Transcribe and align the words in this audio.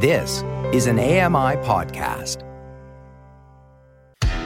This 0.00 0.44
is 0.72 0.86
an 0.86 1.00
AMI 1.00 1.56
podcast. 1.66 2.44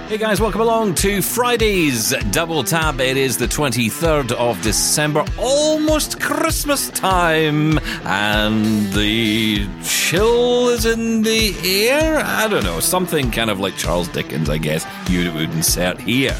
Hey 0.09 0.17
guys, 0.17 0.41
welcome 0.41 0.63
along 0.63 0.95
to 0.95 1.21
Friday's 1.21 2.15
Double 2.31 2.65
Tap. 2.65 3.01
It 3.01 3.19
is 3.19 3.37
the 3.37 3.45
23rd 3.45 4.33
of 4.33 4.63
December, 4.63 5.27
almost 5.39 6.19
Christmas 6.23 6.89
time, 6.89 7.79
and 8.07 8.91
the 8.95 9.69
chill 9.85 10.71
is 10.71 10.87
in 10.87 11.21
the 11.21 11.55
air. 11.63 12.23
I 12.25 12.49
don't 12.49 12.65
know, 12.65 12.81
something 12.81 13.31
kind 13.31 13.51
of 13.51 13.61
like 13.61 13.77
Charles 13.77 14.09
Dickens, 14.09 14.49
I 14.49 14.57
guess, 14.57 14.87
you 15.11 15.35
would 15.35 15.51
insert 15.51 16.01
here. 16.01 16.35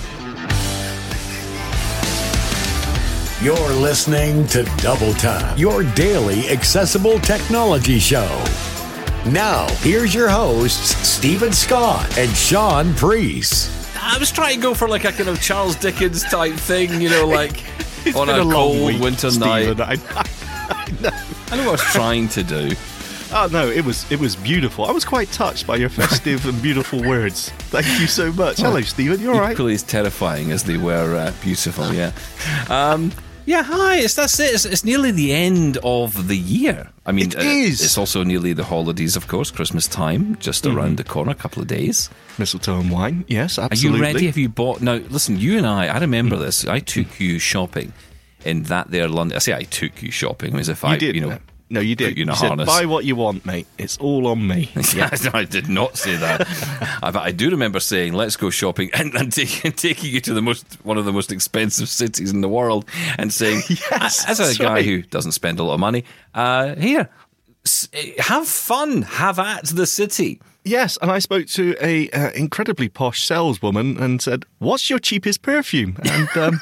You're 3.43 3.75
listening 3.75 4.47
to 4.47 4.63
Double 4.79 5.13
Tap, 5.13 5.59
your 5.59 5.83
daily 5.83 6.49
accessible 6.49 7.19
technology 7.21 7.99
show. 7.99 8.43
Now, 9.31 9.69
here's 9.77 10.13
your 10.13 10.29
hosts, 10.29 10.97
Stephen 11.09 11.53
Scott 11.53 12.19
and 12.19 12.29
Sean 12.33 12.93
Priest. 12.95 13.71
I 13.97 14.19
was 14.19 14.33
trying 14.33 14.57
to 14.57 14.61
go 14.61 14.75
for 14.75 14.89
like 14.89 15.05
a 15.05 15.13
kind 15.13 15.29
of 15.29 15.41
Charles 15.41 15.77
Dickens 15.77 16.25
type 16.25 16.55
thing, 16.55 17.01
you 17.01 17.09
know, 17.09 17.29
like 17.29 17.63
on 18.17 18.29
a, 18.29 18.41
a 18.41 18.53
cold 18.53 18.85
week, 18.85 19.01
winter 19.01 19.31
Stephen. 19.31 19.79
night. 19.79 20.01
I, 20.11 20.25
I 20.71 20.91
know. 21.01 21.11
I 21.53 21.57
know 21.57 21.71
what 21.71 21.81
I 21.81 21.85
was 21.85 21.93
trying 21.93 22.29
to 22.31 22.43
do. 22.43 22.73
Oh 23.33 23.49
no, 23.53 23.69
it 23.69 23.85
was 23.85 24.11
it 24.11 24.19
was 24.19 24.35
beautiful. 24.35 24.87
I 24.87 24.91
was 24.91 25.05
quite 25.05 25.31
touched 25.31 25.69
by 25.69 25.77
your 25.77 25.89
festive 26.01 26.45
and 26.47 26.61
beautiful 26.61 27.01
words. 27.01 27.51
Thank 27.71 27.87
you 28.01 28.09
so 28.09 28.33
much. 28.33 28.59
Hello, 28.59 28.81
Stephen. 28.81 29.21
You're 29.21 29.35
all 29.35 29.41
right? 29.41 29.53
Equally 29.53 29.75
as 29.75 29.85
terrifying 29.85 30.51
as 30.51 30.65
they 30.65 30.77
were 30.79 31.15
uh, 31.17 31.33
beautiful, 31.41 31.95
yeah. 31.95 32.11
Um, 32.69 33.13
yeah, 33.47 33.63
hi. 33.63 33.99
It's 33.99 34.17
that's 34.17 34.39
it. 34.41 34.53
It's, 34.53 34.65
it's 34.65 34.85
nearly 34.85 35.13
the 35.13 35.33
end 35.33 35.79
of 35.85 36.27
the 36.27 36.37
year. 36.37 36.89
I 37.05 37.13
mean, 37.13 37.27
It 37.29 37.37
uh, 37.37 37.41
is. 37.43 37.83
It's 37.83 37.99
also 37.99 38.23
nearly 38.23 38.53
the 38.53 38.65
holidays, 38.65 39.17
of 39.17 39.27
course. 39.27 39.51
Christmas 39.51 39.89
time, 39.89 40.37
just 40.39 40.65
Mm-hmm. 40.65 40.79
around 40.79 40.97
the 40.99 41.05
corner, 41.05 41.33
a 41.33 41.35
couple 41.35 41.61
of 41.61 41.69
days. 41.69 42.09
Mistletoe 42.39 42.79
and 42.79 42.91
wine. 42.91 43.25
Yes, 43.29 43.59
Are 43.59 43.69
you 43.73 44.01
ready? 44.01 44.27
Have 44.27 44.39
you 44.39 44.49
bought? 44.49 44.81
Now, 44.81 44.95
listen. 45.11 45.37
You 45.39 45.59
and 45.59 45.67
I. 45.67 45.87
I 45.87 45.99
remember 45.99 46.37
this. 46.37 46.65
I 46.67 46.79
took 46.79 47.19
you 47.19 47.39
shopping 47.41 47.93
in 48.45 48.65
that 48.65 48.91
there 48.91 49.09
London. 49.09 49.37
I 49.37 49.41
say 49.41 49.55
I 49.55 49.63
took 49.65 50.01
you 50.03 50.11
shopping 50.13 50.57
as 50.59 50.69
if 50.69 50.83
You 50.83 50.89
I, 50.91 50.97
did. 50.99 51.15
you 51.17 51.23
know. 51.23 51.39
No, 51.73 51.81
you 51.81 51.97
did. 51.97 52.19
you 52.19 52.27
said, 52.27 52.49
harness. 52.49 52.67
buy 52.67 52.85
what 52.85 53.07
you 53.07 53.17
want, 53.17 53.47
mate. 53.47 53.67
It's 53.79 53.97
all 53.97 54.27
on 54.27 54.47
me. 54.47 54.71
I 54.77 55.47
did 55.49 55.69
not 55.69 55.97
say 55.97 56.17
that. 56.17 56.47
I, 57.03 57.11
but 57.11 57.23
I 57.23 57.33
do 57.33 57.51
remember 57.51 57.81
saying, 57.81 58.13
"Let's 58.13 58.37
go 58.37 58.51
shopping," 58.51 58.91
and, 58.93 59.15
and 59.15 59.33
taking, 59.33 59.73
taking 59.73 60.11
you 60.11 60.21
to 60.21 60.35
the 60.35 60.43
most 60.43 60.67
one 60.85 60.99
of 60.99 61.07
the 61.07 61.13
most 61.13 61.33
expensive 61.33 61.89
cities 61.89 62.31
in 62.31 62.43
the 62.43 62.49
world, 62.49 62.85
and 63.19 63.33
saying, 63.33 63.63
Yes, 63.69 64.29
as 64.29 64.39
a 64.39 64.63
guy 64.63 64.75
right. 64.75 64.85
who 64.85 65.01
doesn't 65.03 65.33
spend 65.33 65.59
a 65.59 65.63
lot 65.63 65.75
of 65.75 65.81
money, 65.81 66.05
uh, 66.35 66.75
here, 66.75 67.09
have 68.19 68.47
fun, 68.47 69.03
have 69.03 69.39
at 69.39 69.65
the 69.67 69.87
city." 69.87 70.41
Yes, 70.65 70.97
and 71.01 71.11
I 71.11 71.19
spoke 71.19 71.47
to 71.49 71.75
a 71.81 72.09
uh, 72.11 72.31
incredibly 72.33 72.89
posh 72.89 73.25
saleswoman 73.27 73.97
and 73.97 74.21
said, 74.21 74.45
"What's 74.59 74.91
your 74.91 74.99
cheapest 74.99 75.41
perfume?" 75.41 75.97
And 76.05 76.29
um, 76.37 76.61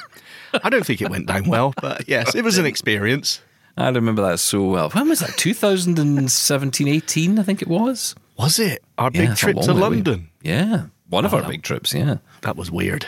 I 0.63 0.69
don't 0.69 0.85
think 0.85 1.01
it 1.01 1.09
went 1.09 1.27
down 1.27 1.49
well, 1.49 1.73
but 1.81 2.07
yes, 2.07 2.33
it 2.33 2.45
was 2.45 2.57
an 2.57 2.65
experience. 2.65 3.41
I 3.77 3.89
remember 3.89 4.21
that 4.23 4.39
so 4.39 4.63
well. 4.65 4.89
When 4.89 5.09
was 5.09 5.19
that? 5.21 5.37
2017, 5.37 6.87
18, 6.87 7.39
I 7.39 7.43
think 7.43 7.61
it 7.61 7.67
was. 7.67 8.15
Was 8.37 8.59
it 8.59 8.83
our 8.97 9.09
Yeah, 9.13 9.27
big 9.27 9.35
trip 9.37 9.57
to. 9.57 9.73
London? 9.73 10.29
Yeah, 10.41 10.85
one 11.09 11.25
of 11.25 11.33
our 11.33 11.47
big 11.47 11.63
trips. 11.63 11.93
Yeah. 11.93 12.17
That 12.41 12.55
was 12.57 12.71
weird. 12.71 13.05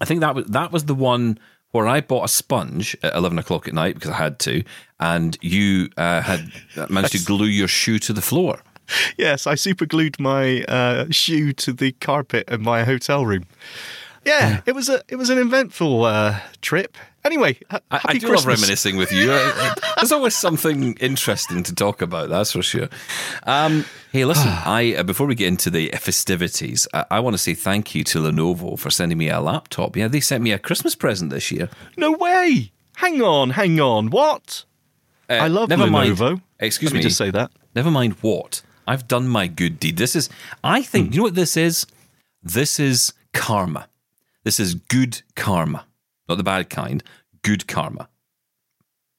I 0.00 0.04
think 0.04 0.20
that 0.20 0.34
was 0.34 0.46
that 0.46 0.72
was 0.72 0.84
the 0.86 0.94
one 0.94 1.38
where 1.70 1.86
I 1.86 2.00
bought 2.00 2.24
a 2.24 2.28
sponge 2.28 2.96
at 3.02 3.14
eleven 3.14 3.38
o'clock 3.38 3.68
at 3.68 3.74
night 3.74 3.94
because 3.94 4.10
I 4.10 4.16
had 4.16 4.38
to, 4.40 4.64
and 4.98 5.38
you 5.40 5.88
uh, 5.96 6.20
had 6.22 6.50
managed 6.90 7.12
to 7.12 7.24
glue 7.24 7.46
your 7.46 7.68
shoe 7.68 7.98
to 8.00 8.12
the 8.12 8.22
floor. 8.22 8.60
Yes, 9.16 9.46
I 9.46 9.54
superglued 9.54 10.18
my 10.18 10.62
uh, 10.64 11.06
shoe 11.10 11.52
to 11.54 11.72
the 11.72 11.92
carpet 11.92 12.48
in 12.48 12.62
my 12.62 12.82
hotel 12.84 13.24
room. 13.24 13.44
Yeah, 14.24 14.60
it 14.66 14.74
was 14.74 14.88
a 14.88 15.02
it 15.08 15.16
was 15.16 15.30
an 15.30 15.38
eventful 15.38 16.04
uh, 16.04 16.40
trip. 16.62 16.96
Anyway, 17.24 17.56
ha- 17.70 17.80
I, 17.90 18.00
I 18.06 18.12
do 18.14 18.26
Christmas. 18.26 18.30
love 18.30 18.46
reminiscing 18.46 18.96
with 18.96 19.12
you. 19.12 19.32
I- 19.32 19.74
I- 19.84 19.92
There's 19.96 20.12
always 20.12 20.34
something 20.34 20.94
interesting 20.94 21.62
to 21.62 21.74
talk 21.74 22.02
about. 22.02 22.28
That's 22.30 22.52
for 22.52 22.62
sure. 22.62 22.88
Um, 23.44 23.84
hey, 24.12 24.24
listen. 24.24 24.48
I 24.64 24.94
uh, 24.96 25.02
before 25.04 25.26
we 25.26 25.34
get 25.34 25.48
into 25.48 25.70
the 25.70 25.88
festivities, 25.98 26.88
I, 26.92 27.04
I 27.12 27.20
want 27.20 27.34
to 27.34 27.38
say 27.38 27.54
thank 27.54 27.94
you 27.94 28.02
to 28.04 28.18
Lenovo 28.18 28.78
for 28.78 28.90
sending 28.90 29.18
me 29.18 29.28
a 29.28 29.40
laptop. 29.40 29.96
Yeah, 29.96 30.08
they 30.08 30.20
sent 30.20 30.42
me 30.42 30.52
a 30.52 30.58
Christmas 30.58 30.94
present 30.94 31.30
this 31.30 31.50
year. 31.52 31.68
No 31.96 32.12
way! 32.12 32.72
Hang 32.96 33.22
on, 33.22 33.50
hang 33.50 33.80
on. 33.80 34.10
What? 34.10 34.64
Uh, 35.30 35.34
I 35.34 35.48
love 35.48 35.68
never 35.68 35.84
Lenovo. 35.84 36.20
Mind, 36.30 36.42
excuse 36.58 36.90
Let 36.90 36.94
me 36.94 36.98
me. 36.98 37.02
just 37.04 37.16
say 37.18 37.30
that. 37.30 37.50
Never 37.74 37.90
mind 37.90 38.14
what. 38.20 38.62
I've 38.86 39.06
done 39.06 39.28
my 39.28 39.46
good 39.46 39.78
deed. 39.78 39.96
This 39.96 40.16
is, 40.16 40.28
I 40.64 40.82
think, 40.82 41.08
Hmm. 41.08 41.12
you 41.14 41.16
know 41.18 41.22
what 41.24 41.34
this 41.36 41.56
is? 41.56 41.86
This 42.42 42.80
is 42.80 43.12
karma. 43.32 43.88
This 44.44 44.58
is 44.58 44.74
good 44.74 45.22
karma. 45.36 45.84
Not 46.28 46.36
the 46.38 46.44
bad 46.44 46.70
kind, 46.70 47.02
good 47.42 47.66
karma. 47.66 48.08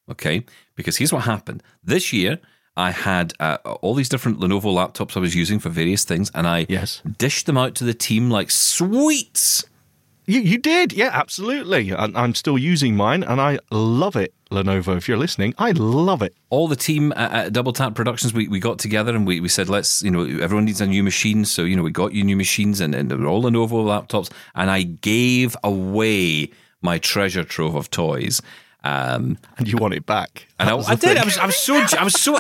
Okay? 0.10 0.46
Because 0.76 0.98
here's 0.98 1.14
what 1.14 1.24
happened. 1.24 1.64
This 1.84 2.12
year, 2.14 2.40
I 2.76 2.92
had 2.92 3.34
uh, 3.40 3.58
all 3.82 3.94
these 3.94 4.10
different 4.10 4.40
Lenovo 4.40 4.74
laptops 4.74 5.16
I 5.16 5.20
was 5.20 5.36
using 5.36 5.60
for 5.60 5.70
various 5.70 6.04
things, 6.04 6.32
and 6.34 6.48
I 6.48 6.66
Yes. 6.70 7.02
dished 7.18 7.46
them 7.46 7.58
out 7.58 7.76
to 7.76 7.84
the 7.84 7.94
team 7.94 8.30
like 8.30 8.50
sweets. 8.52 9.64
You 10.26 10.40
you 10.40 10.58
did, 10.58 10.94
yeah, 10.94 11.10
absolutely. 11.12 11.90
And 11.92 12.18
I'm 12.18 12.34
still 12.34 12.58
using 12.58 12.96
mine, 12.96 13.24
and 13.24 13.42
I 13.42 13.60
love 13.72 14.16
it. 14.16 14.34
Lenovo, 14.52 14.96
if 14.96 15.08
you're 15.08 15.18
listening, 15.18 15.54
I 15.58 15.72
love 15.72 16.22
it. 16.22 16.36
all 16.52 16.68
the 16.68 16.76
team 16.76 17.12
at, 17.16 17.52
Double 17.54 17.74
Tap 17.74 17.96
Productions, 17.96 18.34
we, 18.36 18.48
we 18.48 18.60
got 18.60 18.78
together 18.78 19.16
and 19.16 19.26
we, 19.26 19.40
we 19.40 19.50
said, 19.50 19.68
let's, 19.68 20.04
you 20.04 20.12
know, 20.12 20.22
everyone 20.44 20.66
needs 20.66 20.80
a 20.80 20.86
new 20.86 21.02
machine. 21.04 21.44
So, 21.44 21.64
you 21.64 21.76
know, 21.76 21.82
we 21.82 21.90
got 21.90 22.14
you 22.14 22.24
new 22.24 22.38
machines 22.38 22.80
and, 22.80 22.94
and 22.94 23.10
they 23.10 23.16
were 23.16 23.26
all 23.26 23.42
Lenovo 23.42 23.84
laptops. 23.84 24.32
And 24.54 24.70
I 24.70 24.84
gave 24.84 25.58
away 25.64 26.52
my 26.84 26.98
treasure 27.00 27.44
trove 27.44 27.76
of 27.76 27.90
toys. 27.90 28.42
Um, 28.86 29.38
And 29.58 29.68
you 29.68 29.78
want 29.78 29.94
it 29.94 30.06
back. 30.06 30.46
and 30.60 30.70
I, 30.70 30.74
was 30.74 30.90
I 30.90 30.96
did. 30.96 31.18
I 31.18 31.24
was, 31.24 31.38
I 31.38 31.46
was 31.46 31.56
so, 31.58 31.76
I 31.98 32.04
was 32.04 32.20
so 32.20 32.38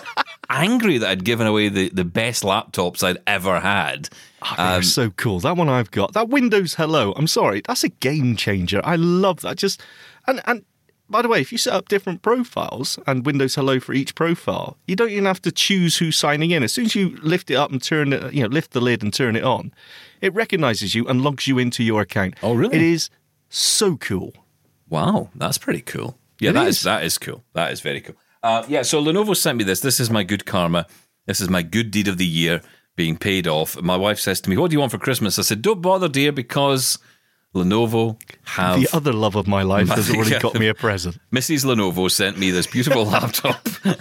angry 0.50 0.98
that 0.98 1.10
I'd 1.10 1.24
given 1.24 1.48
away 1.48 1.70
the, 1.70 1.88
the 1.90 2.04
best 2.04 2.44
laptops 2.44 3.02
I'd 3.02 3.18
ever 3.26 3.62
had. 3.62 4.10
Oh, 4.42 4.56
Um, 4.58 4.84
so 4.84 5.10
cool. 5.12 5.40
That 5.40 5.56
one 5.56 5.70
I've 5.70 5.92
got. 5.92 6.12
That 6.14 6.28
Windows 6.28 6.74
Hello. 6.76 7.14
I'm 7.16 7.28
sorry. 7.28 7.62
That's 7.66 7.86
a 7.86 7.90
game 7.90 8.36
changer. 8.36 8.82
I 8.84 8.98
love 8.98 9.40
that. 9.42 9.56
Just 9.58 9.82
and 10.28 10.42
and 10.46 10.66
by 11.10 11.22
the 11.22 11.28
way, 11.30 11.40
if 11.40 11.52
you 11.52 11.58
set 11.58 11.74
up 11.74 11.88
different 11.90 12.22
profiles 12.24 12.98
and 13.08 13.26
Windows 13.26 13.56
Hello 13.56 13.80
for 13.80 13.94
each 13.94 14.14
profile, 14.16 14.78
you 14.88 14.96
don't 14.98 15.12
even 15.12 15.26
have 15.26 15.42
to 15.44 15.52
choose 15.52 15.98
who's 15.98 16.18
signing 16.18 16.52
in. 16.52 16.64
As 16.64 16.74
soon 16.74 16.86
as 16.86 16.96
you 16.96 17.18
lift 17.22 17.52
it 17.52 17.56
up 17.56 17.72
and 17.72 17.82
turn 17.82 18.12
it, 18.14 18.34
you 18.34 18.42
know, 18.42 18.50
lift 18.50 18.72
the 18.72 18.82
lid 18.82 19.02
and 19.04 19.14
turn 19.14 19.36
it 19.36 19.44
on, 19.44 19.72
it 20.22 20.34
recognizes 20.34 20.94
you 20.96 21.08
and 21.08 21.22
logs 21.22 21.48
you 21.48 21.58
into 21.60 21.84
your 21.84 22.02
account. 22.02 22.36
Oh, 22.44 22.54
really? 22.54 22.76
It 22.76 22.82
is 22.82 23.10
so 23.58 23.98
cool. 23.98 24.34
Wow, 24.90 25.30
that's 25.36 25.58
pretty 25.58 25.82
cool. 25.82 26.18
Yeah, 26.40 26.52
It 26.52 26.54
that 26.54 26.68
is. 26.68 26.78
is. 26.78 26.84
that 26.84 27.04
is 27.04 27.18
cool. 27.18 27.44
That 27.54 27.72
is 27.72 27.82
very 27.82 28.02
cool. 28.02 28.16
Uh, 28.42 28.64
yeah, 28.68 28.82
so 28.82 29.02
Lenovo 29.02 29.36
sent 29.36 29.58
me 29.58 29.64
this. 29.64 29.80
This 29.80 30.00
is 30.00 30.10
my 30.10 30.24
good 30.24 30.46
karma. 30.46 30.86
This 31.26 31.40
is 31.40 31.50
my 31.50 31.62
good 31.62 31.90
deed 31.92 32.08
of 32.08 32.18
the 32.18 32.26
year 32.26 32.62
being 32.96 33.18
paid 33.18 33.48
off. 33.48 33.82
My 33.82 33.96
wife 33.96 34.20
says 34.20 34.42
to 34.42 34.50
me, 34.50 34.58
"What 34.58 34.70
do 34.70 34.76
you 34.76 34.80
want 34.80 34.92
for 34.92 34.98
Christmas?" 34.98 35.40
I 35.40 35.44
said, 35.44 35.62
"Don't 35.62 35.82
bother, 35.82 36.10
dear, 36.10 36.32
because 36.32 37.00
Lenovo 37.56 38.20
have 38.44 38.80
The 38.82 38.90
other 38.94 39.14
love 39.14 39.36
of 39.36 39.48
my 39.48 39.62
life 39.64 39.88
has 39.90 40.10
already 40.14 40.32
Yeah. 40.32 40.40
got 40.40 40.60
me 40.60 40.68
a 40.68 40.74
present. 40.74 41.18
Mrs. 41.32 41.64
Lenovo 41.66 42.12
sent 42.12 42.38
me 42.38 42.52
this 42.52 42.68
beautiful 42.68 43.06
laptop. 43.16 43.68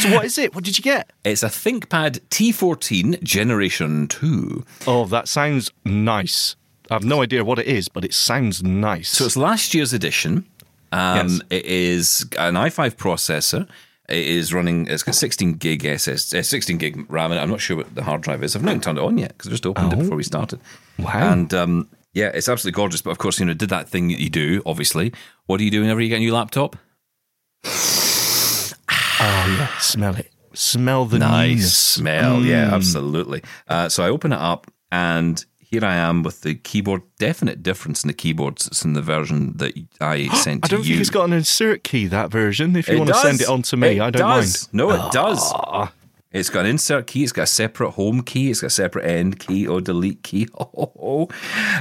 So 0.00 0.14
what 0.14 0.24
is 0.24 0.38
it? 0.38 0.54
What 0.54 0.64
did 0.64 0.76
you 0.78 0.82
get? 0.82 1.10
it's 1.24 1.42
a 1.42 1.48
ThinkPad 1.48 2.20
T14 2.30 3.22
Generation 3.22 4.06
Two. 4.08 4.64
Oh, 4.86 5.04
that 5.06 5.28
sounds 5.28 5.70
nice. 5.84 6.56
I 6.90 6.94
have 6.94 7.04
no 7.04 7.22
idea 7.22 7.44
what 7.44 7.58
it 7.58 7.66
is, 7.66 7.88
but 7.88 8.04
it 8.04 8.12
sounds 8.14 8.62
nice. 8.62 9.08
So 9.08 9.24
it's 9.24 9.36
last 9.36 9.74
year's 9.74 9.92
edition. 9.92 10.46
Um, 10.92 11.16
Yes. 11.28 11.40
It 11.50 11.64
is 11.66 12.26
an 12.38 12.54
i5 12.54 12.96
processor. 12.96 13.66
It 14.08 14.26
is 14.26 14.52
running. 14.52 14.86
It's 14.86 15.02
got 15.02 15.14
16 15.14 15.54
gig 15.54 15.84
SS, 15.84 16.34
uh, 16.34 16.42
16 16.42 16.76
gig 16.76 17.06
RAM. 17.08 17.30
And 17.32 17.40
I'm 17.40 17.48
not 17.48 17.60
sure 17.60 17.78
what 17.78 17.94
the 17.94 18.02
hard 18.04 18.20
drive 18.20 18.42
is. 18.44 18.54
I've 18.54 18.62
not 18.62 18.72
even 18.72 18.80
turned 18.82 18.98
it 18.98 19.04
on 19.04 19.16
yet 19.16 19.28
because 19.36 19.48
I 19.48 19.50
just 19.52 19.64
opened 19.66 19.92
it 19.94 19.98
before 19.98 20.16
we 20.16 20.22
started. 20.22 20.60
Oh. 21.00 21.04
Wow. 21.04 21.32
And 21.32 21.54
um, 21.54 21.88
yeah, 22.12 22.30
it's 22.34 22.48
absolutely 22.50 22.76
gorgeous. 22.76 23.00
But 23.00 23.10
of 23.12 23.18
course, 23.18 23.40
you 23.40 23.46
know, 23.46 23.54
did 23.54 23.70
that 23.70 23.88
thing 23.88 24.08
that 24.08 24.20
you 24.20 24.28
do. 24.28 24.62
Obviously, 24.66 25.12
what 25.46 25.56
do 25.56 25.64
you 25.64 25.70
do 25.70 25.80
whenever 25.80 26.00
you 26.02 26.10
get 26.10 26.16
a 26.16 26.20
new 26.20 26.34
laptop? 26.34 26.76
oh 27.66 29.56
yeah, 29.58 29.68
smell 29.78 30.14
it. 30.16 30.30
Smell 30.52 31.06
the 31.06 31.18
Nice 31.18 31.48
newness. 31.56 31.76
smell. 31.78 32.40
Yeah, 32.42 32.68
Mm. 32.68 32.72
absolutely. 32.74 33.42
Uh, 33.66 33.88
so 33.88 34.04
I 34.04 34.08
open 34.08 34.32
it 34.32 34.38
up, 34.38 34.70
and 34.92 35.44
here 35.74 35.84
I 35.84 35.96
am 35.96 36.22
with 36.22 36.40
the 36.42 36.54
keyboard. 36.54 37.02
Definite 37.18 37.62
difference 37.62 38.02
in 38.04 38.08
the 38.08 38.14
keyboards. 38.14 38.66
It's 38.66 38.84
in 38.84 38.92
the 38.94 39.02
version 39.02 39.56
that 39.58 39.74
I 40.00 40.28
sent 40.36 40.64
I 40.64 40.68
to 40.68 40.76
don't 40.76 40.84
you. 40.86 40.94
think 40.94 41.00
it's 41.00 41.10
got 41.10 41.24
an 41.24 41.32
insert 41.32 41.84
key 41.84 42.06
that 42.08 42.30
version. 42.30 42.74
If 42.76 42.88
you 42.88 42.94
It 42.94 42.98
want 42.98 43.08
to 43.10 43.14
send 43.16 43.40
it 43.40 43.48
on 43.48 43.62
to 43.62 43.76
me, 43.76 43.96
It 43.98 44.00
I 44.02 44.10
don't 44.10 44.28
does. 44.28 44.68
mind. 44.72 44.74
No, 44.74 44.90
it 44.90 45.12
does. 45.12 45.40
Ah. 45.54 45.92
It's 46.32 46.50
got 46.50 46.60
an 46.64 46.70
insert 46.72 47.06
key. 47.06 47.22
It's 47.22 47.30
got 47.32 47.42
a 47.42 47.46
separate 47.46 47.92
home 47.92 48.22
key. 48.22 48.50
It's 48.50 48.60
got 48.60 48.66
a 48.68 48.70
separate 48.70 49.04
end 49.08 49.38
key 49.38 49.66
or 49.68 49.80
delete 49.80 50.22
key. 50.22 50.48
Oh, 50.58 51.28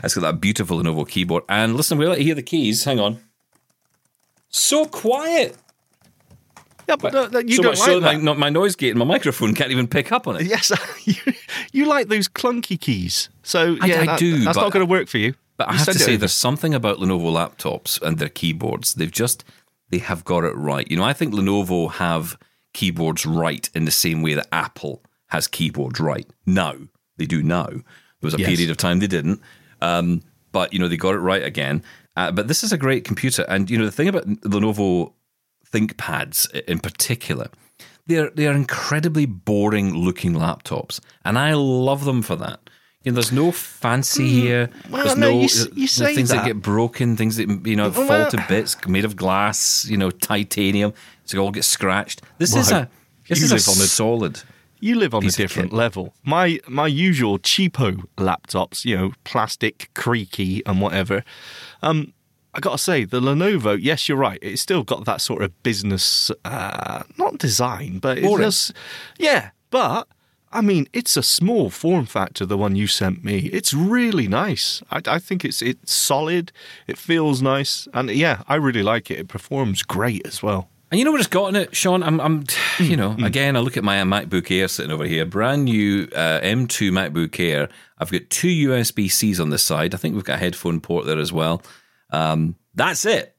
it's 0.04 0.14
got 0.14 0.22
that 0.22 0.40
beautiful 0.42 0.78
Lenovo 0.78 1.08
keyboard. 1.08 1.44
And 1.50 1.76
listen, 1.76 1.98
we'll 1.98 2.10
let 2.10 2.20
you 2.20 2.26
hear 2.26 2.36
the 2.36 2.44
keys. 2.44 2.84
Hang 2.84 3.00
on. 3.00 3.20
So 4.50 4.86
quiet. 4.86 5.58
Yeah, 6.88 6.96
but 6.98 7.16
uh, 7.16 7.40
you 7.46 7.56
so 7.58 7.64
don't 7.64 7.72
much 7.72 7.80
like 7.80 7.88
so 7.88 8.00
that. 8.02 8.22
my, 8.22 8.34
my 8.34 8.50
noise 8.50 8.76
gate 8.76 8.90
and 8.90 9.00
my 9.00 9.06
microphone 9.06 9.54
can't 9.56 9.72
even 9.72 9.88
pick 9.88 10.12
up 10.12 10.28
on 10.28 10.36
it. 10.38 10.44
Yes, 10.44 10.72
you, 11.06 11.16
you 11.72 11.86
like 11.86 12.08
those 12.08 12.28
clunky 12.28 12.80
keys. 12.80 13.30
So 13.44 13.78
I- 13.82 13.86
yeah, 13.88 14.02
I 14.02 14.06
that- 14.06 14.20
do, 14.20 14.40
That's 14.44 14.58
but- 14.58 14.64
not 14.64 14.72
going 14.74 14.86
to 14.86 14.90
work 14.90 15.08
for 15.08 15.18
you. 15.18 15.34
But 15.56 15.70
I 15.70 15.74
have 15.74 15.86
to 15.86 15.94
say, 16.00 16.16
there's 16.16 16.34
something 16.34 16.74
about 16.74 16.98
Lenovo 16.98 17.32
laptops 17.32 18.02
and 18.02 18.18
their 18.18 18.28
keyboards. 18.30 18.96
They've 18.96 19.12
just 19.12 19.44
they 19.90 20.00
have 20.00 20.26
got 20.26 20.44
it 20.44 20.56
right. 20.56 20.90
You 20.90 20.98
know, 20.98 21.04
I 21.04 21.14
think 21.14 21.32
Lenovo 21.34 21.92
have 21.92 22.38
keyboards 22.74 23.24
right 23.26 23.70
in 23.76 23.86
the 23.86 23.92
same 23.92 24.24
way 24.24 24.34
that 24.34 24.48
Apple 24.52 25.04
has 25.28 25.48
keyboards 25.48 26.00
right. 26.00 26.28
Now 26.48 26.74
they 27.18 27.28
do 27.28 27.44
now. 27.44 27.68
There 27.68 27.84
was 28.22 28.34
a 28.34 28.40
Yes. 28.40 28.50
period 28.50 28.72
of 28.72 28.78
time 28.78 28.98
they 29.00 29.06
didn't, 29.08 29.42
um, 29.80 30.24
but 30.52 30.74
you 30.74 30.80
know 30.80 30.88
they 30.88 30.98
got 30.98 31.14
it 31.14 31.20
right 31.20 31.44
again. 31.44 31.84
Uh, 32.18 32.32
but 32.32 32.48
this 32.48 32.64
is 32.64 32.72
a 32.74 32.78
great 32.78 33.04
computer, 33.06 33.44
and 33.48 33.70
you 33.70 33.78
know 33.78 33.86
the 33.86 33.92
thing 33.92 34.08
about 34.08 34.26
Lenovo 34.28 35.14
ThinkPads 35.74 36.52
in 36.62 36.80
particular. 36.80 37.50
They're 38.06 38.30
they 38.30 38.48
are 38.48 38.54
incredibly 38.54 39.26
boring 39.26 39.94
looking 39.96 40.34
laptops, 40.34 41.00
and 41.26 41.40
I 41.40 41.54
love 41.54 42.06
them 42.06 42.22
for 42.22 42.36
that. 42.36 42.60
You 43.04 43.12
know, 43.12 43.16
there's 43.16 43.32
no 43.32 43.52
fancy 43.52 44.30
here. 44.30 44.68
Mm. 44.68 44.90
well, 44.90 45.04
there's 45.04 45.18
no, 45.18 45.32
no, 45.32 45.40
you 45.40 45.46
uh, 45.46 45.66
you 45.74 45.88
say 45.88 46.16
things 46.16 46.30
that. 46.30 46.38
that. 46.38 46.46
get 46.46 46.62
broken, 46.62 47.18
things 47.18 47.38
that 47.38 47.50
you 47.66 47.76
know 47.76 47.92
fall 47.92 48.30
to 48.30 48.46
bits, 48.48 48.78
made 48.88 49.06
of 49.06 49.16
glass, 49.16 49.86
you 49.86 49.98
know, 49.98 50.10
titanium, 50.10 50.94
so 51.26 51.38
they 51.38 51.42
all 51.42 51.52
get 51.52 51.66
scratched. 51.66 52.22
This 52.38 52.56
is 52.56 52.72
a 52.72 52.90
this 53.28 53.40
you 53.40 53.46
is 53.46 53.52
a 53.52 53.56
live 53.56 53.68
on 53.78 53.84
a- 53.84 53.88
solid. 53.88 54.42
You 54.80 54.96
live 54.96 55.14
on 55.16 55.26
a 55.26 55.30
different 55.30 55.72
level. 55.72 56.14
My 56.26 56.60
my 56.68 56.88
usual 56.88 57.40
cheapo 57.40 58.06
laptops, 58.18 58.84
you 58.84 58.98
know, 58.98 59.14
plastic, 59.24 59.90
creaky, 59.94 60.62
and 60.66 60.82
whatever. 60.82 61.24
Um, 61.82 62.14
I 62.54 62.60
gotta 62.60 62.78
say, 62.78 63.04
the 63.06 63.20
Lenovo. 63.20 63.78
Yes, 63.82 64.08
you're 64.08 64.18
right. 64.18 64.40
It's 64.42 64.62
still 64.62 64.84
got 64.84 65.06
that 65.06 65.22
sort 65.22 65.42
of 65.42 65.64
business, 65.64 66.32
uh, 66.46 67.04
not 67.18 67.38
design, 67.38 68.00
but 68.00 68.18
it 68.20 68.24
Boring. 68.24 68.44
does. 68.44 68.74
Yeah, 69.18 69.50
but 69.72 70.08
I 70.52 70.62
mean, 70.62 70.88
it's 70.94 71.18
a 71.18 71.24
small 71.24 71.72
form 71.72 72.06
factor. 72.06 72.46
The 72.46 72.58
one 72.58 72.76
you 72.76 72.86
sent 72.86 73.24
me, 73.24 73.50
it's 73.52 73.74
really 73.74 74.28
nice. 74.28 74.84
I, 74.92 75.02
I 75.08 75.20
think 75.20 75.44
it's 75.44 75.62
it's 75.64 75.92
solid. 75.94 76.52
It 76.86 76.98
feels 76.98 77.42
nice, 77.42 77.88
and 77.94 78.10
yeah, 78.12 78.44
I 78.48 78.56
really 78.56 78.84
like 78.84 79.10
it. 79.10 79.20
It 79.20 79.28
performs 79.28 79.82
great 79.82 80.26
as 80.28 80.44
well. 80.44 80.70
And 80.92 81.00
you 81.00 81.06
know 81.06 81.12
what 81.12 81.22
it's 81.22 81.28
got 81.28 81.48
in 81.48 81.56
it, 81.56 81.76
Sean? 81.76 82.04
I'm, 82.04 82.22
I'm 82.22 82.44
Hmm, 82.78 82.84
you 82.84 82.96
know, 82.96 83.16
again, 83.24 83.56
I 83.58 83.62
look 83.62 83.78
at 83.78 83.84
my 83.84 83.98
MacBook 84.04 84.52
Air 84.52 84.68
sitting 84.68 84.92
over 84.92 85.06
here, 85.06 85.26
brand 85.26 85.66
new 85.66 86.08
uh, 86.16 86.40
M2 86.42 86.92
MacBook 86.92 87.40
Air. 87.40 87.68
I've 87.98 88.12
got 88.12 88.30
two 88.30 88.70
USB 88.70 89.10
Cs 89.10 89.40
on 89.40 89.50
the 89.50 89.58
side. 89.58 89.96
I 89.96 89.98
think 89.98 90.14
we've 90.14 90.24
got 90.24 90.36
a 90.36 90.40
headphone 90.40 90.80
port 90.82 91.08
there 91.08 91.18
as 91.18 91.34
well. 91.34 91.64
Um, 92.14 92.56
that's 92.76 93.06
it. 93.06 93.36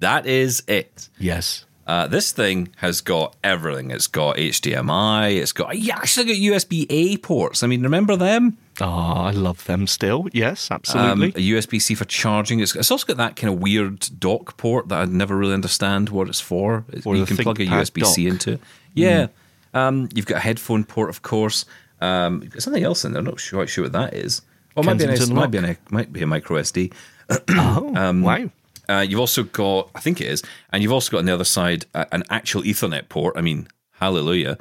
That 0.00 0.26
is 0.26 0.62
it. 0.68 1.08
Yes. 1.18 1.64
Uh, 1.86 2.06
this 2.06 2.32
thing 2.32 2.68
has 2.76 3.00
got 3.00 3.34
everything. 3.42 3.90
It's 3.90 4.06
got 4.06 4.36
HDMI. 4.36 5.36
It's 5.40 5.52
got 5.52 5.78
yeah, 5.78 5.96
actually 5.96 6.26
got 6.26 6.36
USB 6.36 6.86
A 6.90 7.16
ports. 7.16 7.62
I 7.62 7.66
mean, 7.66 7.82
remember 7.82 8.14
them? 8.14 8.58
Oh, 8.80 8.84
I 8.86 9.30
love 9.30 9.64
them 9.64 9.86
still. 9.86 10.28
Yes, 10.32 10.70
Um, 10.70 10.74
absolutely. 10.76 11.28
a 11.28 11.56
USB 11.58 11.80
C 11.80 11.94
for 11.94 12.04
charging. 12.04 12.60
It's, 12.60 12.76
it's 12.76 12.90
also 12.90 13.06
got 13.06 13.16
that 13.16 13.36
kind 13.36 13.52
of 13.54 13.60
weird 13.60 14.06
dock 14.20 14.56
port 14.58 14.88
that 14.90 15.00
I 15.00 15.04
never 15.06 15.34
really 15.36 15.54
understand 15.54 16.10
what 16.10 16.28
it's 16.28 16.40
for. 16.40 16.84
It's- 16.92 17.06
you 17.06 17.24
can 17.26 17.38
plug 17.38 17.58
a 17.60 17.64
USB 17.66 18.04
C 18.04 18.26
into 18.26 18.52
it. 18.52 18.60
Yeah. 18.94 19.28
Um, 19.74 20.08
you've 20.14 20.26
got 20.26 20.36
a 20.36 20.40
headphone 20.40 20.84
port, 20.84 21.08
of 21.08 21.22
course. 21.22 21.64
Um, 22.00 22.42
you've 22.42 22.52
got 22.52 22.62
something 22.62 22.84
else 22.84 23.04
in 23.04 23.12
there. 23.12 23.20
I'm 23.20 23.24
not 23.24 23.42
quite 23.50 23.68
sure 23.68 23.84
what 23.84 23.92
that 23.92 24.12
is. 24.14 24.42
Well, 24.76 24.84
might 24.84 24.98
be, 24.98 25.04
an, 25.04 25.34
might, 25.34 25.50
be 25.50 25.58
an, 25.58 25.76
might 25.90 26.12
be 26.12 26.22
a 26.22 26.26
micro 26.26 26.58
SD. 26.60 26.92
oh, 27.50 27.92
um, 27.94 28.22
wow. 28.22 28.50
Uh, 28.88 29.04
you've 29.06 29.20
also 29.20 29.42
got, 29.42 29.90
I 29.94 30.00
think 30.00 30.20
it 30.20 30.28
is, 30.28 30.42
and 30.72 30.82
you've 30.82 30.92
also 30.92 31.10
got 31.10 31.18
on 31.18 31.26
the 31.26 31.34
other 31.34 31.44
side 31.44 31.84
uh, 31.94 32.06
an 32.10 32.24
actual 32.30 32.62
Ethernet 32.62 33.08
port. 33.08 33.36
I 33.36 33.42
mean, 33.42 33.68
hallelujah. 33.92 34.56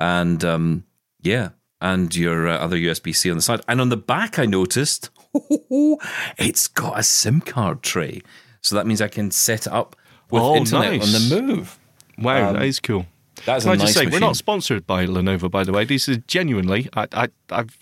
And 0.00 0.42
um, 0.44 0.84
yeah, 1.20 1.50
and 1.80 2.14
your 2.14 2.48
uh, 2.48 2.56
other 2.58 2.76
USB 2.76 3.14
C 3.14 3.30
on 3.30 3.36
the 3.36 3.42
side. 3.42 3.60
And 3.68 3.80
on 3.80 3.90
the 3.90 3.96
back, 3.96 4.38
I 4.38 4.46
noticed 4.46 5.10
it's 6.38 6.68
got 6.68 6.98
a 6.98 7.02
SIM 7.02 7.40
card 7.40 7.82
tray. 7.82 8.22
So 8.62 8.76
that 8.76 8.86
means 8.86 9.00
I 9.00 9.08
can 9.08 9.30
set 9.30 9.66
it 9.66 9.72
up 9.72 9.94
with 10.30 10.42
Oh, 10.42 10.56
internet 10.56 11.02
on 11.02 11.12
the 11.12 11.42
move. 11.42 11.78
Wow, 12.18 12.52
that 12.52 12.62
is 12.62 12.80
cool. 12.80 13.06
That's 13.44 13.64
Can 13.64 13.70
a 13.70 13.74
I 13.74 13.76
just 13.76 13.96
nice 13.96 14.06
say, 14.06 14.10
we're 14.10 14.18
not 14.18 14.36
sponsored 14.36 14.86
by 14.86 15.06
Lenovo, 15.06 15.50
by 15.50 15.62
the 15.62 15.72
way. 15.72 15.84
This 15.84 16.08
is 16.08 16.18
genuinely, 16.26 16.88
I, 16.96 17.06
I, 17.12 17.28
I've, 17.50 17.78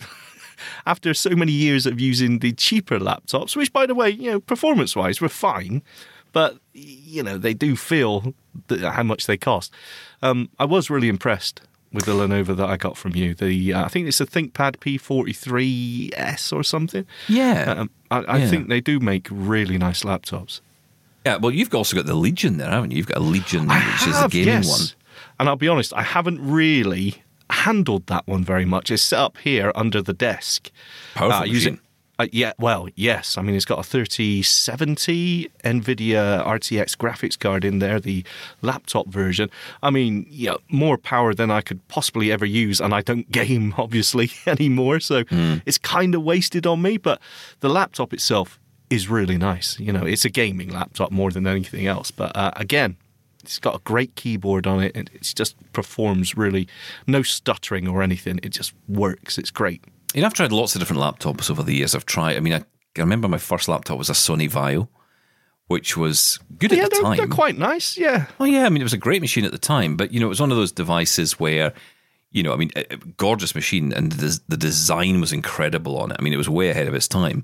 after 0.87 1.15
so 1.15 1.31
many 1.31 1.53
years 1.53 1.87
of 1.87 2.01
using 2.01 2.39
the 2.41 2.53
cheaper 2.53 2.99
laptops, 2.99 3.57
which, 3.57 3.73
by 3.73 3.87
the 3.87 3.95
way, 3.95 4.11
you 4.11 4.31
know, 4.31 4.41
performance 4.41 4.95
wise, 4.97 5.21
were 5.21 5.29
fine, 5.29 5.83
but, 6.33 6.59
you 6.73 7.23
know, 7.23 7.39
they 7.39 7.55
do 7.55 7.77
feel 7.77 8.35
that, 8.69 8.81
how 8.81 9.03
much 9.03 9.27
they 9.27 9.37
cost. 9.37 9.73
Um, 10.23 10.51
I 10.59 10.65
was 10.65 10.91
really 10.91 11.09
impressed 11.09 11.61
with 11.93 12.07
the 12.07 12.13
Lenovo 12.13 12.57
that 12.57 12.69
I 12.69 12.77
got 12.77 12.97
from 12.97 13.15
you. 13.15 13.35
The 13.35 13.73
uh, 13.73 13.85
I 13.85 13.89
think 13.89 14.09
it's 14.09 14.21
a 14.21 14.27
ThinkPad 14.27 14.79
P43S 14.79 16.53
or 16.53 16.63
something. 16.63 17.07
Yeah. 17.29 17.75
Um, 17.79 17.91
I, 18.11 18.19
I 18.23 18.37
Yeah. 18.39 18.49
think 18.49 18.69
they 18.69 18.81
do 18.81 19.01
make 19.01 19.29
really 19.31 19.79
nice 19.79 20.03
laptops. 20.03 20.61
Yeah, 21.25 21.37
well, 21.37 21.53
you've 21.53 21.75
also 21.75 21.97
got 21.97 22.07
the 22.07 22.15
Legion 22.15 22.59
there, 22.59 22.71
haven't 22.71 22.91
you? 22.91 22.99
You've 22.99 23.07
got 23.07 23.17
a 23.19 23.21
Legion, 23.21 23.71
I 23.71 23.79
which 23.93 24.09
is 24.09 24.21
a 24.23 24.29
gaming 24.29 24.49
yes. 24.49 24.69
one. 24.69 24.89
And 25.39 25.49
I'll 25.49 25.57
be 25.57 25.69
honest, 25.69 25.93
I 25.95 26.03
haven't 26.03 26.39
really 26.47 27.23
handled 27.65 28.07
that 28.07 28.25
one 28.27 28.45
very 28.45 28.65
much. 28.65 28.91
It's 28.91 29.03
set 29.03 29.19
up 29.19 29.37
here 29.39 29.73
under 29.75 30.01
the 30.03 30.13
desk. 30.15 30.71
Powerful 31.15 31.41
Uh, 31.43 31.45
using-. 31.45 31.81
Uh, 32.19 32.27
yeah, 32.33 32.53
well, 32.59 32.87
yes. 32.95 33.37
I 33.39 33.43
mean, 33.43 33.57
it's 33.57 33.65
got 33.65 33.81
a 33.81 33.83
3070 33.83 35.49
NVIDIA 35.65 36.45
RTX 36.47 36.97
graphics 36.97 37.39
card 37.39 37.65
in 37.65 37.79
there, 37.81 37.99
the 38.01 38.25
laptop 38.63 39.09
version. 39.09 39.51
I 39.83 39.91
mean, 39.91 40.27
yeah, 40.31 40.55
more 40.69 40.97
power 40.97 41.35
than 41.35 41.51
I 41.51 41.61
could 41.61 41.87
possibly 41.89 42.31
ever 42.31 42.47
use, 42.47 42.81
and 42.81 42.95
I 42.95 43.01
don't 43.03 43.29
game, 43.43 43.75
obviously, 43.77 44.31
anymore. 44.47 45.01
So 45.01 45.25
Hmm. 45.25 45.55
it's 45.67 45.79
kind 45.79 46.15
of 46.15 46.23
wasted 46.23 46.67
on 46.67 46.83
me, 46.83 46.99
but 46.99 47.21
the 47.61 47.69
laptop 47.69 48.13
itself 48.13 48.59
is 48.91 49.09
really 49.09 49.37
nice. 49.39 49.79
You 49.81 49.93
know, 49.93 50.05
it's 50.05 50.25
a 50.25 50.31
gaming 50.31 50.71
laptop 50.71 51.11
more 51.11 51.31
than 51.33 51.47
anything 51.47 51.87
else. 51.87 52.11
But 52.11 52.37
uh, 52.37 52.53
again, 52.57 52.97
it's 53.45 53.59
got 53.59 53.77
a 53.77 53.81
great 53.81 54.17
keyboard 54.17 54.67
on 54.67 54.83
it, 54.83 54.93
and 54.95 55.11
it 55.13 55.23
just 55.23 55.57
performs 55.73 56.37
really 56.37 56.67
no 57.07 57.23
stuttering 57.23 57.87
or 57.87 58.03
anything. 58.03 58.41
It 58.43 58.51
just 58.51 58.73
works. 58.89 59.39
It's 59.39 59.51
great. 59.51 59.85
You 60.15 60.21
know, 60.21 60.27
I've 60.27 60.35
tried 60.35 60.53
lots 60.53 60.75
of 60.75 60.81
different 60.81 61.03
laptops 61.03 61.51
over 61.51 61.63
the 61.63 61.75
years. 61.75 61.95
I've 61.95 62.07
tried. 62.07 62.37
I 62.37 62.41
mean, 62.41 62.55
I, 62.55 62.65
I 62.97 63.01
remember 63.01 63.29
my 63.29 63.39
first 63.39 63.69
laptop 63.69 63.99
was 63.99 64.09
a 64.09 64.15
Sony 64.15 64.51
Vaio, 64.51 64.89
which 65.67 65.97
was 65.97 66.39
good 66.59 66.73
yeah, 66.73 66.85
at 66.85 66.91
the 66.91 66.97
they're, 66.97 67.03
time. 67.03 67.17
they're 67.17 67.27
quite 67.27 67.59
nice. 67.59 67.99
Yeah. 67.99 68.27
Oh 68.41 68.45
yeah, 68.45 68.65
I 68.65 68.69
mean, 68.69 68.81
it 68.81 68.85
was 68.85 68.93
a 68.93 68.99
great 68.99 69.21
machine 69.21 69.45
at 69.45 69.53
the 69.53 69.59
time, 69.59 69.97
but 69.97 70.13
you 70.13 70.21
know, 70.21 70.27
it 70.27 70.31
was 70.31 70.41
one 70.41 70.51
of 70.51 70.57
those 70.57 70.73
devices 70.73 71.39
where, 71.39 71.73
you 72.31 72.43
know, 72.43 72.53
I 72.53 72.57
mean, 72.57 72.71
a, 72.77 72.97
gorgeous 73.17 73.55
machine, 73.55 73.93
and 73.93 74.13
the, 74.13 74.41
the 74.49 74.57
design 74.57 75.21
was 75.21 75.33
incredible 75.33 75.99
on 75.99 76.11
it. 76.11 76.17
I 76.19 76.23
mean, 76.23 76.33
it 76.33 76.39
was 76.39 76.49
way 76.49 76.71
ahead 76.71 76.89
of 76.89 76.95
its 76.95 77.09
time. 77.09 77.43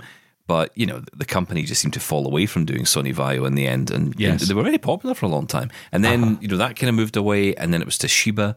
But 0.50 0.68
you 0.80 0.86
know, 0.90 1.00
the 1.22 1.24
company 1.36 1.62
just 1.62 1.80
seemed 1.80 1.94
to 1.94 2.00
fall 2.00 2.26
away 2.26 2.44
from 2.46 2.64
doing 2.64 2.82
Sony 2.94 3.14
Vaio 3.14 3.46
in 3.46 3.54
the 3.54 3.66
end, 3.68 3.90
and, 3.96 4.14
Yes. 4.18 4.42
Uh-huh. 4.42 4.48
they 4.48 4.54
were 4.54 4.64
very 4.64 4.78
popular 4.78 5.14
for 5.14 5.26
a 5.26 5.28
long 5.36 5.46
time. 5.46 5.70
And 5.92 6.02
then 6.04 6.38
you 6.40 6.48
know 6.48 6.56
that 6.56 6.74
kind 6.78 6.88
of 6.88 6.96
moved 6.96 7.16
away, 7.16 7.54
and 7.54 7.72
then 7.72 7.80
it 7.82 7.86
was 7.86 7.96
Toshiba. 7.98 8.48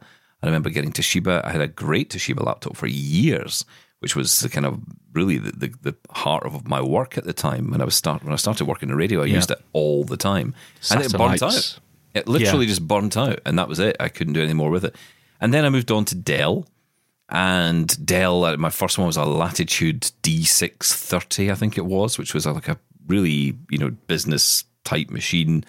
I 0.42 0.46
remember 0.48 0.70
getting 0.72 0.92
Toshiba. 0.92 1.46
I 1.46 1.52
had 1.52 1.62
a 1.62 1.68
great 1.86 2.10
Toshiba 2.10 2.44
laptop 2.44 2.76
for 2.76 2.88
years, 2.88 3.64
which 4.00 4.16
was 4.16 4.40
the 4.40 4.50
kind 4.50 4.66
of 4.66 4.80
really 5.14 5.38
the, 5.38 5.52
the, 5.52 5.70
the 5.88 5.96
heart 6.24 6.44
of 6.48 6.68
my 6.68 6.82
work 6.82 7.16
at 7.20 7.26
the 7.26 7.34
time. 7.48 7.70
When 7.72 7.80
I 7.80 7.86
was 7.86 7.96
start 7.96 8.24
when 8.24 8.34
I 8.34 8.38
started 8.38 8.66
working 8.66 8.90
in 8.90 8.96
radio, 8.98 9.22
I 9.22 9.26
Yeah. 9.28 9.36
used 9.36 9.52
it 9.52 9.62
all 9.74 10.04
the 10.04 10.18
time, 10.18 10.56
and 10.90 11.00
it 11.04 11.12
burnt 11.14 11.44
out. 11.44 11.80
It 12.16 12.28
literally 12.28 12.66
Yeah. 12.66 12.70
just 12.76 12.88
burnt 12.88 13.16
out, 13.18 13.40
and 13.46 13.54
that 13.60 13.68
was 13.70 13.80
it. 13.80 13.96
I 14.00 14.10
couldn't 14.10 14.34
do 14.34 14.42
any 14.42 14.54
more 14.62 14.72
with 14.72 14.84
it. 14.86 14.96
And 15.40 15.54
then 15.54 15.64
I 15.64 15.70
moved 15.70 15.92
on 15.92 16.06
to 16.06 16.16
Dell, 16.16 16.66
and 17.34 18.06
Dell. 18.06 18.46
uh, 18.46 18.56
My 18.58 18.70
first 18.70 18.98
one 18.98 19.08
was 19.08 19.18
a 19.18 19.26
Latitude 19.26 20.10
D630, 20.22 21.52
I 21.52 21.56
think 21.56 21.78
it 21.78 21.86
was, 21.86 22.18
which 22.18 22.34
was 22.34 22.46
uh, 22.48 22.54
like 22.54 22.68
a 22.70 22.78
really 23.08 23.58
you 23.70 23.78
know 23.78 23.90
business 24.08 24.64
type 24.86 25.10
machine. 25.10 25.66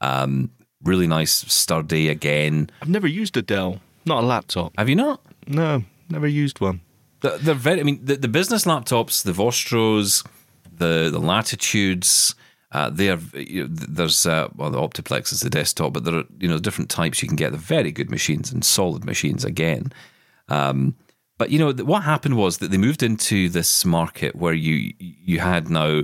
Um, 0.00 0.50
really 0.82 1.06
nice, 1.06 1.32
sturdy. 1.32 2.08
Again, 2.10 2.68
I've 2.82 2.88
never 2.90 3.06
used 3.06 3.36
a 3.36 3.42
Dell, 3.42 3.80
not 4.04 4.22
a 4.22 4.26
laptop. 4.26 4.72
have 4.76 4.88
you 4.88 4.96
not? 4.96 5.20
No, 5.46 5.84
never 6.10 6.26
used 6.26 6.60
one. 6.60 6.80
They're, 7.20 7.38
they're 7.38 7.54
very. 7.54 7.80
I 7.80 7.84
mean, 7.84 8.00
the, 8.04 8.16
the 8.16 8.28
business 8.28 8.64
laptops, 8.64 9.22
the 9.22 9.32
Vostros, 9.32 10.26
the 10.70 11.08
the 11.10 11.20
Latitudes. 11.20 12.34
Uh, 12.72 12.90
they 12.90 13.08
are. 13.08 13.20
You 13.34 13.62
know, 13.64 13.68
there's 13.70 14.26
uh, 14.26 14.48
well, 14.56 14.70
the 14.70 14.78
Optiplex 14.80 15.32
is 15.32 15.40
the 15.40 15.48
desktop, 15.50 15.92
but 15.92 16.04
there 16.04 16.16
are 16.16 16.24
you 16.40 16.48
know 16.48 16.58
different 16.58 16.90
types 16.90 17.22
you 17.22 17.28
can 17.28 17.36
get. 17.36 17.50
They're 17.52 17.58
very 17.60 17.92
good 17.92 18.10
machines 18.10 18.52
and 18.52 18.64
solid 18.64 19.04
machines 19.04 19.44
again. 19.44 19.92
Um, 20.48 20.94
but 21.44 21.50
you 21.52 21.58
know 21.58 21.72
what 21.84 22.02
happened 22.04 22.36
was 22.36 22.58
that 22.58 22.70
they 22.70 22.78
moved 22.78 23.02
into 23.02 23.48
this 23.48 23.84
market 23.84 24.34
where 24.34 24.54
you 24.54 24.94
you 24.98 25.40
had 25.40 25.68
now 25.68 26.02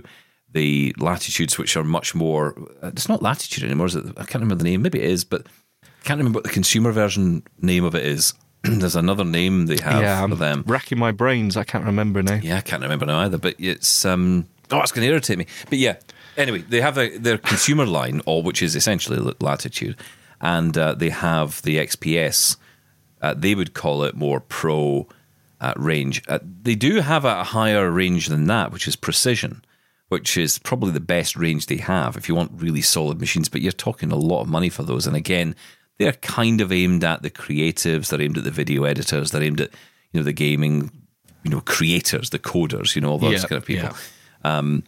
the 0.53 0.95
Latitudes, 0.99 1.57
which 1.59 1.77
are 1.77 1.85
much 1.85 2.15
more. 2.15 2.55
uh, 2.83 2.89
It's 2.89 3.09
not 3.09 3.23
Latitude 3.23 3.65
anymore, 3.65 3.87
is 3.87 3.95
it? 3.97 4.05
I 4.17 4.25
can't 4.25 4.43
remember 4.43 4.57
the 4.57 4.65
name. 4.71 4.83
Maybe 4.83 4.99
it 5.01 5.11
is, 5.11 5.25
but 5.25 5.47
I 5.85 5.89
can't 6.05 6.19
remember 6.19 6.39
what 6.39 6.45
the 6.45 6.51
consumer 6.51 6.93
version 6.93 7.43
name 7.63 7.85
of 7.85 7.95
it 7.95 8.05
is. 8.05 8.35
There's 8.65 8.97
another 8.97 9.25
name 9.25 9.67
they 9.67 9.79
have 9.83 10.03
yeah, 10.03 10.19
for 10.19 10.25
I'm 10.33 10.39
them. 10.39 10.65
racking 10.67 10.99
my 10.99 11.13
brains. 11.13 11.57
I 11.57 11.65
can't 11.65 11.85
remember 11.87 12.23
now. 12.23 12.41
Yeah, 12.43 12.59
I 12.59 12.63
can't 12.63 12.83
remember 12.83 13.07
now 13.07 13.21
either. 13.21 13.39
But 13.39 13.55
it's 13.59 14.05
um 14.05 14.47
oh, 14.71 14.81
it's 14.83 14.93
going 14.93 15.07
to 15.07 15.11
irritate 15.13 15.39
me. 15.39 15.47
But 15.71 15.79
yeah, 15.79 15.97
anyway, 16.37 16.59
they 16.69 16.81
have 16.81 16.99
a, 16.99 17.17
their 17.17 17.39
consumer 17.39 17.87
line, 17.99 18.21
all 18.27 18.43
which 18.43 18.61
is 18.63 18.75
essentially 18.77 19.19
Latitude, 19.41 19.97
and 20.41 20.77
uh, 20.77 20.95
they 20.95 21.11
have 21.11 21.63
the 21.63 21.79
XPS. 21.79 22.57
Uh, 23.23 23.35
they 23.35 23.55
would 23.55 23.73
call 23.75 24.03
it 24.03 24.15
more 24.17 24.41
pro 24.41 25.07
uh, 25.61 25.75
range. 25.77 26.23
Uh, 26.29 26.39
they 26.63 26.75
do 26.75 27.01
have 27.01 27.25
a 27.25 27.45
higher 27.45 27.91
range 27.91 28.29
than 28.29 28.47
that, 28.47 28.73
which 28.73 28.89
is 28.89 28.97
precision, 28.97 29.63
which 30.09 30.37
is 30.37 30.59
probably 30.59 30.91
the 30.91 31.01
best 31.01 31.37
range 31.37 31.67
they 31.67 31.77
have 31.77 32.17
if 32.17 32.29
you 32.29 32.35
want 32.35 32.53
really 32.55 32.83
solid 32.83 33.21
machines. 33.21 33.49
But 33.49 33.61
you're 33.61 33.73
talking 33.73 34.11
a 34.13 34.17
lot 34.17 34.41
of 34.43 34.49
money 34.49 34.69
for 34.71 34.83
those. 34.83 35.07
And 35.07 35.17
again, 35.17 35.55
they're 35.99 36.13
kind 36.13 36.61
of 36.61 36.73
aimed 36.73 37.05
at 37.05 37.23
the 37.23 37.31
creatives. 37.31 38.09
They're 38.09 38.23
aimed 38.23 38.39
at 38.39 38.45
the 38.45 38.51
video 38.51 38.85
editors. 38.85 39.31
They're 39.31 39.43
aimed 39.43 39.61
at 39.61 39.71
you 40.13 40.21
know 40.21 40.25
the 40.25 40.33
gaming, 40.33 40.91
you 41.45 41.51
know, 41.51 41.61
creators, 41.61 42.31
the 42.31 42.39
coders, 42.39 42.95
you 42.97 43.03
know, 43.03 43.11
all 43.11 43.19
those 43.19 43.43
Yeah, 43.43 43.49
kind 43.49 43.59
of 43.59 43.65
people. 43.67 43.91
yeah. 43.91 44.59
Um, 44.59 44.83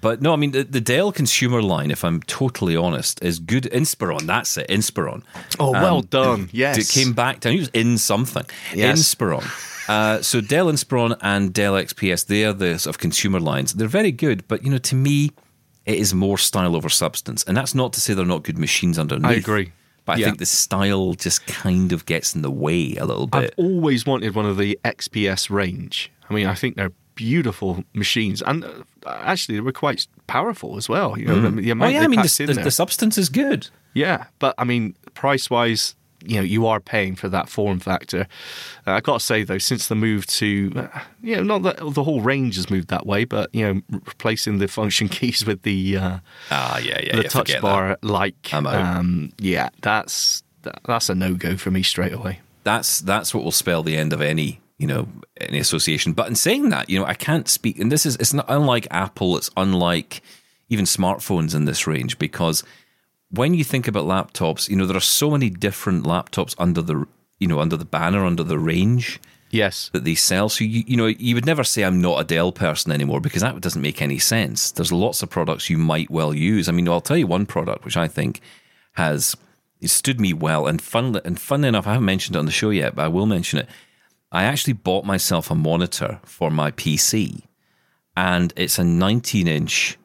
but 0.00 0.20
no, 0.20 0.32
I 0.32 0.36
mean 0.36 0.50
the, 0.50 0.64
the 0.64 0.80
Dell 0.80 1.12
consumer 1.12 1.62
line, 1.62 1.90
if 1.90 2.04
I'm 2.04 2.20
totally 2.22 2.76
honest, 2.76 3.22
is 3.22 3.38
good. 3.38 3.64
Inspiron, 3.72 4.22
that's 4.26 4.56
it. 4.58 4.68
Inspiron. 4.68 5.22
Oh, 5.58 5.70
well 5.72 5.98
Um, 5.98 6.06
done. 6.10 6.50
Yes. 6.52 6.76
It 6.78 6.88
came 6.92 7.12
back 7.14 7.40
down. 7.40 7.52
He 7.54 7.58
was 7.60 7.68
in 7.72 7.96
something. 7.98 8.44
Yes. 8.74 8.98
Inspiron. 9.14 9.44
Uh, 9.88 10.22
so 10.22 10.40
Dell 10.40 10.66
Inspiron 10.66 11.16
and 11.20 11.52
Dell 11.52 11.74
XPS, 11.74 12.26
they 12.26 12.44
are 12.44 12.52
the 12.52 12.78
sort 12.78 12.94
of 12.96 12.98
consumer 13.00 13.40
lines. 13.40 13.72
They're 13.74 13.88
very 13.88 14.12
good, 14.12 14.46
but 14.48 14.64
you 14.64 14.70
know, 14.70 14.78
to 14.78 14.94
me, 14.94 15.30
it 15.86 15.96
is 15.98 16.14
more 16.14 16.38
style 16.38 16.74
over 16.76 16.88
substance, 16.88 17.44
and 17.44 17.56
that's 17.56 17.74
not 17.74 17.92
to 17.94 18.00
say 18.00 18.14
they're 18.14 18.24
not 18.24 18.42
good 18.44 18.58
machines 18.58 18.98
underneath. 18.98 19.26
I 19.30 19.34
agree. 19.34 19.72
but 20.06 20.16
I 20.16 20.20
Yeah. 20.20 20.26
think 20.26 20.38
the 20.38 20.46
style 20.46 21.14
just 21.14 21.46
kind 21.46 21.90
of 21.92 22.04
gets 22.06 22.34
in 22.34 22.42
the 22.42 22.50
way 22.50 22.94
a 22.96 23.04
little 23.06 23.26
bit. 23.26 23.54
I've 23.58 23.64
always 23.64 24.04
wanted 24.04 24.34
one 24.34 24.44
of 24.46 24.58
the 24.58 24.78
XPS 24.84 25.48
range. 25.50 26.10
I 26.28 26.34
mean, 26.34 26.46
I 26.46 26.54
think 26.54 26.76
they're 26.76 26.92
beautiful 27.14 27.84
machines, 27.94 28.42
and 28.42 28.64
uh, 28.64 28.70
actually 29.06 29.54
they 29.56 29.60
were 29.60 29.72
quite 29.72 30.06
powerful 30.26 30.76
as 30.76 30.88
well. 30.88 31.18
You 31.18 31.26
know, 31.26 31.40
the, 31.40 31.50
the 31.50 31.72
oh 31.72 31.86
yeah, 31.86 32.02
I 32.02 32.08
mean 32.08 32.20
the, 32.22 32.44
the, 32.46 32.54
the 32.64 32.70
substance 32.70 33.16
is 33.18 33.28
good. 33.28 33.68
Yeah, 33.94 34.24
but 34.38 34.54
I 34.58 34.64
mean, 34.64 34.94
price 35.14 35.48
wise, 35.48 35.94
you 36.24 36.36
know, 36.36 36.42
you 36.42 36.66
are 36.66 36.80
paying 36.80 37.14
for 37.16 37.28
that 37.28 37.48
form 37.48 37.80
factor. 37.80 38.26
Uh, 38.86 38.92
I 38.92 39.00
got 39.00 39.20
to 39.20 39.24
say 39.24 39.44
though, 39.44 39.58
since 39.58 39.88
the 39.88 39.94
move 39.94 40.26
to, 40.26 40.72
uh, 40.76 41.00
you 41.22 41.36
know, 41.36 41.42
not 41.42 41.62
that 41.62 41.94
the 41.94 42.02
whole 42.04 42.20
range 42.20 42.56
has 42.56 42.70
moved 42.70 42.88
that 42.88 43.06
way, 43.06 43.24
but 43.24 43.50
you 43.54 43.62
know, 43.66 43.80
replacing 43.90 44.58
the 44.58 44.68
function 44.68 45.08
keys 45.16 45.44
with 45.46 45.62
the 45.62 45.96
uh, 45.96 46.18
Ah, 46.50 46.78
yeah, 46.78 47.00
yeah, 47.02 47.16
the 47.16 47.22
yeah. 47.22 47.28
touch 47.28 47.60
bar 47.60 47.98
like, 48.02 48.52
um, 48.52 49.32
yeah, 49.38 49.68
that's 49.82 50.42
that, 50.62 50.80
that's 50.86 51.08
a 51.08 51.14
no 51.14 51.34
go 51.34 51.56
for 51.56 51.70
me 51.70 51.82
straight 51.82 52.12
away. 52.12 52.40
that's 52.64 53.00
that's 53.00 53.34
what 53.34 53.44
will 53.44 53.52
spell 53.52 53.82
the 53.82 53.96
end 53.96 54.12
of 54.12 54.20
any 54.22 54.60
you 54.78 54.86
know 54.86 55.06
any 55.40 55.58
association. 55.58 56.12
But 56.14 56.28
in 56.28 56.34
saying 56.34 56.70
that, 56.70 56.88
you 56.90 56.98
know, 56.98 57.04
I 57.06 57.14
can't 57.14 57.48
speak, 57.48 57.78
and 57.78 57.92
this 57.92 58.06
is 58.06 58.16
it's 58.16 58.32
not 58.32 58.46
unlike 58.48 58.86
Apple. 58.90 59.36
It's 59.36 59.50
unlike 59.56 60.22
even 60.70 60.86
smartphones 60.86 61.54
in 61.54 61.66
this 61.66 61.86
range 61.86 62.18
because 62.18 62.64
when 63.36 63.54
you 63.54 63.64
think 63.64 63.88
about 63.88 64.04
laptops, 64.04 64.68
you 64.68 64.76
know, 64.76 64.86
there 64.86 64.96
are 64.96 65.00
so 65.00 65.30
many 65.30 65.50
different 65.50 66.04
laptops 66.04 66.54
under 66.58 66.82
the 66.82 67.06
you 67.38 67.48
know 67.48 67.60
under 67.60 67.76
the 67.76 67.84
banner 67.84 68.24
under 68.24 68.44
the 68.44 68.58
range 68.58 69.20
Yes, 69.54 69.88
that 69.92 70.02
they 70.02 70.16
sell. 70.16 70.48
So 70.48 70.64
you 70.64 70.82
you 70.84 70.96
know 70.96 71.06
you 71.06 71.36
would 71.36 71.46
never 71.46 71.62
say 71.62 71.84
I'm 71.84 72.00
not 72.00 72.20
a 72.20 72.24
Dell 72.24 72.50
person 72.50 72.90
anymore 72.90 73.20
because 73.20 73.42
that 73.42 73.60
doesn't 73.60 73.80
make 73.80 74.02
any 74.02 74.18
sense. 74.18 74.72
There's 74.72 74.90
lots 74.90 75.22
of 75.22 75.30
products 75.30 75.70
you 75.70 75.78
might 75.78 76.10
well 76.10 76.34
use. 76.34 76.68
I 76.68 76.72
mean, 76.72 76.88
I'll 76.88 77.00
tell 77.00 77.16
you 77.16 77.28
one 77.28 77.46
product 77.46 77.84
which 77.84 77.96
I 77.96 78.08
think 78.08 78.40
has 78.94 79.36
it 79.80 79.88
stood 79.88 80.20
me 80.20 80.32
well 80.32 80.66
and 80.66 80.82
fun 80.82 81.20
and 81.24 81.38
fun 81.38 81.62
enough. 81.62 81.86
I 81.86 81.92
haven't 81.92 82.06
mentioned 82.06 82.34
it 82.34 82.40
on 82.40 82.46
the 82.46 82.52
show 82.52 82.70
yet, 82.70 82.96
but 82.96 83.04
I 83.04 83.08
will 83.08 83.26
mention 83.26 83.60
it. 83.60 83.68
I 84.32 84.42
actually 84.42 84.72
bought 84.72 85.04
myself 85.04 85.52
a 85.52 85.54
monitor 85.54 86.18
for 86.24 86.50
my 86.50 86.72
PC, 86.72 87.42
and 88.16 88.52
it's 88.56 88.80
a 88.80 88.84
19 88.84 89.46
inch 89.46 89.96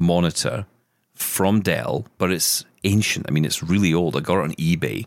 monitor 0.00 0.66
from 1.14 1.60
Dell, 1.60 2.06
but 2.18 2.32
it's 2.32 2.64
ancient. 2.84 3.26
I 3.28 3.30
mean, 3.32 3.44
it's 3.44 3.62
really 3.62 3.92
old. 3.94 4.16
I 4.16 4.20
got 4.20 4.38
it 4.38 4.44
on 4.44 4.52
eBay, 4.54 5.06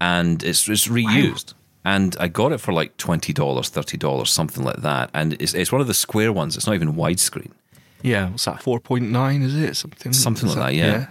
and 0.00 0.42
it's 0.42 0.68
it's 0.68 0.88
reused. 0.88 1.54
And 1.84 2.16
I 2.20 2.28
got 2.28 2.52
it 2.52 2.58
for 2.58 2.72
like 2.72 2.96
twenty 2.96 3.32
dollars, 3.32 3.68
thirty 3.68 3.96
dollars, 3.96 4.30
something 4.30 4.62
like 4.64 4.82
that. 4.82 5.10
And 5.14 5.34
it's 5.40 5.54
it's 5.54 5.72
one 5.72 5.80
of 5.80 5.86
the 5.88 5.94
square 5.94 6.32
ones. 6.32 6.56
It's 6.56 6.66
not 6.66 6.74
even 6.74 6.94
widescreen. 6.94 7.50
yeah. 8.02 8.30
What's 8.30 8.44
that? 8.44 8.62
Four 8.62 8.78
point 8.80 9.10
nine? 9.10 9.42
Is 9.42 9.54
it 9.56 9.76
something? 9.76 10.12
Something 10.12 10.48
like 10.48 10.58
that, 10.58 10.74
yeah. 10.74 11.06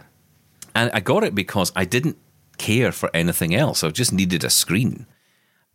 And 0.74 0.90
I 0.94 1.02
got 1.02 1.24
it 1.24 1.36
because 1.36 1.72
I 1.76 1.84
didn't 1.86 2.18
care 2.58 2.92
for 2.94 3.10
anything 3.14 3.54
else. 3.54 3.84
I 3.84 3.90
just 3.90 4.14
needed 4.14 4.44
a 4.44 4.50
screen. 4.50 5.06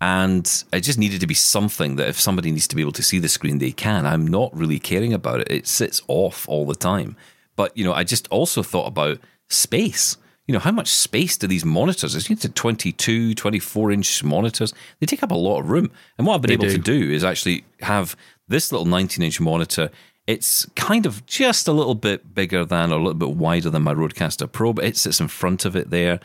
And 0.00 0.47
it 0.73 0.80
just 0.80 0.99
needed 0.99 1.21
to 1.21 1.26
be 1.26 1.35
something 1.35 1.97
that 1.97 2.09
if 2.09 2.21
somebody 2.21 2.50
needs 2.50 2.68
to 2.68 2.76
be 2.76 2.83
able 2.83 2.92
to 2.92 3.02
see 3.02 3.18
the 3.18 3.28
screen, 3.30 3.59
they 3.59 3.73
can. 3.73 4.04
I'm 4.06 4.26
not 4.26 4.54
really 4.54 4.78
caring 4.78 5.12
about 5.14 5.40
it. 5.40 5.50
It 5.50 5.66
sits 5.66 6.02
off 6.06 6.47
all 6.49 6.66
the 6.66 6.75
time. 6.75 7.16
But, 7.56 7.75
you 7.76 7.85
know, 7.85 7.95
I 7.95 8.04
just 8.04 8.28
also 8.28 8.62
thought 8.62 8.87
about 8.87 9.18
space. 9.49 10.17
You 10.47 10.53
know, 10.53 10.61
how 10.61 10.71
much 10.71 10.88
space 10.88 11.37
do 11.37 11.47
these 11.47 11.65
monitors? 11.65 12.15
It's 12.15 12.31
into 12.31 12.49
22, 12.49 13.35
24 13.35 13.93
inch 13.93 14.23
monitors. 14.23 14.73
They 15.00 15.07
take 15.07 15.23
up 15.23 15.33
a 15.33 15.37
lot 15.37 15.61
of 15.61 15.71
room. 15.71 15.91
And 16.19 16.26
what 16.26 16.35
I've 16.35 16.43
been 16.43 16.53
able 16.53 16.69
to 16.69 16.79
do. 16.79 17.07
do 17.07 17.12
is 17.12 17.25
actually 17.25 17.65
have 17.81 18.17
this 18.47 18.71
little 18.71 18.87
19 18.87 19.25
inch 19.25 19.41
monitor. 19.41 19.91
It's 20.26 20.67
kind 20.76 21.05
of 21.05 21.26
just 21.26 21.67
a 21.67 21.73
little 21.73 21.95
bit 21.97 22.35
bigger 22.35 22.65
than 22.65 22.93
or 22.93 22.97
a 22.97 23.03
little 23.03 23.15
bit 23.15 23.31
wider 23.31 23.71
than 23.71 23.83
my 23.83 23.95
RodeCaster 23.95 24.50
Pro, 24.50 24.73
but 24.73 24.85
it 24.85 24.97
sits 24.97 25.21
in 25.21 25.29
front 25.29 25.65
of 25.65 25.75
it 25.75 25.91
there, 25.91 26.21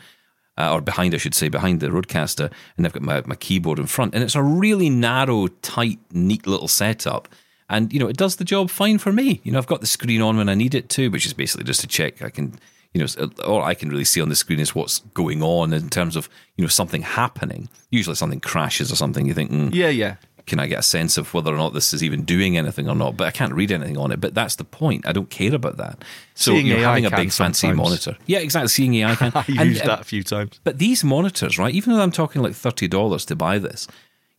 uh, 0.58 0.74
or 0.74 0.82
behind, 0.82 1.16
I 1.16 1.18
should 1.18 1.36
say, 1.36 1.50
behind 1.50 1.80
the 1.80 1.88
Roadcaster. 1.88 2.52
And 2.78 2.86
I've 2.86 2.94
got 2.94 3.02
my, 3.02 3.24
my 3.26 3.36
keyboard 3.36 3.80
in 3.80 3.88
front. 3.88 4.14
And 4.14 4.24
it's 4.24 4.36
a 4.36 4.44
really 4.44 4.90
narrow, 4.90 5.48
tight, 5.48 6.00
neat 6.12 6.46
little 6.46 6.68
setup. 6.68 7.28
And, 7.70 7.92
you 7.94 8.00
know, 8.00 8.08
it 8.08 8.18
does 8.18 8.36
the 8.36 8.44
job 8.44 8.70
fine 8.70 8.98
for 8.98 9.14
me. 9.14 9.40
You 9.44 9.52
know, 9.52 9.58
I've 9.58 9.66
got 9.66 9.82
the 9.82 9.88
screen 9.88 10.22
on 10.22 10.38
when 10.38 10.50
I 10.50 10.56
need 10.56 10.76
it 10.76 10.90
to, 10.90 11.10
which 11.10 11.26
is 11.26 11.34
basically 11.34 11.64
just 11.64 11.82
to 11.82 11.88
check 11.88 12.22
I 12.22 12.30
can, 12.30 12.60
you 12.94 13.02
know, 13.02 13.30
all 13.46 13.62
I 13.64 13.74
can 13.74 13.90
really 13.90 14.04
see 14.04 14.22
on 14.22 14.30
the 14.30 14.36
screen 14.36 14.60
is 14.60 14.76
what's 14.76 15.00
going 15.14 15.42
on 15.42 15.72
in 15.74 15.90
terms 15.90 16.16
of, 16.16 16.28
you 16.58 16.64
know, 16.64 16.68
something 16.70 17.02
happening. 17.04 17.70
Usually 17.90 18.16
something 18.16 18.40
crashes 18.42 18.92
or 18.92 18.96
something. 18.96 19.26
You 19.26 19.34
think, 19.34 19.50
mm, 19.52 19.74
Yeah, 19.74 19.88
yeah. 19.90 20.16
can 20.46 20.60
I 20.60 20.68
get 20.68 20.80
a 20.80 20.84
sense 20.84 21.18
of 21.18 21.34
whether 21.34 21.54
or 21.54 21.58
not 21.58 21.74
this 21.74 21.94
is 21.94 22.04
even 22.04 22.24
doing 22.24 22.58
anything 22.58 22.90
or 22.90 22.96
not? 22.96 23.16
But 23.16 23.28
I 23.28 23.32
can't 23.32 23.54
read 23.54 23.72
anything 23.72 23.98
on 23.98 24.12
it. 24.12 24.20
But 24.20 24.34
that's 24.34 24.56
the 24.58 24.66
point. 24.66 25.08
I 25.08 25.14
don't 25.14 25.30
care 25.30 25.56
about 25.56 25.78
that. 25.78 26.04
So 26.36 26.52
Seeing 26.52 26.68
you're 26.68 26.80
having 26.80 27.06
a 27.06 27.12
big 27.12 27.32
fancy 27.32 27.68
sometimes. 27.68 27.78
monitor. 27.78 28.18
Yeah, 28.26 28.40
exactly. 28.40 28.68
Seeing 28.68 28.94
AI 28.96 29.16
can. 29.16 29.32
I 29.36 29.46
And- 29.48 29.70
used 29.70 29.86
that 29.86 30.02
a 30.02 30.04
few 30.04 30.24
times. 30.24 30.60
But 30.66 30.78
these 30.80 31.04
monitors, 31.04 31.58
right? 31.58 31.74
Even 31.74 31.94
though 31.94 32.02
I'm 32.02 32.12
talking 32.12 32.42
like 32.42 32.54
thirty 32.56 32.88
dollars 32.90 33.24
to 33.26 33.36
buy 33.38 33.58
this, 33.58 33.88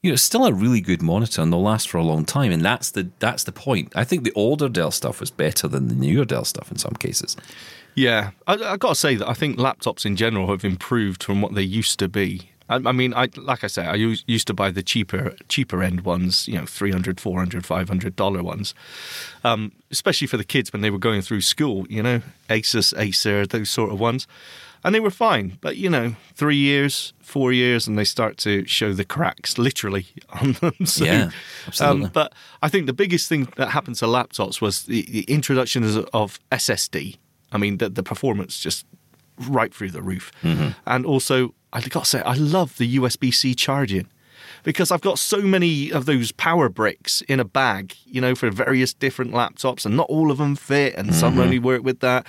you 0.03 0.11
know, 0.11 0.15
it's 0.15 0.23
still 0.23 0.45
a 0.45 0.53
really 0.53 0.81
good 0.83 1.01
monitor 1.01 1.41
and 1.41 1.51
they'll 1.53 1.63
last 1.63 1.89
for 1.89 1.97
a 1.97 2.03
long 2.03 2.27
time. 2.27 2.53
And 2.53 2.63
that's 2.63 2.91
the 2.91 3.09
that's 3.19 3.45
the 3.45 3.53
point. 3.53 3.93
I 3.97 4.05
think 4.05 4.25
the 4.25 4.33
older 4.35 4.69
Dell 4.69 4.91
stuff 4.91 5.21
was 5.21 5.31
better 5.31 5.69
than 5.69 5.89
the 5.89 5.95
newer 5.95 6.27
Dell 6.27 6.45
stuff 6.45 6.71
in 6.71 6.77
some 6.77 6.95
cases. 6.99 7.35
Yeah, 7.95 8.31
I, 8.47 8.55
I 8.55 8.77
got 8.77 8.91
to 8.91 8.95
say 8.95 9.17
that 9.17 9.29
I 9.29 9.35
think 9.35 9.59
laptops 9.59 10.07
in 10.07 10.17
general 10.17 10.49
have 10.49 10.65
improved 10.65 11.23
from 11.23 11.43
what 11.43 11.55
they 11.55 11.63
used 11.63 11.99
to 11.99 12.09
be. 12.09 12.49
I, 12.69 12.77
I 12.77 12.93
mean, 12.93 13.13
I 13.13 13.29
like 13.37 13.65
I 13.65 13.67
say, 13.67 13.85
I 13.85 13.95
used, 13.95 14.25
used 14.27 14.47
to 14.47 14.55
buy 14.55 14.71
the 14.71 14.83
cheaper 14.83 15.35
cheaper 15.49 15.83
end 15.83 16.03
ones, 16.03 16.49
you 16.49 16.55
know, 16.59 16.65
300 16.67 17.21
400 17.21 17.67
500 17.67 18.17
dollar 18.17 18.43
ones, 18.43 18.75
um, 19.45 19.73
especially 19.91 20.27
for 20.27 20.37
the 20.39 20.45
kids 20.45 20.73
when 20.73 20.81
they 20.81 20.91
were 20.91 20.99
going 20.99 21.21
through 21.23 21.43
school. 21.43 21.87
You 21.91 22.03
know, 22.03 22.23
Asus, 22.49 22.97
Acer, 22.99 23.47
those 23.47 23.69
sort 23.69 23.93
of 23.93 24.01
ones, 24.01 24.27
and 24.85 24.95
they 24.95 25.01
were 25.01 25.11
fine. 25.11 25.59
But 25.61 25.77
you 25.77 25.91
know, 25.91 26.15
three 26.35 26.57
years, 26.57 27.13
four 27.21 27.53
years, 27.53 27.87
and 27.87 27.99
they 27.99 28.05
start 28.05 28.39
to 28.39 28.65
show 28.67 28.95
the 28.95 29.05
cracks 29.05 29.59
literally 29.59 30.07
on 30.31 30.53
them. 30.55 30.73
So, 30.87 31.05
Yeah, 31.05 31.31
absolutely. 31.67 32.05
Um, 32.07 32.11
but 32.15 32.33
I 32.63 32.69
think 32.69 32.87
the 32.87 32.95
biggest 32.95 33.29
thing 33.29 33.49
that 33.57 33.71
happened 33.71 33.97
to 33.97 34.07
laptops 34.07 34.61
was 34.63 34.85
the, 34.85 35.03
the 35.11 35.23
introduction 35.25 35.85
of- 35.85 36.09
of 36.15 36.39
SSD. 36.51 37.17
I 37.53 37.59
mean, 37.59 37.79
the, 37.79 37.89
the 37.89 38.03
performance 38.03 38.59
just 38.59 38.87
right 39.39 39.73
through 39.75 39.91
the 39.91 40.03
roof. 40.03 40.33
And 40.87 41.07
also, 41.07 41.55
I've 41.73 41.89
got 41.91 42.05
to 42.05 42.11
say, 42.11 42.21
I 42.23 42.35
love 42.35 42.77
the 42.79 42.97
USB 42.97 43.33
C 43.33 43.55
charging 43.55 44.09
because 44.65 44.91
I've 44.91 45.01
got 45.01 45.19
so 45.19 45.41
many 45.41 45.91
of 45.91 46.07
those 46.07 46.33
power 46.33 46.69
bricks 46.69 47.21
in 47.23 47.41
a 47.41 47.45
bag, 47.45 47.95
you 48.05 48.21
know, 48.21 48.35
for 48.35 48.51
various 48.51 48.95
different 48.95 49.33
laptops, 49.33 49.85
and 49.85 49.97
not 49.97 50.09
all 50.09 50.31
of 50.31 50.39
them 50.39 50.57
fit, 50.57 50.95
and 50.95 51.15
some 51.15 51.39
only 51.39 51.59
work 51.59 51.83
with 51.83 52.01
that. 52.01 52.27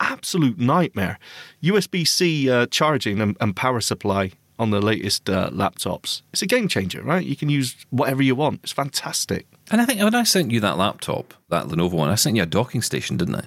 Absolute 0.00 0.58
nightmare. 0.58 1.18
USB 1.62 2.06
C 2.06 2.50
uh, 2.50 2.66
charging 2.66 3.20
and, 3.20 3.36
and 3.40 3.56
power 3.56 3.80
supply 3.80 4.32
on 4.58 4.70
the 4.70 4.80
latest 4.80 5.30
uh, 5.30 5.48
laptops. 5.50 6.20
It's 6.32 6.42
a 6.42 6.46
game 6.46 6.68
changer, 6.68 7.02
right? 7.02 7.24
You 7.24 7.34
can 7.34 7.48
use 7.48 7.76
whatever 7.88 8.22
you 8.22 8.34
want. 8.34 8.60
It's 8.62 8.72
fantastic. 8.72 9.46
And 9.70 9.80
I 9.80 9.86
think 9.86 10.02
when 10.02 10.14
I 10.14 10.24
sent 10.24 10.50
you 10.50 10.60
that 10.60 10.76
laptop, 10.76 11.32
that 11.48 11.66
Lenovo 11.66 11.92
one, 11.92 12.10
I 12.10 12.16
sent 12.16 12.36
you 12.36 12.42
a 12.42 12.46
docking 12.46 12.82
station, 12.82 13.16
didn't 13.16 13.36
I? 13.36 13.44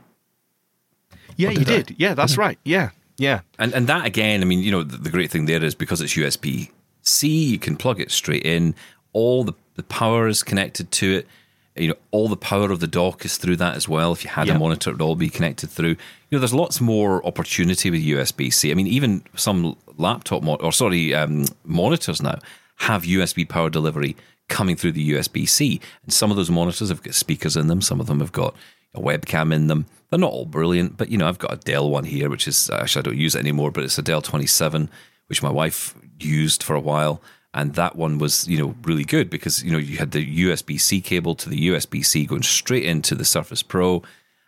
Yeah, 1.38 1.50
Or 1.50 1.52
you 1.54 1.60
did 1.60 1.70
I? 1.70 1.82
did. 1.82 1.96
Yeah, 2.00 2.14
that's 2.14 2.38
right. 2.38 2.58
Yeah, 2.64 2.90
yeah. 3.18 3.42
And 3.60 3.74
and 3.74 3.88
that 3.88 4.06
again, 4.06 4.42
I 4.42 4.46
mean, 4.46 4.60
you 4.60 4.72
know, 4.72 4.84
the, 4.84 4.98
the 4.98 5.10
great 5.10 5.32
thing 5.32 5.46
there 5.46 5.64
is 5.64 5.76
because 5.76 6.02
it's 6.02 6.14
USB 6.16 6.70
C, 7.02 7.28
you 7.46 7.60
can 7.60 7.76
plug 7.76 8.00
it 8.00 8.12
straight 8.12 8.44
in. 8.46 8.76
All 9.14 9.44
the, 9.44 9.54
the 9.76 9.84
power 9.84 10.28
is 10.28 10.42
connected 10.44 10.92
to 10.92 11.18
it. 11.18 11.28
You 11.76 11.88
know, 11.90 11.96
all 12.12 12.28
the 12.28 12.38
power 12.38 12.72
of 12.72 12.80
the 12.80 12.88
dock 12.88 13.26
is 13.26 13.38
through 13.38 13.56
that 13.58 13.76
as 13.76 13.90
well. 13.90 14.12
If 14.14 14.24
you 14.24 14.30
had 14.30 14.48
Yeah. 14.48 14.56
a 14.56 14.60
monitor, 14.60 14.92
it 14.92 14.94
would 14.94 15.02
all 15.02 15.16
be 15.16 15.30
connected 15.30 15.70
through. 15.72 15.90
You 15.90 15.98
know, 16.32 16.40
there's 16.40 16.54
lots 16.54 16.80
more 16.80 17.26
opportunity 17.26 17.90
with 17.90 18.02
USB 18.02 18.54
C. 18.54 18.70
I 18.72 18.76
mean, 18.76 18.88
even 18.88 19.24
some 19.36 19.76
laptop 19.98 20.44
mo- 20.44 20.56
or 20.56 20.72
sorry, 20.72 21.14
um, 21.16 21.46
monitors 21.66 22.22
now 22.22 22.38
have 22.78 23.04
USB 23.06 23.48
power 23.50 23.70
delivery 23.72 24.16
coming 24.50 24.76
through 24.76 24.92
the 24.92 25.12
USB 25.14 25.48
C, 25.50 25.82
and 26.04 26.14
some 26.14 26.30
of 26.30 26.38
those 26.38 26.52
monitors 26.52 26.90
have 26.90 27.02
got 27.02 27.16
speakers 27.16 27.58
in 27.58 27.68
them. 27.68 27.82
Some 27.82 28.00
of 28.00 28.06
them 28.08 28.20
have 28.20 28.32
got 28.32 28.56
a 28.96 29.00
webcam 29.02 29.54
in 29.54 29.68
them. 29.68 29.86
They're 30.10 30.20
not 30.20 30.32
all 30.32 30.46
brilliant, 30.46 30.98
but 30.98 31.10
you 31.10 31.18
know, 31.18 31.28
I've 31.28 31.40
got 31.40 31.54
a 31.54 31.58
Dell 31.58 31.90
one 31.90 32.04
here, 32.06 32.30
which 32.30 32.48
is 32.48 32.70
actually 32.70 33.00
I 33.02 33.04
don't 33.04 33.18
use 33.18 33.36
it 33.36 33.40
anymore, 33.40 33.72
but 33.72 33.84
it's 33.84 33.98
a 33.98 34.02
Dell 34.04 34.22
27, 34.22 34.90
which 35.28 35.42
my 35.42 35.50
wife 35.52 35.96
used 36.20 36.62
for 36.64 36.76
a 36.76 36.80
while. 36.80 37.22
And 37.56 37.76
that 37.76 37.96
one 37.96 38.18
was, 38.18 38.48
you 38.48 38.58
know, 38.58 38.74
really 38.84 39.04
good 39.04 39.30
because, 39.30 39.64
you 39.64 39.72
know, 39.72 39.78
you 39.78 39.98
had 39.98 40.10
the 40.12 40.26
USB 40.46 40.80
C 40.82 41.02
cable 41.02 41.36
to 41.36 41.50
the 41.50 41.68
USB 41.70 42.04
C 42.04 42.26
going 42.26 42.42
straight 42.42 42.84
into 42.86 43.14
the 43.14 43.26
Surface 43.26 43.62
Pro 43.62 44.02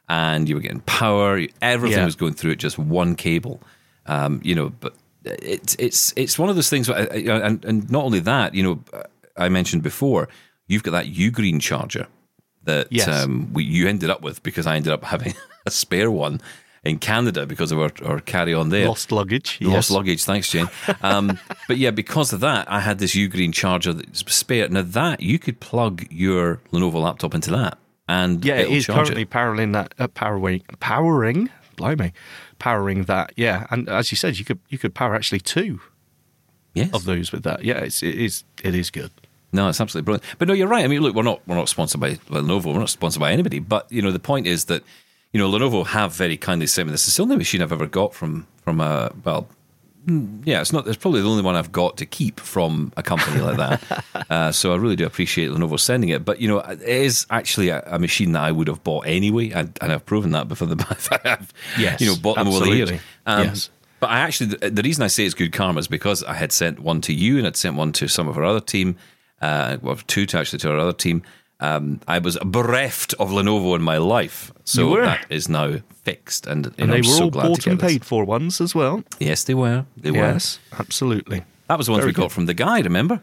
and 0.09 0.49
you 0.49 0.55
were 0.55 0.61
getting 0.61 0.79
power. 0.81 1.39
Everything 1.61 1.99
Yeah. 1.99 2.05
was 2.05 2.15
going 2.15 2.33
through 2.33 2.51
it, 2.51 2.59
just 2.59 2.79
one 2.79 3.15
cable. 3.15 3.59
Um, 4.07 4.39
you 4.43 4.55
know, 4.55 4.69
but 4.79 4.95
it's 5.23 5.75
it's 5.79 6.13
it's 6.15 6.37
one 6.39 6.49
of 6.49 6.55
those 6.55 6.69
things. 6.69 6.87
where, 6.89 6.97
uh, 7.11 7.39
And 7.47 7.63
and 7.65 7.89
not 7.91 8.03
only 8.05 8.19
that, 8.21 8.53
you 8.55 8.63
know, 8.63 8.79
I 9.37 9.49
mentioned 9.49 9.81
before, 9.83 10.27
you've 10.67 10.83
got 10.83 10.91
that 10.91 11.05
Ugreen 11.07 11.59
charger 11.61 12.07
that 12.65 12.87
Yes. 12.91 13.07
um, 13.07 13.51
we, 13.53 13.63
you 13.63 13.87
ended 13.87 14.09
up 14.09 14.21
with 14.21 14.43
because 14.43 14.67
I 14.67 14.75
ended 14.75 14.91
up 14.93 15.03
having 15.03 15.33
a 15.65 15.71
spare 15.71 16.11
one 16.11 16.41
in 16.83 16.99
Canada 16.99 17.45
because 17.47 17.71
of 17.71 17.79
our, 17.79 17.91
our 18.03 18.19
carry 18.19 18.53
on 18.53 18.69
there. 18.69 18.87
Lost 18.87 19.11
luggage. 19.11 19.57
Lost 19.61 19.89
yes. 19.89 19.91
luggage, 19.91 20.23
thanks, 20.23 20.51
Jane. 20.51 20.69
Um, 21.01 21.39
but 21.67 21.77
yeah, 21.77 21.91
because 21.91 22.31
of 22.31 22.41
that, 22.41 22.69
I 22.69 22.79
had 22.79 22.99
this 22.99 23.15
Ugreen 23.15 23.51
charger 23.53 23.93
that's 23.93 24.31
spare. 24.33 24.69
Now 24.69 24.83
that 24.83 25.21
you 25.21 25.39
could 25.39 25.59
plug 25.59 26.05
your 26.11 26.61
Lenovo 26.71 27.01
laptop 27.01 27.33
into 27.33 27.51
that, 27.51 27.77
and 28.07 28.45
Yeah, 28.45 28.57
it 28.57 28.69
is 28.69 28.85
currently 28.85 29.25
powering 29.25 29.71
that. 29.71 29.95
Uh, 29.97 30.07
powering, 30.07 30.61
powering, 30.79 31.49
blimey, 31.75 32.13
powering 32.59 33.03
that. 33.05 33.33
Yeah, 33.35 33.65
and 33.71 33.89
as 33.89 34.11
you 34.11 34.15
said, 34.15 34.37
you 34.37 34.45
could 34.45 34.59
you 34.69 34.77
could 34.77 34.93
power 34.93 35.15
actually 35.15 35.39
two 35.39 35.79
Yes. 36.75 36.93
of 36.93 37.05
those 37.05 37.31
with 37.31 37.43
that. 37.43 37.63
Yeah, 37.63 37.79
it's, 37.79 38.03
it 38.03 38.15
is 38.15 38.43
it 38.63 38.75
is 38.75 38.91
good. 38.91 39.09
No, 39.55 39.67
it's 39.69 39.81
absolutely 39.81 40.05
brilliant. 40.05 40.23
But 40.37 40.47
no, 40.47 40.53
you're 40.53 40.67
right. 40.67 40.85
I 40.85 40.87
mean, 40.87 41.01
look, 41.01 41.15
we're 41.15 41.23
not 41.23 41.41
we're 41.47 41.55
not 41.55 41.69
sponsored 41.69 42.01
by 42.01 42.15
Lenovo. 42.29 42.65
We're 42.73 42.79
not 42.79 42.89
sponsored 42.89 43.19
by 43.21 43.31
anybody. 43.31 43.59
But 43.59 43.91
you 43.91 44.01
know, 44.01 44.11
the 44.11 44.19
point 44.19 44.47
is 44.47 44.65
that 44.65 44.83
you 45.33 45.39
know 45.39 45.49
Lenovo 45.49 45.85
have 45.87 46.13
very 46.13 46.37
kindly 46.37 46.67
sent 46.67 46.87
me 46.87 46.91
this. 46.91 47.07
It's 47.07 47.17
the 47.17 47.23
only 47.23 47.37
machine 47.37 47.61
I've 47.61 47.71
ever 47.71 47.87
got 47.87 48.13
from 48.13 48.45
from 48.63 48.79
a 48.81 49.11
well. 49.23 49.47
mm, 50.07 50.41
Yeah, 50.45 50.61
it's 50.61 50.73
not. 50.73 50.87
It's 50.87 50.97
probably 50.97 51.21
the 51.21 51.29
only 51.29 51.43
one 51.43 51.55
I've 51.55 51.71
got 51.71 51.97
to 51.97 52.05
keep 52.05 52.39
from 52.39 52.91
a 52.97 53.03
company 53.03 53.41
like 53.41 53.57
that. 53.57 54.03
uh, 54.29 54.51
so 54.51 54.73
I 54.73 54.75
really 54.77 54.95
do 54.95 55.05
appreciate 55.05 55.49
Lenovo 55.51 55.79
sending 55.79 56.09
it. 56.09 56.25
But 56.25 56.39
you 56.41 56.47
know, 56.47 56.59
it 56.59 56.81
is 56.81 57.25
actually 57.29 57.69
a, 57.69 57.81
a 57.85 57.99
machine 57.99 58.31
that 58.33 58.43
I 58.43 58.51
would 58.51 58.67
have 58.67 58.83
bought 58.83 59.07
anyway, 59.07 59.51
and, 59.51 59.77
and 59.81 59.91
I've 59.91 60.05
proven 60.05 60.31
that 60.31 60.47
before 60.47 60.67
the 60.67 60.75
I've, 61.25 61.53
Yes, 61.79 62.01
you 62.01 62.07
know, 62.07 62.15
bought 62.15 62.35
them 62.37 62.47
over 62.47 62.59
the 62.59 62.65
absolutely. 62.65 62.93
years. 62.95 63.01
Um, 63.25 63.43
Yes. 63.47 63.69
But 64.01 64.09
I 64.09 64.19
actually, 64.19 64.47
the, 64.57 64.69
the 64.71 64.81
reason 64.83 65.03
I 65.03 65.07
say 65.07 65.23
it's 65.25 65.33
good 65.33 65.53
karma 65.53 65.79
is 65.79 65.87
because 65.87 66.21
I 66.23 66.33
had 66.33 66.51
sent 66.51 66.79
one 66.81 66.99
to 67.01 67.13
you 67.13 67.37
and 67.37 67.47
I'd 67.47 67.55
sent 67.55 67.77
one 67.77 67.93
to 67.93 68.09
some 68.09 68.27
of 68.27 68.37
our 68.37 68.43
other 68.43 68.59
team, 68.59 68.97
uh, 69.41 69.77
well, 69.81 69.95
two 70.07 70.25
to 70.27 70.37
actually 70.39 70.59
to 70.59 70.71
our 70.71 70.79
other 70.79 70.93
team. 70.93 71.23
Um, 71.61 72.01
I 72.07 72.19
was 72.19 72.37
bereft 72.45 73.13
of 73.13 73.29
Lenovo 73.29 73.75
in 73.75 73.81
my 73.81 73.97
life, 73.97 74.51
so 74.65 74.89
were. 74.91 75.05
that 75.05 75.25
is 75.29 75.47
now 75.47 75.77
fixed, 76.03 76.45
and, 76.47 76.65
And 76.77 76.91
they 76.91 76.97
I'm 76.97 77.01
were 77.01 77.03
so 77.03 77.23
all 77.25 77.29
glad 77.29 77.47
bought 77.47 77.65
and 77.67 77.79
paid 77.79 78.03
for 78.05 78.25
ones 78.25 78.59
as 78.59 78.75
well. 78.75 79.03
Yes, 79.19 79.45
they 79.45 79.53
were. 79.53 79.85
They 79.95 80.11
were. 80.11 80.17
Yes, 80.17 80.59
absolutely. 80.77 81.43
That 81.69 81.77
was 81.77 81.87
the 81.87 81.93
ones 81.93 82.01
Very 82.01 82.09
we 82.09 82.13
got 82.13 82.31
from 82.33 82.45
the 82.45 82.53
guy. 82.53 82.81
Remember? 82.81 83.21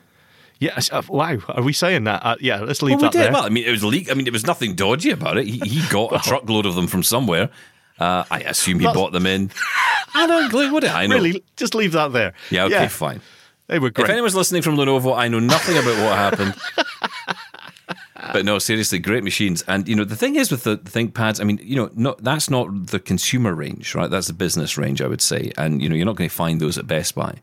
Yes. 0.61 0.91
Uh, 0.91 1.03
wow. 1.09 1.39
Are 1.49 1.63
we 1.63 1.73
saying 1.75 2.05
that? 2.05 2.25
Uh, 2.25 2.37
yeah. 2.41 2.61
Let's 2.61 2.81
leave 2.83 2.93
Well, 2.93 2.99
we 3.01 3.03
that 3.09 3.13
did. 3.13 3.23
there. 3.27 3.33
Well, 3.33 3.45
I 3.45 3.49
mean, 3.51 3.65
it 3.65 3.71
was 3.71 3.85
leak. 3.85 4.11
I 4.11 4.15
mean, 4.15 4.27
it 4.27 4.33
was 4.33 4.47
nothing 4.47 4.75
dodgy 4.75 5.11
about 5.11 5.37
it. 5.37 5.47
He, 5.47 5.59
he 5.59 5.89
got 5.91 6.15
a 6.15 6.19
truckload 6.27 6.65
of 6.67 6.75
them 6.75 6.87
from 6.87 7.03
somewhere. 7.03 7.51
Uh, 7.99 8.25
I 8.31 8.41
assume 8.41 8.79
he 8.79 8.87
That's- 8.87 8.97
bought 8.97 9.13
them 9.13 9.27
in. 9.27 9.51
I 10.15 10.27
don't. 10.27 10.73
What 10.73 10.81
do 10.83 10.89
I 10.89 11.07
know? 11.09 11.17
really, 11.17 11.45
just 11.57 11.75
leave 11.75 11.93
that 11.93 12.13
there. 12.13 12.33
Yeah. 12.51 12.65
Okay. 12.65 12.89
Fine. 12.89 13.21
They 13.69 13.79
were 13.79 13.89
If 13.89 13.95
great. 13.95 14.11
anyone's 14.11 14.35
listening 14.35 14.63
from 14.63 14.77
Lenovo, 14.77 15.17
I 15.17 15.29
know 15.29 15.39
nothing 15.41 15.77
about 15.79 15.97
what 16.05 16.17
happened. 16.17 16.55
but 18.33 18.45
no, 18.45 18.59
seriously, 18.59 18.99
great 18.99 19.25
machines. 19.25 19.63
And 19.69 19.89
you 19.89 19.95
know, 19.97 20.05
the 20.05 20.17
thing 20.17 20.37
is 20.37 20.51
with 20.51 20.65
the 20.65 20.79
ThinkPads, 20.79 21.41
I 21.41 21.45
mean, 21.45 21.59
you 21.63 21.77
know, 21.77 21.91
not 21.95 22.23
that's 22.23 22.51
not 22.51 22.87
the 22.89 22.99
consumer 23.01 23.55
range, 23.55 23.95
right? 23.95 24.11
That's 24.11 24.27
the 24.27 24.33
business 24.33 24.77
range, 24.79 25.01
I 25.01 25.07
would 25.07 25.21
say. 25.23 25.53
And 25.57 25.81
you 25.83 25.89
know, 25.89 25.95
you're 25.95 26.07
not 26.07 26.17
going 26.17 26.29
to 26.31 26.35
find 26.35 26.61
those 26.61 26.79
at 26.79 26.87
Best 26.87 27.15
Buy. 27.15 27.37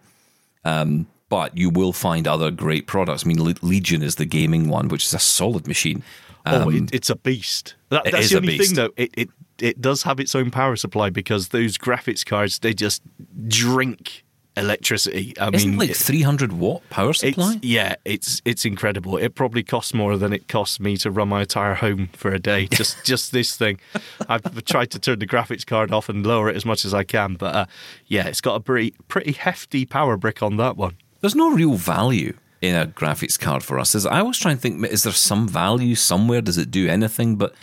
Um, 0.65 1.07
but 1.29 1.55
you 1.57 1.69
will 1.69 1.93
find 1.93 2.27
other 2.27 2.49
great 2.51 2.88
products. 2.88 3.23
I 3.23 3.27
mean, 3.27 3.43
Le- 3.43 3.53
Legion 3.61 4.01
is 4.01 4.15
the 4.15 4.25
gaming 4.25 4.67
one, 4.67 4.88
which 4.88 5.05
is 5.05 5.13
a 5.13 5.19
solid 5.19 5.67
machine. 5.67 6.03
oh, 6.45 6.69
it, 6.69 6.93
it's 6.93 7.09
a 7.09 7.15
beast. 7.15 7.75
That, 7.89 8.07
it 8.07 8.11
that's 8.11 8.25
is 8.25 8.29
the 8.32 8.36
a 8.38 8.39
only 8.39 8.58
beast. 8.58 8.69
thing, 8.69 8.75
though. 8.75 8.93
It, 8.97 9.12
it 9.15 9.29
it 9.60 9.82
does 9.82 10.03
have 10.03 10.19
its 10.19 10.34
own 10.36 10.51
power 10.51 10.75
supply 10.75 11.10
because 11.10 11.49
those 11.49 11.77
graphics 11.77 12.25
cards 12.25 12.60
they 12.60 12.73
just 12.73 13.01
drink 13.47 14.23
electricity. 14.60 15.34
I 15.39 15.50
Isn't 15.54 15.72
mean, 15.72 15.80
like 15.80 15.95
300 15.95 16.54
watt 16.54 16.82
power 16.89 17.13
supply? 17.13 17.54
It's, 17.56 17.63
yeah, 17.65 17.95
it's 18.06 18.41
it's 18.45 18.65
incredible. 18.65 19.17
It 19.17 19.36
probably 19.36 19.63
costs 19.63 19.93
more 19.93 20.17
than 20.17 20.34
it 20.34 20.48
costs 20.48 20.80
me 20.80 20.98
to 20.98 21.10
run 21.12 21.30
my 21.30 21.41
entire 21.41 21.76
home 21.76 22.10
for 22.13 22.32
a 22.32 22.39
day. 22.39 22.67
Just 22.72 23.04
just 23.06 23.32
this 23.32 23.56
thing. 23.58 23.80
I've 24.28 24.63
tried 24.65 24.91
to 24.91 25.00
turn 25.00 25.19
the 25.19 25.28
graphics 25.28 25.65
card 25.65 25.91
off 25.91 26.10
and 26.10 26.26
lower 26.26 26.50
it 26.50 26.56
as 26.56 26.65
much 26.65 26.86
as 26.86 26.93
I 26.93 27.04
can, 27.04 27.36
but 27.36 27.56
uh, 27.56 27.65
yeah, 28.08 28.28
it's 28.28 28.41
got 28.41 28.56
a 28.56 28.60
pretty 28.60 28.93
pretty 29.08 29.32
hefty 29.32 29.86
power 29.86 30.17
brick 30.17 30.43
on 30.43 30.58
that 30.58 30.78
one. 30.78 30.95
There's 31.22 31.36
no 31.36 31.52
real 31.52 31.74
value 31.76 32.34
in 32.62 32.76
a 32.76 32.86
graphics 32.88 33.39
card 33.39 33.63
for 33.63 33.80
us. 33.80 33.95
Is 33.95 34.06
I 34.06 34.19
always 34.19 34.38
try 34.38 34.52
and 34.52 34.60
think, 34.62 34.86
is 34.88 35.04
there 35.04 35.13
some 35.13 35.48
value 35.48 35.95
somewhere? 35.95 36.41
Does 36.41 36.58
it 36.58 36.69
do 36.72 36.88
anything? 36.89 37.36
But 37.38 37.54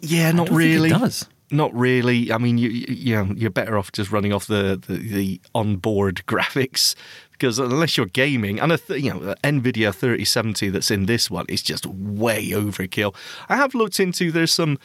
Yeah, 0.00 0.32
not 0.32 0.48
think 0.48 0.54
it 0.60 0.64
really. 0.64 0.88
does. 0.90 1.26
Not 1.52 1.74
really. 1.74 2.32
I 2.32 2.38
mean, 2.38 2.58
you 2.58 2.70
you 2.70 3.14
know, 3.14 3.34
you're 3.36 3.50
better 3.50 3.76
off 3.76 3.92
just 3.92 4.10
running 4.10 4.32
off 4.32 4.46
the 4.46 4.82
the, 4.86 4.96
the 4.96 5.40
onboard 5.54 6.22
graphics 6.26 6.94
because 7.32 7.58
unless 7.58 7.96
you're 7.96 8.06
gaming, 8.06 8.60
and 8.60 8.72
a 8.72 8.78
th- 8.78 9.02
you 9.02 9.12
know, 9.12 9.34
Nvidia 9.42 9.94
3070 9.94 10.70
that's 10.70 10.90
in 10.90 11.06
this 11.06 11.30
one 11.30 11.44
is 11.48 11.62
just 11.62 11.86
way 11.86 12.50
overkill. 12.50 13.14
I 13.48 13.56
have 13.56 13.74
looked 13.74 14.00
into 14.00 14.30
there's 14.30 14.52
some 14.52 14.78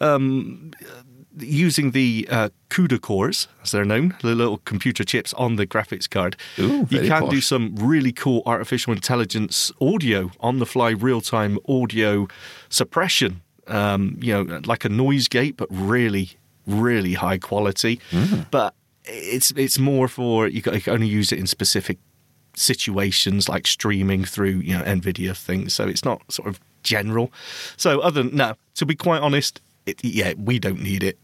um, 0.00 0.70
using 1.38 1.90
the 1.90 2.26
uh, 2.30 2.48
CUDA 2.70 3.00
cores, 3.00 3.48
as 3.62 3.72
they're 3.72 3.84
known, 3.84 4.14
the 4.22 4.34
little 4.34 4.58
computer 4.58 5.04
chips 5.04 5.34
on 5.34 5.56
the 5.56 5.66
graphics 5.66 6.08
card. 6.08 6.36
Ooh, 6.58 6.86
you 6.90 7.00
can 7.00 7.28
do 7.28 7.40
some 7.40 7.74
really 7.76 8.12
cool 8.12 8.42
artificial 8.46 8.92
intelligence 8.92 9.72
audio 9.80 10.30
on 10.40 10.58
the 10.58 10.66
fly, 10.66 10.90
real 10.90 11.20
time 11.20 11.58
audio 11.68 12.28
suppression. 12.68 13.42
Um, 13.66 14.18
you 14.20 14.32
know, 14.32 14.60
like 14.66 14.84
a 14.84 14.88
noise 14.88 15.28
gate, 15.28 15.56
but 15.56 15.68
really, 15.70 16.30
really 16.66 17.14
high 17.14 17.38
quality. 17.38 18.00
Mm. 18.10 18.46
But 18.50 18.74
it's 19.04 19.50
it's 19.52 19.78
more 19.78 20.08
for 20.08 20.48
you 20.48 20.62
can 20.62 20.80
only 20.88 21.06
use 21.06 21.32
it 21.32 21.38
in 21.38 21.46
specific 21.46 21.98
situations 22.56 23.48
like 23.48 23.66
streaming 23.66 24.24
through 24.24 24.60
you 24.60 24.76
know 24.76 24.84
Nvidia 24.84 25.36
things. 25.36 25.74
So 25.74 25.86
it's 25.86 26.04
not 26.04 26.20
sort 26.30 26.48
of 26.48 26.60
general. 26.82 27.32
So 27.76 28.00
other 28.00 28.22
than 28.22 28.36
no, 28.36 28.54
to 28.74 28.86
be 28.86 28.94
quite 28.94 29.20
honest, 29.20 29.60
it, 29.86 30.04
yeah, 30.04 30.34
we 30.36 30.58
don't 30.58 30.82
need 30.82 31.02
it. 31.02 31.18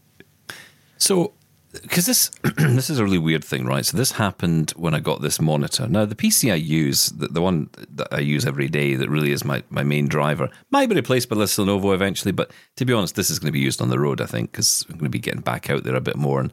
So, 0.97 1.33
because 1.71 2.05
this 2.05 2.29
this 2.57 2.89
is 2.89 2.99
a 2.99 3.03
really 3.03 3.17
weird 3.17 3.43
thing, 3.43 3.65
right? 3.65 3.85
So 3.85 3.97
this 3.97 4.13
happened 4.13 4.71
when 4.71 4.93
I 4.93 4.99
got 4.99 5.21
this 5.21 5.39
monitor. 5.39 5.87
Now, 5.87 6.05
the 6.05 6.15
PC 6.15 6.51
I 6.51 6.55
use, 6.55 7.07
the, 7.09 7.27
the 7.27 7.41
one 7.41 7.69
that 7.89 8.09
I 8.11 8.19
use 8.19 8.45
every 8.45 8.67
day, 8.67 8.95
that 8.95 9.09
really 9.09 9.31
is 9.31 9.45
my, 9.45 9.63
my 9.69 9.83
main 9.83 10.07
driver, 10.07 10.49
might 10.69 10.89
be 10.89 10.95
replaced 10.95 11.29
by 11.29 11.37
this 11.37 11.57
Lenovo 11.57 11.93
eventually. 11.93 12.31
But 12.31 12.51
to 12.75 12.85
be 12.85 12.93
honest, 12.93 13.15
this 13.15 13.29
is 13.29 13.39
going 13.39 13.47
to 13.47 13.53
be 13.53 13.59
used 13.59 13.81
on 13.81 13.89
the 13.89 13.99
road, 13.99 14.21
I 14.21 14.25
think, 14.25 14.51
because 14.51 14.85
I'm 14.89 14.95
going 14.95 15.05
to 15.05 15.09
be 15.09 15.19
getting 15.19 15.41
back 15.41 15.69
out 15.69 15.83
there 15.83 15.95
a 15.95 16.01
bit 16.01 16.17
more. 16.17 16.41
And 16.41 16.51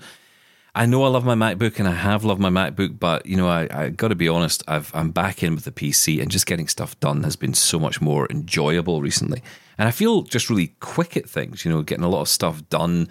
I 0.75 0.87
know 0.87 1.03
I 1.03 1.09
love 1.09 1.25
my 1.25 1.35
MacBook, 1.35 1.79
and 1.81 1.89
I 1.89 1.95
have 1.95 2.25
loved 2.25 2.41
my 2.41 2.51
MacBook, 2.51 3.01
but 3.01 3.27
you 3.27 3.37
know, 3.37 3.49
I, 3.49 3.67
I 3.71 3.89
got 3.89 4.09
to 4.09 4.15
be 4.15 4.29
honest, 4.29 4.63
I've, 4.69 4.95
I'm 4.95 5.11
back 5.11 5.43
in 5.43 5.57
with 5.57 5.65
the 5.65 5.73
PC, 5.73 6.23
and 6.23 6.31
just 6.31 6.47
getting 6.47 6.69
stuff 6.69 6.99
done 7.01 7.25
has 7.25 7.35
been 7.35 7.55
so 7.55 7.81
much 7.81 8.01
more 8.01 8.29
enjoyable 8.31 9.03
recently. 9.03 9.43
And 9.79 9.89
I 9.89 9.91
feel 9.91 10.23
just 10.23 10.49
really 10.49 10.69
quick 10.79 11.17
at 11.17 11.29
things, 11.29 11.65
you 11.65 11.73
know, 11.73 11.83
getting 11.83 12.05
a 12.05 12.09
lot 12.09 12.21
of 12.21 12.29
stuff 12.29 12.69
done 12.69 13.09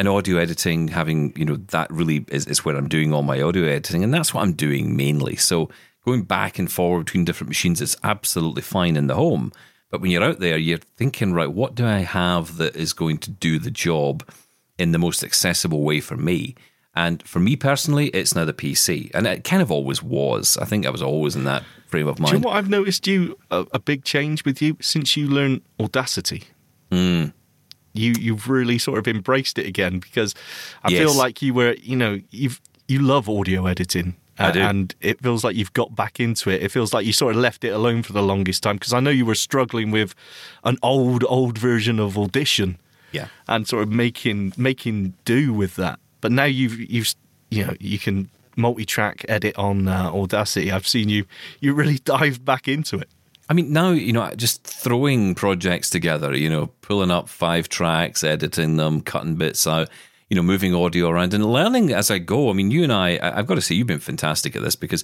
and 0.00 0.08
audio 0.08 0.38
editing, 0.38 0.88
having, 0.88 1.30
you 1.36 1.44
know, 1.44 1.56
that 1.56 1.90
really 1.90 2.24
is, 2.28 2.46
is 2.46 2.64
where 2.64 2.74
I'm 2.74 2.88
doing 2.88 3.12
all 3.12 3.22
my 3.22 3.42
audio 3.42 3.66
editing, 3.66 4.02
and 4.02 4.14
that's 4.14 4.32
what 4.32 4.40
I'm 4.40 4.54
doing 4.54 4.96
mainly. 4.96 5.36
So 5.36 5.68
going 6.06 6.22
back 6.22 6.58
and 6.58 6.72
forward 6.72 7.04
between 7.04 7.26
different 7.26 7.50
machines 7.50 7.82
is 7.82 7.98
absolutely 8.02 8.62
fine 8.62 8.96
in 8.96 9.08
the 9.08 9.14
home. 9.14 9.52
But 9.90 10.00
when 10.00 10.10
you're 10.10 10.24
out 10.24 10.40
there, 10.40 10.56
you're 10.56 10.78
thinking, 10.78 11.34
right, 11.34 11.52
what 11.52 11.74
do 11.74 11.86
I 11.86 11.98
have 11.98 12.56
that 12.56 12.76
is 12.76 12.94
going 12.94 13.18
to 13.18 13.30
do 13.30 13.58
the 13.58 13.70
job 13.70 14.26
in 14.78 14.92
the 14.92 14.98
most 14.98 15.22
accessible 15.22 15.82
way 15.82 16.00
for 16.00 16.16
me? 16.16 16.54
And 16.94 17.22
for 17.24 17.38
me 17.38 17.54
personally, 17.54 18.06
it's 18.08 18.34
now 18.34 18.46
the 18.46 18.54
PC. 18.54 19.10
And 19.12 19.26
it 19.26 19.44
kind 19.44 19.60
of 19.60 19.70
always 19.70 20.02
was. 20.02 20.56
I 20.56 20.64
think 20.64 20.86
I 20.86 20.90
was 20.90 21.02
always 21.02 21.36
in 21.36 21.44
that 21.44 21.62
frame 21.88 22.08
of 22.08 22.16
Do 22.16 22.22
you 22.22 22.24
mind. 22.24 22.42
know 22.42 22.48
what 22.48 22.56
I've 22.56 22.70
noticed 22.70 23.06
you 23.06 23.36
a, 23.50 23.66
a 23.74 23.78
big 23.78 24.04
change 24.04 24.46
with 24.46 24.62
you 24.62 24.78
since 24.80 25.14
you 25.14 25.28
learned 25.28 25.60
Audacity? 25.78 26.44
Hmm. 26.90 27.26
You 27.92 28.14
you've 28.18 28.48
really 28.48 28.78
sort 28.78 28.98
of 28.98 29.08
embraced 29.08 29.58
it 29.58 29.66
again 29.66 29.98
because 29.98 30.34
I 30.84 30.90
Yes. 30.90 31.00
feel 31.00 31.14
like 31.14 31.42
you 31.42 31.54
were 31.54 31.74
you 31.82 31.96
know 31.96 32.20
you've 32.30 32.60
you 32.88 33.00
love 33.00 33.28
audio 33.28 33.66
editing. 33.66 34.16
Uh, 34.38 34.52
and 34.56 34.94
it 35.02 35.20
feels 35.20 35.44
like 35.44 35.54
you've 35.54 35.74
got 35.74 35.94
back 35.94 36.18
into 36.18 36.48
it. 36.48 36.62
It 36.62 36.70
feels 36.70 36.94
like 36.94 37.04
you 37.04 37.12
sort 37.12 37.34
of 37.36 37.42
left 37.42 37.62
it 37.62 37.74
alone 37.74 38.02
for 38.02 38.14
the 38.14 38.22
longest 38.22 38.62
time 38.62 38.76
because 38.76 38.94
I 38.94 38.98
know 39.00 39.10
you 39.10 39.26
were 39.26 39.34
struggling 39.34 39.90
with 39.90 40.14
an 40.64 40.78
old, 40.82 41.24
old 41.28 41.58
version 41.58 42.00
of 42.00 42.16
Audition, 42.16 42.78
Yeah. 43.12 43.26
and 43.48 43.68
sort 43.68 43.82
of 43.82 43.90
making 43.90 44.54
making 44.56 45.12
do 45.26 45.52
with 45.52 45.76
that. 45.76 45.98
But 46.22 46.32
now 46.32 46.44
you've 46.44 46.78
you've 46.90 47.14
you 47.50 47.66
know 47.66 47.74
you 47.80 47.98
can 47.98 48.30
multi-track 48.56 49.26
edit 49.28 49.58
on 49.58 49.88
uh, 49.88 50.10
Audacity. 50.10 50.72
I've 50.72 50.88
seen 50.88 51.10
you 51.10 51.26
you 51.60 51.74
really 51.74 51.98
dived 52.04 52.42
back 52.42 52.66
into 52.66 52.96
it. 52.96 53.10
I 53.50 53.52
mean, 53.52 53.72
now, 53.72 53.90
you 53.90 54.12
know, 54.12 54.30
just 54.36 54.62
throwing 54.62 55.34
projects 55.34 55.90
together, 55.90 56.36
you 56.36 56.48
know, 56.48 56.68
pulling 56.82 57.10
up 57.10 57.28
five 57.28 57.68
tracks, 57.68 58.22
editing 58.22 58.76
them, 58.76 59.00
cutting 59.00 59.34
bits 59.34 59.66
out, 59.66 59.90
you 60.28 60.36
know, 60.36 60.42
moving 60.42 60.72
audio 60.72 61.08
around 61.08 61.34
and 61.34 61.44
learning 61.44 61.92
as 61.92 62.12
I 62.12 62.18
go. 62.18 62.48
I 62.48 62.52
mean, 62.52 62.70
you 62.70 62.84
and 62.84 62.92
I, 62.92 63.18
I've 63.20 63.48
got 63.48 63.56
to 63.56 63.60
say, 63.60 63.74
you've 63.74 63.88
been 63.88 63.98
fantastic 63.98 64.54
at 64.54 64.62
this 64.62 64.76
because, 64.76 65.02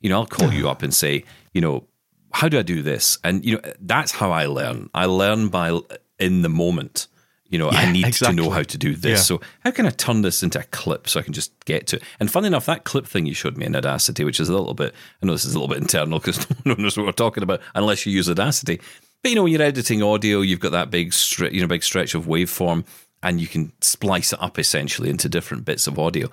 you 0.00 0.08
know, 0.08 0.20
I'll 0.20 0.26
call 0.26 0.52
you 0.52 0.68
up 0.68 0.84
and 0.84 0.94
say, 0.94 1.24
you 1.52 1.60
know, 1.60 1.88
how 2.32 2.48
do 2.48 2.56
I 2.56 2.62
do 2.62 2.82
this? 2.82 3.18
And, 3.24 3.44
you 3.44 3.56
know, 3.56 3.72
that's 3.80 4.12
how 4.12 4.30
I 4.30 4.46
learn. 4.46 4.90
I 4.94 5.06
learn 5.06 5.48
by 5.48 5.76
in 6.20 6.42
the 6.42 6.48
moment. 6.48 7.08
You 7.50 7.58
know, 7.58 7.70
Yeah, 7.72 7.78
I 7.78 7.92
need 7.92 8.06
exactly. 8.06 8.36
to 8.36 8.42
know 8.42 8.50
how 8.50 8.62
to 8.62 8.78
do 8.78 8.94
this. 8.94 9.10
Yeah. 9.20 9.36
So 9.36 9.40
how 9.64 9.70
can 9.70 9.86
I 9.86 9.90
turn 9.90 10.22
this 10.22 10.42
into 10.42 10.58
a 10.60 10.64
clip 10.64 11.08
so 11.08 11.18
I 11.18 11.22
can 11.22 11.32
just 11.32 11.52
get 11.64 11.86
to 11.88 11.96
it? 11.96 12.02
And 12.20 12.30
funny 12.30 12.46
enough, 12.48 12.66
that 12.66 12.84
clip 12.84 13.06
thing 13.06 13.24
you 13.26 13.34
showed 13.34 13.56
me 13.56 13.64
in 13.64 13.74
Audacity, 13.74 14.22
which 14.24 14.38
is 14.38 14.48
a 14.48 14.52
little 14.52 14.74
bit, 14.74 14.94
I 15.22 15.26
know 15.26 15.32
this 15.32 15.44
is 15.46 15.54
a 15.54 15.58
little 15.58 15.72
bit 15.74 15.82
internal 15.82 16.18
because 16.18 16.46
no 16.64 16.74
one 16.74 16.82
knows 16.82 16.96
what 16.96 17.06
we're 17.06 17.12
talking 17.12 17.42
about 17.42 17.60
unless 17.74 18.04
you 18.04 18.12
use 18.12 18.28
Audacity. 18.28 18.80
But 19.22 19.30
you 19.30 19.34
know, 19.34 19.42
when 19.44 19.52
you're 19.52 19.62
editing 19.62 20.02
audio, 20.02 20.42
you've 20.42 20.60
got 20.60 20.72
that 20.72 20.90
big, 20.90 21.14
you 21.50 21.60
know, 21.60 21.66
big 21.66 21.82
stretch 21.82 22.14
of 22.14 22.26
waveform, 22.26 22.84
and 23.22 23.40
you 23.40 23.46
can 23.48 23.72
splice 23.80 24.32
it 24.32 24.40
up 24.42 24.58
essentially 24.58 25.10
into 25.10 25.28
different 25.28 25.64
bits 25.64 25.86
of 25.86 25.98
audio. 25.98 26.28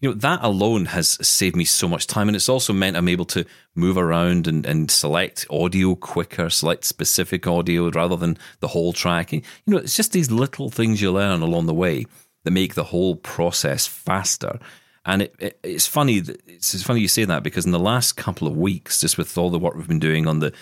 You 0.00 0.08
know, 0.10 0.14
that 0.14 0.40
alone 0.42 0.86
has 0.86 1.18
saved 1.26 1.56
me 1.56 1.64
so 1.64 1.86
much 1.86 2.06
time, 2.06 2.28
and 2.28 2.34
it's 2.34 2.48
also 2.48 2.72
meant 2.72 2.96
I'm 2.96 3.08
able 3.08 3.26
to 3.26 3.44
move 3.74 3.98
around 3.98 4.46
and, 4.46 4.64
and 4.64 4.90
select 4.90 5.46
audio 5.50 5.94
quicker, 5.94 6.48
select 6.48 6.84
specific 6.84 7.46
audio 7.46 7.90
rather 7.90 8.16
than 8.16 8.38
the 8.60 8.68
whole 8.68 8.94
track. 8.94 9.32
And, 9.32 9.42
you 9.66 9.72
know, 9.74 9.78
it's 9.78 9.96
just 9.96 10.12
these 10.12 10.30
little 10.30 10.70
things 10.70 11.02
you 11.02 11.12
learn 11.12 11.42
along 11.42 11.66
the 11.66 11.74
way 11.74 12.06
that 12.44 12.50
make 12.50 12.74
the 12.74 12.84
whole 12.84 13.16
process 13.16 13.86
faster. 13.86 14.58
And 15.04 15.22
it, 15.22 15.34
it, 15.38 15.60
it's 15.62 15.86
funny. 15.86 16.20
that- 16.20 16.40
It's, 16.46 16.82
funny 16.82 17.00
you 17.00 17.08
say 17.08 17.24
that 17.26 17.42
because 17.42 17.66
in 17.66 17.72
the 17.72 17.78
last 17.78 18.16
couple 18.16 18.48
of 18.48 18.56
weeks, 18.56 19.02
just 19.02 19.18
with 19.18 19.36
all 19.36 19.50
the 19.50 19.58
work 19.58 19.74
we've 19.74 19.86
been 19.88 19.98
doing 19.98 20.26
on 20.26 20.38
the, 20.40 20.52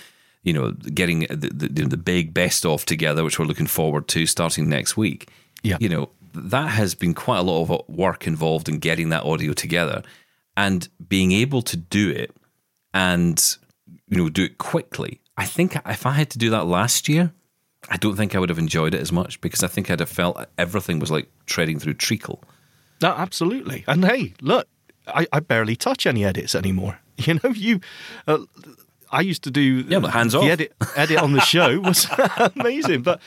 you 0.42 0.52
know, 0.52 0.72
getting 0.72 1.20
the 1.30 1.50
the, 1.54 1.84
the 1.86 1.96
big 1.96 2.34
best 2.34 2.66
of 2.66 2.84
together, 2.84 3.22
which 3.22 3.38
we're 3.38 3.44
looking 3.44 3.66
forward 3.68 4.08
to 4.08 4.26
starting 4.26 4.68
next 4.68 4.96
week. 4.96 5.28
Yeah. 5.64 5.76
you 5.80 5.88
know, 5.88 6.08
that 6.50 6.68
has 6.70 6.94
been 6.94 7.14
quite 7.14 7.38
a 7.38 7.42
lot 7.42 7.62
of 7.62 7.88
work 7.88 8.26
involved 8.26 8.68
in 8.68 8.78
getting 8.78 9.08
that 9.10 9.24
audio 9.24 9.52
together, 9.52 10.02
and 10.56 10.88
being 11.08 11.32
able 11.32 11.62
to 11.62 11.76
do 11.76 12.10
it 12.10 12.34
and 12.94 13.56
you 14.08 14.16
know 14.16 14.28
do 14.28 14.44
it 14.44 14.58
quickly. 14.58 15.20
I 15.36 15.44
think 15.44 15.76
if 15.86 16.04
I 16.06 16.12
had 16.12 16.30
to 16.30 16.38
do 16.38 16.50
that 16.50 16.66
last 16.66 17.08
year, 17.08 17.32
I 17.88 17.96
don't 17.96 18.16
think 18.16 18.34
I 18.34 18.38
would 18.38 18.48
have 18.48 18.58
enjoyed 18.58 18.94
it 18.94 19.00
as 19.00 19.12
much 19.12 19.40
because 19.40 19.62
I 19.62 19.68
think 19.68 19.90
I'd 19.90 20.00
have 20.00 20.08
felt 20.08 20.44
everything 20.58 20.98
was 20.98 21.10
like 21.10 21.28
treading 21.46 21.78
through 21.78 21.94
treacle. 21.94 22.42
No, 23.00 23.10
absolutely. 23.10 23.84
And 23.86 24.04
hey, 24.04 24.34
look, 24.40 24.66
I, 25.06 25.26
I 25.32 25.38
barely 25.40 25.76
touch 25.76 26.06
any 26.06 26.24
edits 26.24 26.54
anymore. 26.54 26.98
You 27.18 27.34
know, 27.42 27.50
you. 27.50 27.80
Uh, 28.28 28.38
I 29.10 29.22
used 29.22 29.42
to 29.42 29.50
do 29.50 29.84
Yeah, 29.88 30.08
hands 30.08 30.34
the 30.34 30.38
off. 30.38 30.44
edit 30.44 30.72
edit 30.94 31.18
on 31.18 31.32
the 31.32 31.40
show 31.40 31.80
was 31.80 32.06
amazing, 32.54 33.02
but 33.02 33.20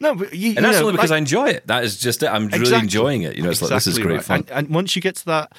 no, 0.00 0.14
but 0.14 0.34
you, 0.34 0.54
And 0.56 0.64
that's 0.64 0.78
know, 0.78 0.86
only 0.86 0.92
because 0.92 1.10
like- 1.10 1.16
I 1.16 1.18
enjoy 1.18 1.48
it. 1.48 1.66
That 1.66 1.84
is 1.84 1.98
just 1.98 2.22
it. 2.22 2.26
I'm 2.28 2.48
really 2.48 2.74
enjoying 2.74 3.22
it. 3.22 3.36
You 3.36 3.42
know, 3.42 3.50
it's 3.50 3.62
like 3.62 3.70
this 3.70 3.86
is 3.86 3.98
great 3.98 4.16
right. 4.16 4.24
fun. 4.24 4.38
And, 4.40 4.50
and 4.50 4.68
once 4.68 4.94
you 4.96 5.02
get 5.02 5.16
to 5.16 5.24
that, 5.26 5.52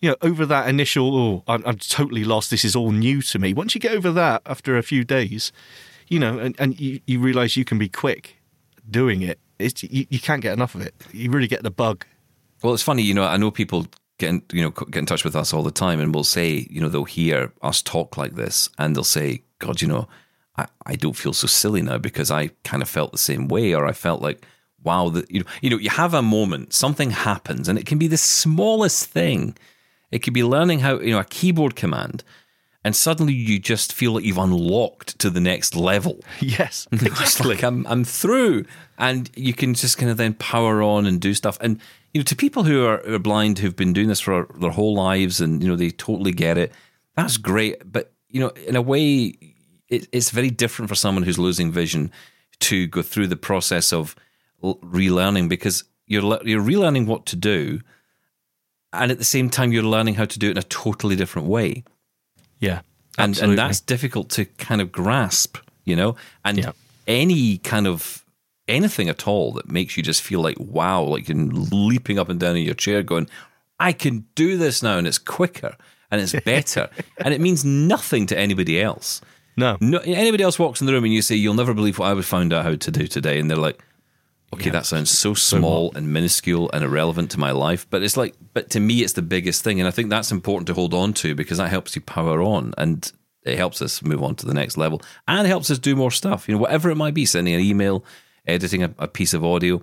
you 0.00 0.10
know, 0.10 0.16
over 0.22 0.44
that 0.46 0.68
initial, 0.68 1.16
oh, 1.16 1.44
I'm, 1.46 1.62
I'm 1.64 1.76
totally 1.78 2.24
lost. 2.24 2.50
This 2.50 2.64
is 2.64 2.74
all 2.74 2.90
new 2.90 3.22
to 3.22 3.38
me. 3.38 3.54
Once 3.54 3.74
you 3.74 3.80
get 3.80 3.92
over 3.92 4.10
that 4.12 4.42
after 4.46 4.76
a 4.76 4.82
few 4.82 5.04
days, 5.04 5.52
you 6.08 6.18
know, 6.18 6.38
and, 6.38 6.56
and 6.58 6.80
you, 6.80 7.00
you 7.06 7.20
realize 7.20 7.56
you 7.56 7.64
can 7.64 7.78
be 7.78 7.88
quick 7.88 8.36
doing 8.90 9.22
it. 9.22 9.38
It's, 9.58 9.82
you, 9.84 10.06
you 10.10 10.18
can't 10.18 10.42
get 10.42 10.52
enough 10.52 10.74
of 10.74 10.80
it. 10.80 10.94
You 11.12 11.30
really 11.30 11.46
get 11.46 11.62
the 11.62 11.70
bug. 11.70 12.04
Well, 12.62 12.74
it's 12.74 12.82
funny, 12.82 13.02
you 13.02 13.14
know. 13.14 13.24
I 13.24 13.36
know 13.36 13.50
people 13.50 13.86
get 14.18 14.30
in, 14.30 14.42
you 14.52 14.62
know 14.62 14.70
get 14.70 14.96
in 14.96 15.06
touch 15.06 15.24
with 15.24 15.36
us 15.36 15.52
all 15.52 15.62
the 15.62 15.70
time, 15.70 16.00
and 16.00 16.14
we'll 16.14 16.24
say, 16.24 16.66
you 16.70 16.80
know, 16.80 16.88
they'll 16.88 17.04
hear 17.04 17.52
us 17.62 17.82
talk 17.82 18.16
like 18.16 18.34
this, 18.34 18.68
and 18.78 18.94
they'll 18.94 19.04
say, 19.04 19.42
"God, 19.58 19.80
you 19.80 19.88
know, 19.88 20.08
I, 20.56 20.66
I 20.86 20.96
don't 20.96 21.16
feel 21.16 21.32
so 21.32 21.46
silly 21.46 21.82
now 21.82 21.98
because 21.98 22.30
I 22.30 22.48
kind 22.64 22.82
of 22.82 22.88
felt 22.88 23.12
the 23.12 23.18
same 23.18 23.48
way, 23.48 23.74
or 23.74 23.86
I 23.86 23.92
felt 23.92 24.20
like, 24.20 24.44
wow, 24.82 25.08
that 25.10 25.30
you 25.30 25.40
know, 25.40 25.46
you 25.60 25.70
know, 25.70 25.78
you 25.78 25.90
have 25.90 26.14
a 26.14 26.22
moment, 26.22 26.72
something 26.72 27.10
happens, 27.10 27.68
and 27.68 27.78
it 27.78 27.86
can 27.86 27.98
be 27.98 28.08
the 28.08 28.16
smallest 28.16 29.06
thing. 29.06 29.56
It 30.10 30.20
could 30.20 30.34
be 30.34 30.44
learning 30.44 30.80
how 30.80 30.98
you 31.00 31.12
know 31.12 31.20
a 31.20 31.24
keyboard 31.24 31.76
command." 31.76 32.22
And 32.84 32.96
suddenly 32.96 33.32
you 33.32 33.60
just 33.60 33.92
feel 33.92 34.12
like 34.12 34.24
you've 34.24 34.38
unlocked 34.38 35.16
to 35.20 35.30
the 35.30 35.40
next 35.40 35.76
level. 35.76 36.18
Yes, 36.40 36.88
exactly. 36.92 37.54
like 37.54 37.62
I'm 37.62 37.86
I'm 37.86 38.04
through, 38.04 38.64
and 38.98 39.30
you 39.36 39.54
can 39.54 39.74
just 39.74 39.98
kind 39.98 40.10
of 40.10 40.16
then 40.16 40.34
power 40.34 40.82
on 40.82 41.06
and 41.06 41.20
do 41.20 41.32
stuff. 41.32 41.56
And 41.60 41.80
you 42.12 42.20
know, 42.20 42.24
to 42.24 42.36
people 42.36 42.64
who 42.64 42.84
are, 42.84 42.98
who 43.06 43.14
are 43.14 43.20
blind 43.20 43.60
who've 43.60 43.76
been 43.76 43.92
doing 43.92 44.08
this 44.08 44.20
for 44.20 44.48
their 44.58 44.72
whole 44.72 44.94
lives, 44.94 45.40
and 45.40 45.62
you 45.62 45.68
know 45.68 45.76
they 45.76 45.90
totally 45.90 46.32
get 46.32 46.58
it. 46.58 46.72
That's 47.14 47.36
great, 47.36 47.90
but 47.90 48.12
you 48.28 48.40
know, 48.40 48.48
in 48.66 48.74
a 48.76 48.82
way, 48.82 49.34
it, 49.92 50.08
it's 50.12 50.30
very 50.30 50.50
different 50.50 50.88
for 50.88 50.94
someone 50.96 51.22
who's 51.24 51.38
losing 51.38 51.70
vision 51.72 52.10
to 52.60 52.86
go 52.86 53.02
through 53.02 53.26
the 53.28 53.36
process 53.36 53.92
of 53.92 54.14
relearning 54.62 55.48
because 55.48 55.84
you're 56.06 56.22
you're 56.44 56.62
relearning 56.62 57.06
what 57.06 57.26
to 57.26 57.36
do, 57.36 57.80
and 58.92 59.10
at 59.12 59.18
the 59.18 59.24
same 59.24 59.48
time 59.50 59.72
you're 59.72 59.82
learning 59.96 60.14
how 60.14 60.24
to 60.24 60.38
do 60.38 60.48
it 60.48 60.52
in 60.52 60.58
a 60.58 60.62
totally 60.62 61.16
different 61.16 61.48
way 61.48 61.84
yeah, 62.58 62.80
and 63.18 63.30
absolutely. 63.30 63.52
and 63.52 63.58
that's 63.58 63.80
difficult 63.80 64.28
to 64.30 64.44
kind 64.44 64.80
of 64.80 64.92
grasp, 64.92 65.58
you 65.84 65.96
know. 65.96 66.14
And 66.44 66.58
Yeah. 66.58 66.72
any 67.08 67.58
kind 67.58 67.86
of 67.88 68.24
anything 68.68 69.08
at 69.08 69.26
all 69.26 69.50
that 69.54 69.68
makes 69.68 69.96
you 69.96 70.02
just 70.04 70.22
feel 70.22 70.40
like 70.40 70.56
wow, 70.60 71.02
like 71.02 71.28
you're 71.28 71.36
leaping 71.36 72.20
up 72.20 72.28
and 72.28 72.38
down 72.38 72.56
in 72.56 72.64
your 72.64 72.76
chair, 72.76 73.02
going, 73.02 73.28
"I 73.80 73.92
can 73.92 74.26
do 74.36 74.56
this 74.56 74.80
now," 74.82 74.96
and 74.96 75.08
it's 75.08 75.18
quicker 75.18 75.76
and 76.10 76.20
it's 76.20 76.32
better, 76.44 76.88
and 77.18 77.34
it 77.34 77.40
means 77.40 77.64
nothing 77.64 78.26
to 78.26 78.38
anybody 78.38 78.80
else. 78.80 79.20
No, 79.56 79.76
No, 79.80 79.98
anybody 79.98 80.42
else 80.42 80.58
walks 80.58 80.80
in 80.80 80.86
the 80.86 80.92
room 80.92 81.04
and 81.04 81.12
you 81.12 81.22
say, 81.22 81.36
"You'll 81.36 81.54
never 81.54 81.74
believe 81.74 81.98
what 81.98 82.06
I 82.06 82.14
would 82.14 82.24
found 82.24 82.52
out 82.52 82.64
how 82.64 82.74
to 82.74 82.90
do 82.90 83.06
today," 83.06 83.38
and 83.38 83.50
they're 83.50 83.56
like. 83.56 83.82
Okay, 84.54 84.68
that 84.68 84.84
sounds 84.84 85.10
so 85.10 85.32
small 85.32 85.92
and 85.94 86.12
minuscule 86.12 86.70
and 86.74 86.84
irrelevant 86.84 87.30
to 87.30 87.40
my 87.40 87.52
life, 87.52 87.86
but 87.88 88.02
it's 88.02 88.18
like, 88.18 88.34
but 88.52 88.68
to 88.72 88.80
me, 88.80 89.02
it's 89.02 89.14
the 89.14 89.22
biggest 89.22 89.64
thing, 89.64 89.80
and 89.80 89.88
I 89.88 89.90
think 89.90 90.10
that's 90.10 90.30
important 90.30 90.66
to 90.66 90.74
hold 90.74 90.92
on 90.92 91.14
to 91.14 91.34
because 91.34 91.56
that 91.56 91.70
helps 91.70 91.96
you 91.96 92.02
power 92.02 92.42
on 92.42 92.74
and 92.76 93.10
it 93.44 93.56
helps 93.56 93.80
us 93.80 94.02
move 94.02 94.22
on 94.22 94.34
to 94.36 94.46
the 94.46 94.52
next 94.52 94.76
level 94.76 95.00
and 95.26 95.46
helps 95.46 95.70
us 95.70 95.78
do 95.78 95.96
more 95.96 96.10
stuff. 96.10 96.48
You 96.48 96.54
know, 96.54 96.60
whatever 96.60 96.90
it 96.90 96.96
might 96.96 97.14
be, 97.14 97.24
sending 97.24 97.54
an 97.54 97.60
email, 97.60 98.04
editing 98.46 98.82
a, 98.82 98.94
a 98.98 99.08
piece 99.08 99.32
of 99.32 99.42
audio. 99.42 99.82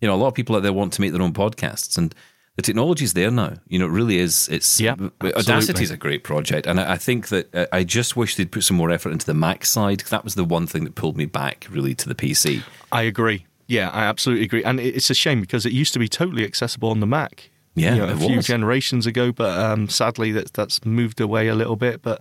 You 0.00 0.08
know, 0.08 0.14
a 0.14 0.16
lot 0.16 0.28
of 0.28 0.34
people 0.34 0.54
out 0.54 0.62
there 0.62 0.72
want 0.72 0.92
to 0.92 1.00
make 1.00 1.12
their 1.12 1.22
own 1.22 1.32
podcasts, 1.32 1.98
and 1.98 2.14
the 2.56 2.62
technology's 2.62 3.14
there 3.14 3.30
now. 3.30 3.54
You 3.68 3.78
know, 3.78 3.86
it 3.86 3.90
really 3.90 4.18
is. 4.18 4.48
It's 4.48 4.80
Yeah, 4.80 4.96
Audacity 5.22 5.82
is 5.82 5.90
a 5.90 5.96
great 5.96 6.22
project, 6.22 6.66
and 6.66 6.78
I, 6.78 6.92
I 6.92 6.98
think 6.98 7.28
that 7.28 7.54
uh, 7.54 7.66
I 7.72 7.84
just 7.84 8.16
wish 8.16 8.36
they'd 8.36 8.50
put 8.50 8.64
some 8.64 8.76
more 8.76 8.90
effort 8.90 9.10
into 9.10 9.26
the 9.26 9.34
Mac 9.34 9.64
side 9.64 9.98
because 9.98 10.10
that 10.10 10.24
was 10.24 10.34
the 10.34 10.44
one 10.44 10.66
thing 10.66 10.84
that 10.84 10.94
pulled 10.94 11.16
me 11.16 11.26
back 11.26 11.66
really 11.70 11.94
to 11.96 12.08
the 12.08 12.14
PC. 12.14 12.62
I 12.92 13.02
agree. 13.02 13.46
Yeah, 13.66 13.90
I 13.90 14.04
absolutely 14.04 14.44
agree. 14.44 14.62
And 14.62 14.78
it's 14.78 15.10
a 15.10 15.14
shame 15.14 15.40
because 15.40 15.66
it 15.66 15.72
used 15.72 15.92
to 15.94 15.98
be 15.98 16.08
totally 16.08 16.44
accessible 16.44 16.90
on 16.90 17.00
the 17.00 17.06
Mac. 17.06 17.50
Yeah, 17.74 17.94
you 17.94 18.06
know, 18.06 18.12
a 18.12 18.16
few 18.16 18.36
was. 18.36 18.46
generations 18.46 19.04
ago, 19.04 19.32
but 19.32 19.58
um, 19.58 19.88
sadly 19.88 20.30
that 20.32 20.52
that's 20.52 20.84
moved 20.84 21.20
away 21.20 21.48
a 21.48 21.56
little 21.56 21.74
bit. 21.74 22.02
But 22.02 22.20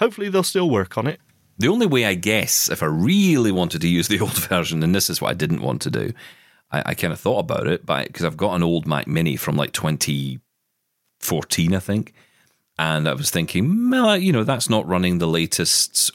hopefully 0.00 0.28
they'll 0.30 0.42
still 0.42 0.68
work 0.68 0.98
on 0.98 1.06
it. 1.06 1.20
The 1.58 1.68
only 1.68 1.86
way, 1.86 2.06
I 2.06 2.14
guess, 2.14 2.70
if 2.70 2.82
I 2.82 2.86
really 2.86 3.52
wanted 3.52 3.82
to 3.82 3.88
use 3.88 4.08
the 4.08 4.18
old 4.20 4.32
version, 4.32 4.82
and 4.82 4.94
this 4.94 5.08
is 5.08 5.20
what 5.20 5.30
I 5.30 5.34
didn't 5.34 5.62
want 5.62 5.82
to 5.82 5.90
do, 5.90 6.12
I, 6.72 6.82
I 6.86 6.94
kind 6.94 7.12
of 7.12 7.20
thought 7.20 7.40
about 7.40 7.66
it, 7.66 7.84
but 7.84 8.06
because 8.06 8.24
I've 8.24 8.36
got 8.36 8.54
an 8.54 8.62
old 8.62 8.86
Mac 8.86 9.06
Mini 9.06 9.36
from 9.36 9.56
like 9.56 9.72
2014, 9.72 11.74
I 11.74 11.78
think, 11.78 12.12
and 12.78 13.08
I 13.08 13.14
was 13.14 13.30
thinking, 13.30 13.90
well, 13.90 14.16
you 14.16 14.32
know, 14.32 14.44
that's 14.44 14.70
not 14.70 14.86
running 14.86 15.18
the 15.18 15.26
latest 15.28 16.10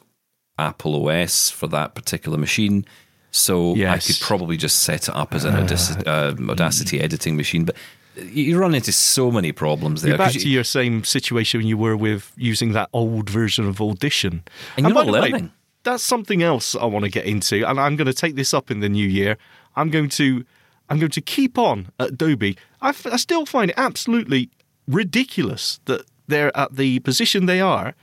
Apple 0.57 1.07
OS 1.09 1.49
for 1.49 1.67
that 1.67 1.95
particular 1.95 2.37
machine, 2.37 2.85
so 3.31 3.75
I 3.93 3.97
could 3.99 4.17
probably 4.21 4.57
just 4.57 4.81
set 4.81 5.09
it 5.09 5.15
up 5.15 5.33
as 5.33 5.43
an 5.43 5.55
Audacity, 5.55 6.05
uh, 6.07 6.33
Audacity 6.49 6.99
editing 7.01 7.37
machine, 7.37 7.65
but. 7.65 7.75
You 8.17 8.57
run 8.57 8.73
into 8.73 8.93
so 8.93 9.29
many 9.29 9.51
problems 9.51 10.01
there. 10.01 10.11
You're 10.11 10.17
back 10.17 10.31
'cause 10.31 10.43
to 10.43 10.49
your 10.49 10.63
same 10.63 11.03
situation 11.03 11.67
you 11.67 11.77
were 11.77 11.97
with 11.97 12.31
using 12.37 12.71
that 12.71 12.87
old 12.93 13.29
version 13.29 13.67
of 13.67 13.81
Audition. 13.81 14.41
And 14.77 14.85
you're 14.85 14.93
not 14.95 15.07
the 15.07 15.11
way, 15.11 15.19
learning. 15.31 15.51
that's 15.83 16.01
something 16.01 16.41
else 16.41 16.75
I 16.77 16.85
want 16.85 17.03
to 17.03 17.11
get 17.11 17.25
into, 17.25 17.69
and 17.69 17.77
I'm 17.77 17.97
going 17.97 18.07
to 18.07 18.13
take 18.13 18.35
this 18.35 18.53
up 18.53 18.71
in 18.71 18.79
the 18.79 18.87
new 18.87 19.05
year. 19.05 19.37
I'm 19.75 19.89
going 19.89 20.09
to, 20.09 20.45
I'm 20.89 20.99
going 20.99 21.11
to 21.11 21.21
keep 21.21 21.57
on 21.57 21.91
at 21.99 22.09
Adobe. 22.09 22.57
I, 22.81 22.89
f- 22.89 23.05
I 23.05 23.17
still 23.17 23.45
find 23.45 23.71
it 23.71 23.77
absolutely 23.77 24.49
ridiculous 24.87 25.79
that 25.85 26.01
they're 26.27 26.55
at 26.57 26.75
the 26.75 26.99
position 26.99 27.45
they 27.45 27.61
are, 27.61 27.93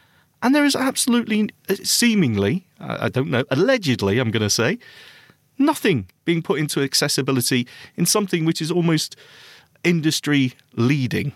and 0.42 0.54
there 0.54 0.64
is 0.64 0.76
absolutely, 0.76 1.50
uh, 1.68 1.76
seemingly, 1.82 2.66
I 2.80 3.06
I 3.06 3.08
don't 3.08 3.30
know, 3.30 3.44
allegedly, 3.50 4.18
I'm 4.18 4.30
going 4.30 4.42
to 4.42 4.50
say, 4.50 4.78
nothing 5.58 6.06
being 6.24 6.42
put 6.42 6.58
into 6.58 6.82
accessibility 6.82 7.66
in 7.96 8.06
something 8.06 8.44
which 8.44 8.61
is 8.61 8.70
almost 8.70 9.16
industry 9.85 10.52
leading 10.76 11.32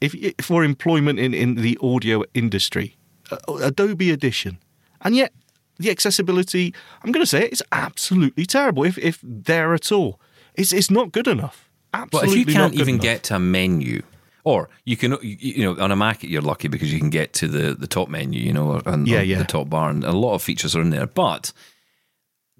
if 0.00 0.14
for 0.40 0.62
employment 0.64 1.18
in, 1.18 1.32
in 1.32 1.54
the 1.54 1.78
audio 1.82 2.22
industry 2.34 2.96
uh, 3.30 3.38
Adobe 3.62 4.12
Audition 4.12 4.58
and 5.00 5.16
yet 5.16 5.32
the 5.78 5.90
accessibility 5.90 6.74
i'm 7.02 7.12
going 7.12 7.22
to 7.22 7.26
say 7.26 7.42
it, 7.44 7.52
it's 7.52 7.62
absolutely 7.72 8.46
terrible 8.46 8.84
if, 8.84 8.96
if 8.98 9.18
there 9.22 9.74
at 9.74 9.90
all 9.92 10.20
it's, 10.54 10.72
it's 10.72 10.90
not 10.90 11.12
good 11.12 11.26
enough 11.28 11.68
Well, 11.92 12.02
absolutely 12.02 12.40
if 12.42 12.48
you 12.48 12.54
can't 12.54 12.74
even 12.74 12.94
enough. 12.94 13.02
get 13.02 13.22
to 13.24 13.36
a 13.36 13.38
menu, 13.38 14.02
Or 14.44 14.68
you 14.84 14.96
can, 14.96 15.12
you, 15.22 15.36
you 15.58 15.64
know, 15.64 15.82
on 15.84 15.90
a 15.92 15.96
Mac 15.96 16.22
you're 16.22 16.40
lucky 16.52 16.68
because 16.68 16.92
you 16.92 16.98
can 17.00 17.10
get 17.10 17.32
to 17.40 17.48
the 17.48 17.74
the 17.74 17.86
top 17.88 18.08
menu, 18.08 18.40
you 18.40 18.52
know, 18.52 18.80
and 18.86 19.08
Yeah, 19.08 19.20
yeah. 19.22 19.38
the 19.38 19.44
top 19.44 19.68
bar, 19.68 19.90
and 19.90 20.04
a 20.04 20.12
lot 20.12 20.34
of 20.34 20.42
features 20.42 20.74
are 20.76 20.82
in 20.82 20.90
there. 20.90 21.06
But 21.06 21.52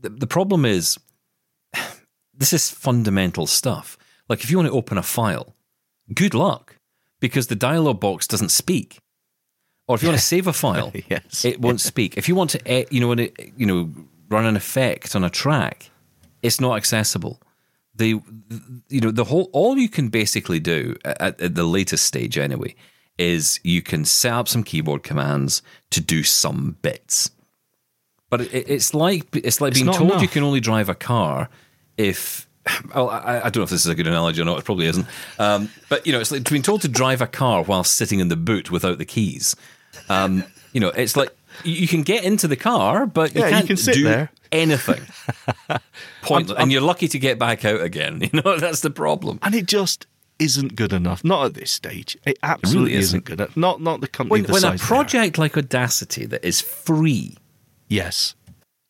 the, 0.02 0.11
the 0.11 0.26
problem 0.26 0.64
is, 0.64 0.98
this 2.35 2.52
is 2.52 2.70
fundamental 2.70 3.46
stuff. 3.46 3.96
Like 4.29 4.42
if 4.44 4.50
you 4.50 4.59
want 4.59 4.68
to 4.68 4.74
open 4.76 4.98
a 4.98 5.02
file, 5.02 5.55
good 6.14 6.35
luck 6.35 6.76
because 7.20 7.46
the 7.46 7.57
dialog 7.57 8.00
box 8.00 8.26
doesn't 8.26 8.50
speak. 8.50 8.98
Or 9.88 9.94
if 9.94 10.03
you 10.03 10.09
want 10.09 10.18
to 10.18 10.25
save 10.35 10.46
a 10.46 10.53
file, 10.53 10.92
Yes. 11.09 11.44
it 11.44 11.61
won't 11.61 11.81
speak. 11.81 12.16
If 12.16 12.29
you 12.29 12.35
want 12.35 12.51
to, 12.51 12.68
eh, 12.68 12.85
you 12.90 13.01
know, 13.01 13.09
when 13.09 13.18
it, 13.20 13.53
you 13.57 13.66
know, 13.66 13.90
run 14.29 14.44
an 14.46 14.57
effect 14.57 15.14
on 15.14 15.22
a 15.25 15.31
track, 15.31 15.90
it's 16.42 16.61
not 16.61 16.77
accessible. 16.77 17.40
The, 17.94 18.20
you 18.88 19.01
know, 19.01 19.11
the 19.11 19.25
whole 19.25 19.49
all 19.53 19.79
you 19.79 19.88
can 19.88 20.09
basically 20.09 20.61
do 20.61 20.96
at, 21.05 21.40
at 21.40 21.55
the 21.55 21.64
latest 21.64 22.05
stage 22.05 22.37
anyway 22.37 22.75
is 23.16 23.59
you 23.62 23.81
can 23.81 24.05
set 24.05 24.33
up 24.33 24.49
some 24.49 24.62
keyboard 24.62 25.03
commands 25.03 25.62
to 25.90 26.01
do 26.03 26.22
some 26.22 26.77
bits. 26.83 27.31
But 28.29 28.42
it, 28.42 28.68
it's 28.68 28.92
like 28.92 29.35
it's 29.37 29.61
like 29.62 29.72
being 29.75 29.87
not 29.87 29.94
told 29.94 30.20
you 30.20 30.29
can 30.29 30.42
only 30.42 30.61
drive 30.61 30.88
a 30.88 30.94
car 30.94 31.49
if. 31.96 32.46
Well, 32.92 33.09
I, 33.09 33.38
I 33.38 33.40
don't 33.44 33.59
know 33.59 33.62
if 33.62 33.70
this 33.70 33.87
is 33.87 33.87
a 33.87 33.94
good 33.94 34.09
analogy 34.09 34.42
or 34.42 34.44
not. 34.44 34.59
It 34.59 34.64
probably 34.64 34.87
isn't. 34.87 35.07
Um, 35.38 35.70
but 35.88 36.05
you 36.05 36.12
know, 36.12 36.18
it's 36.20 36.33
like 36.33 36.51
being 36.51 36.62
told 36.62 36.83
to 36.83 36.88
drive 36.88 37.20
a 37.22 37.27
car 37.29 37.62
while 37.62 37.85
sitting 37.85 38.18
in 38.18 38.27
the 38.27 38.37
boot 38.37 38.72
without 38.72 38.99
the 38.99 39.05
keys. 39.05 39.55
Um, 40.09 40.44
you 40.72 40.81
know, 40.81 40.88
it's 40.88 41.16
like 41.16 41.35
you 41.64 41.72
you 41.72 41.88
can 41.88 42.03
get 42.03 42.25
into 42.25 42.49
the 42.49 42.57
car, 42.57 43.07
but 43.07 43.35
you 43.35 43.40
Yeah, 43.42 43.51
can't 43.51 43.66
can 43.66 43.77
sit 43.77 43.94
do 43.94 44.05
there. 44.05 44.31
anything. 44.53 45.01
Pointless, 46.22 46.59
and 46.59 46.70
you're 46.72 46.81
lucky 46.83 47.09
to 47.09 47.18
get 47.18 47.38
back 47.38 47.64
out 47.64 47.81
again. 47.81 48.20
You 48.33 48.42
know, 48.42 48.59
that's 48.59 48.81
the 48.81 48.90
problem. 48.90 49.38
and 49.42 49.55
it 49.55 49.66
just 49.66 50.07
isn't 50.38 50.75
good 50.77 50.92
enough. 50.92 51.25
Not 51.25 51.46
at 51.46 51.55
this 51.55 51.70
stage. 51.70 52.18
It 52.27 52.38
absolutely 52.42 52.92
isn't. 52.94 53.03
isn't. 53.20 53.25
good. 53.25 53.40
enough. 53.40 53.57
Not 53.57 53.81
not 53.81 54.01
the 54.01 54.09
company. 54.09 54.42
When, 54.42 54.46
the 54.46 54.53
when 54.53 54.59
a 54.64 54.79
size 54.79 54.81
they 54.81 54.85
are. 54.85 54.88
project 54.88 55.38
like 55.38 55.57
Audacity 55.57 56.27
that 56.27 56.44
is 56.44 56.61
free 56.61 57.37
Yes. 57.88 58.35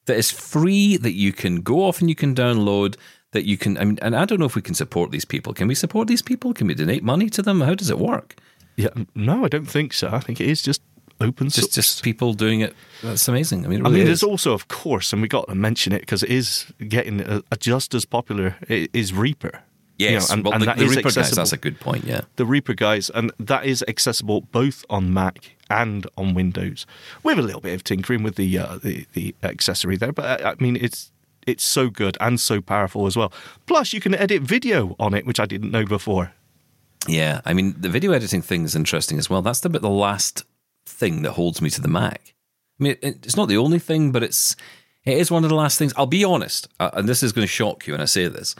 that 0.06 0.16
is 0.16 0.30
free 0.30 0.96
that 0.96 1.12
you 1.12 1.32
can 1.32 1.60
go 1.60 1.84
off 1.84 2.00
and 2.00 2.08
you 2.08 2.14
can 2.16 2.34
download 2.34 2.96
that 3.32 3.44
you 3.44 3.56
can 3.58 3.76
I 3.78 3.84
mean 3.84 3.98
and 4.02 4.16
I 4.16 4.24
don't 4.24 4.40
know 4.40 4.46
if 4.46 4.56
we 4.56 4.62
can 4.62 4.74
support 4.74 5.10
these 5.12 5.24
people. 5.24 5.52
Can 5.52 5.68
we 5.68 5.74
support 5.74 6.08
these 6.08 6.22
people? 6.22 6.52
Can 6.54 6.66
we 6.66 6.74
donate 6.74 7.02
money 7.04 7.28
to 7.30 7.42
them? 7.42 7.60
How 7.60 7.74
does 7.74 7.90
it 7.90 7.98
work? 7.98 8.34
Yeah. 8.76 8.88
No, 9.14 9.44
I 9.44 9.48
don't 9.48 9.66
think 9.68 9.92
so. 9.92 10.08
I 10.12 10.20
think 10.20 10.40
it 10.40 10.48
is 10.48 10.62
just 10.62 10.82
open 11.20 11.46
Just 11.48 11.72
source. 11.72 11.74
just 11.74 12.02
people 12.02 12.34
doing 12.34 12.60
it. 12.60 12.74
That's 13.02 13.26
amazing. 13.26 13.64
I 13.64 13.68
mean, 13.68 13.80
it 13.80 13.86
I 13.86 13.90
mean, 13.90 14.04
there's 14.04 14.22
also, 14.22 14.52
of 14.52 14.68
course, 14.68 15.12
and 15.12 15.22
we 15.22 15.28
got 15.28 15.48
to 15.48 15.54
mention 15.54 15.92
it 15.92 16.00
because 16.00 16.22
it 16.22 16.30
is 16.30 16.66
getting 16.88 17.22
uh, 17.22 17.40
just 17.58 17.94
as 17.94 18.04
popular. 18.04 18.56
Is 18.68 19.12
Reaper? 19.14 19.62
You 19.98 20.08
know, 20.08 20.12
yes, 20.12 20.30
and, 20.30 20.44
well, 20.44 20.52
and 20.52 20.60
the, 20.60 20.66
that 20.66 20.76
the 20.76 20.84
is 20.84 20.90
Reaper 20.90 21.02
guys, 21.04 21.16
accessible. 21.16 21.36
that's 21.36 21.52
a 21.54 21.56
good 21.56 21.80
point. 21.80 22.04
Yeah, 22.04 22.20
the 22.36 22.44
Reaper 22.44 22.74
guys, 22.74 23.08
and 23.08 23.32
that 23.40 23.64
is 23.64 23.82
accessible 23.88 24.42
both 24.42 24.84
on 24.90 25.14
Mac 25.14 25.56
and 25.70 26.06
on 26.18 26.34
Windows, 26.34 26.84
with 27.22 27.38
a 27.38 27.42
little 27.42 27.62
bit 27.62 27.72
of 27.72 27.82
tinkering 27.82 28.22
with 28.22 28.34
the 28.36 28.58
uh, 28.58 28.76
the, 28.82 29.06
the 29.14 29.34
accessory 29.42 29.96
there. 29.96 30.12
But 30.12 30.42
uh, 30.42 30.50
I 30.50 30.62
mean, 30.62 30.76
it's 30.76 31.12
it's 31.46 31.64
so 31.64 31.88
good 31.88 32.18
and 32.20 32.38
so 32.38 32.60
powerful 32.60 33.06
as 33.06 33.16
well. 33.16 33.32
Plus, 33.64 33.94
you 33.94 34.00
can 34.02 34.14
edit 34.14 34.42
video 34.42 34.96
on 34.98 35.14
it, 35.14 35.24
which 35.24 35.40
I 35.40 35.46
didn't 35.46 35.70
know 35.70 35.86
before. 35.86 36.32
Yeah. 37.08 37.40
I 37.44 37.54
mean, 37.54 37.74
the 37.78 37.88
video 37.88 38.12
editing 38.12 38.42
thing 38.42 38.64
is 38.64 38.74
interesting 38.74 39.18
as 39.18 39.30
well. 39.30 39.42
That's 39.42 39.60
the 39.60 39.68
bit 39.68 39.82
the 39.82 39.90
last 39.90 40.44
thing 40.86 41.22
that 41.22 41.32
holds 41.32 41.60
me 41.60 41.70
to 41.70 41.80
the 41.80 41.88
Mac. 41.88 42.34
I 42.78 42.82
mean, 42.82 42.96
it's 43.02 43.36
not 43.36 43.48
the 43.48 43.56
only 43.56 43.78
thing, 43.78 44.12
but 44.12 44.22
it's 44.22 44.56
it 45.04 45.18
is 45.18 45.30
one 45.30 45.44
of 45.44 45.50
the 45.50 45.56
last 45.56 45.78
things. 45.78 45.94
I'll 45.96 46.06
be 46.06 46.24
honest, 46.24 46.68
uh, 46.78 46.90
and 46.92 47.08
this 47.08 47.22
is 47.22 47.32
going 47.32 47.46
to 47.46 47.52
shock 47.52 47.86
you 47.86 47.94
when 47.94 48.00
I 48.00 48.06
say 48.06 48.28
this, 48.28 48.54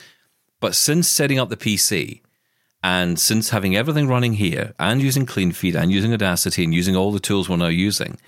but 0.60 0.74
since 0.74 1.08
setting 1.08 1.38
up 1.38 1.48
the 1.48 1.56
PC 1.56 2.20
and 2.82 3.18
since 3.18 3.50
having 3.50 3.76
everything 3.76 4.08
running 4.08 4.34
here 4.34 4.74
and 4.78 5.02
using 5.02 5.26
CleanFeed 5.26 5.74
and 5.74 5.90
using 5.90 6.12
Audacity 6.12 6.64
and 6.64 6.72
using 6.72 6.96
all 6.96 7.12
the 7.12 7.20
tools 7.20 7.48
we're 7.48 7.56
now 7.56 7.66
using, 7.66 8.18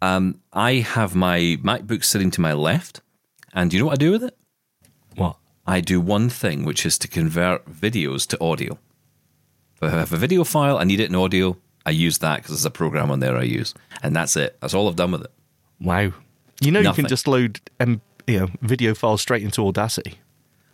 um, 0.00 0.40
I 0.52 0.74
have 0.74 1.14
my 1.14 1.58
MacBook 1.62 2.04
sitting 2.04 2.30
to 2.32 2.40
my 2.40 2.52
left, 2.52 3.00
and 3.52 3.70
do 3.70 3.76
you 3.76 3.82
know 3.82 3.88
what 3.88 4.00
I 4.00 4.04
do 4.04 4.12
with 4.12 4.24
it? 4.24 4.36
What? 5.16 5.36
I 5.66 5.80
do 5.80 6.00
one 6.00 6.30
thing, 6.30 6.64
which 6.64 6.86
is 6.86 6.96
to 6.98 7.08
convert 7.08 7.70
videos 7.70 8.26
to 8.28 8.42
audio. 8.42 8.78
If 9.80 9.82
I 9.82 9.90
have 9.90 10.12
a 10.12 10.16
video 10.16 10.42
file, 10.44 10.76
I 10.78 10.84
need 10.84 10.98
it 11.00 11.08
in 11.08 11.14
audio. 11.14 11.56
I 11.86 11.90
use 11.90 12.18
that 12.18 12.36
because 12.38 12.50
there's 12.50 12.64
a 12.64 12.70
program 12.70 13.10
on 13.10 13.20
there 13.20 13.36
I 13.36 13.44
use, 13.44 13.74
and 14.02 14.14
that's 14.14 14.36
it. 14.36 14.58
That's 14.60 14.74
all 14.74 14.88
I've 14.88 14.96
done 14.96 15.12
with 15.12 15.22
it. 15.22 15.30
Wow! 15.80 16.12
You 16.60 16.72
know, 16.72 16.80
Nothing. 16.82 17.04
you 17.04 17.04
can 17.04 17.08
just 17.08 17.28
load 17.28 17.60
um, 17.80 18.00
you 18.26 18.40
know 18.40 18.48
video 18.60 18.94
files 18.94 19.22
straight 19.22 19.42
into 19.42 19.64
Audacity. 19.66 20.18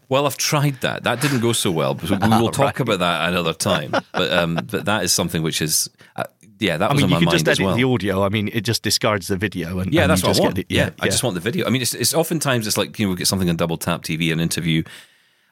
Well, 0.09 0.27
I've 0.27 0.37
tried 0.39 0.81
that. 0.81 1.05
That 1.05 1.21
didn't 1.21 1.41
go 1.41 1.53
so 1.53 1.71
well. 1.71 1.95
But 1.95 2.11
we 2.23 2.29
will 2.29 2.51
talk 2.51 2.81
about 2.81 2.99
that 3.01 3.29
another 3.29 3.53
time. 3.55 3.91
But 3.91 4.33
um, 4.33 4.55
but 4.71 4.87
that 4.87 5.05
is 5.05 5.13
something 5.13 5.43
which 5.43 5.61
is, 5.63 5.89
uh, 6.17 6.25
yeah, 6.59 6.79
that 6.79 6.91
I 6.91 6.95
was 6.95 7.03
mean, 7.03 7.05
on 7.05 7.11
you 7.11 7.15
my 7.15 7.19
can 7.21 7.25
mind 7.27 7.39
just 7.39 7.49
as 7.49 7.59
edit 7.59 7.67
well. 7.67 7.77
the 7.77 7.85
audio. 7.85 8.25
I 8.25 8.29
mean, 8.31 8.49
it 8.53 8.63
just 8.63 8.83
discards 8.83 9.29
the 9.29 9.37
video, 9.37 9.79
and 9.81 9.93
Yeah, 9.93 10.03
and 10.03 10.11
that's 10.11 10.23
you 10.23 10.29
what 10.29 10.31
just 10.33 10.41
I 10.41 10.45
want. 10.45 10.55
Get 10.57 10.67
it. 10.71 10.75
yeah, 10.75 10.91
I 11.01 11.07
just 11.07 11.23
want 11.23 11.35
the 11.35 11.41
video. 11.41 11.67
I 11.67 11.71
mean, 11.71 11.83
it's, 11.83 11.95
it's 11.95 12.15
oftentimes 12.15 12.67
it's 12.67 12.79
like 12.79 12.99
you 12.99 13.07
know 13.07 13.11
we 13.11 13.17
get 13.17 13.27
something 13.27 13.49
on 13.51 13.57
Double 13.57 13.77
Tap 13.77 14.03
TV, 14.03 14.33
an 14.33 14.41
interview, 14.41 14.83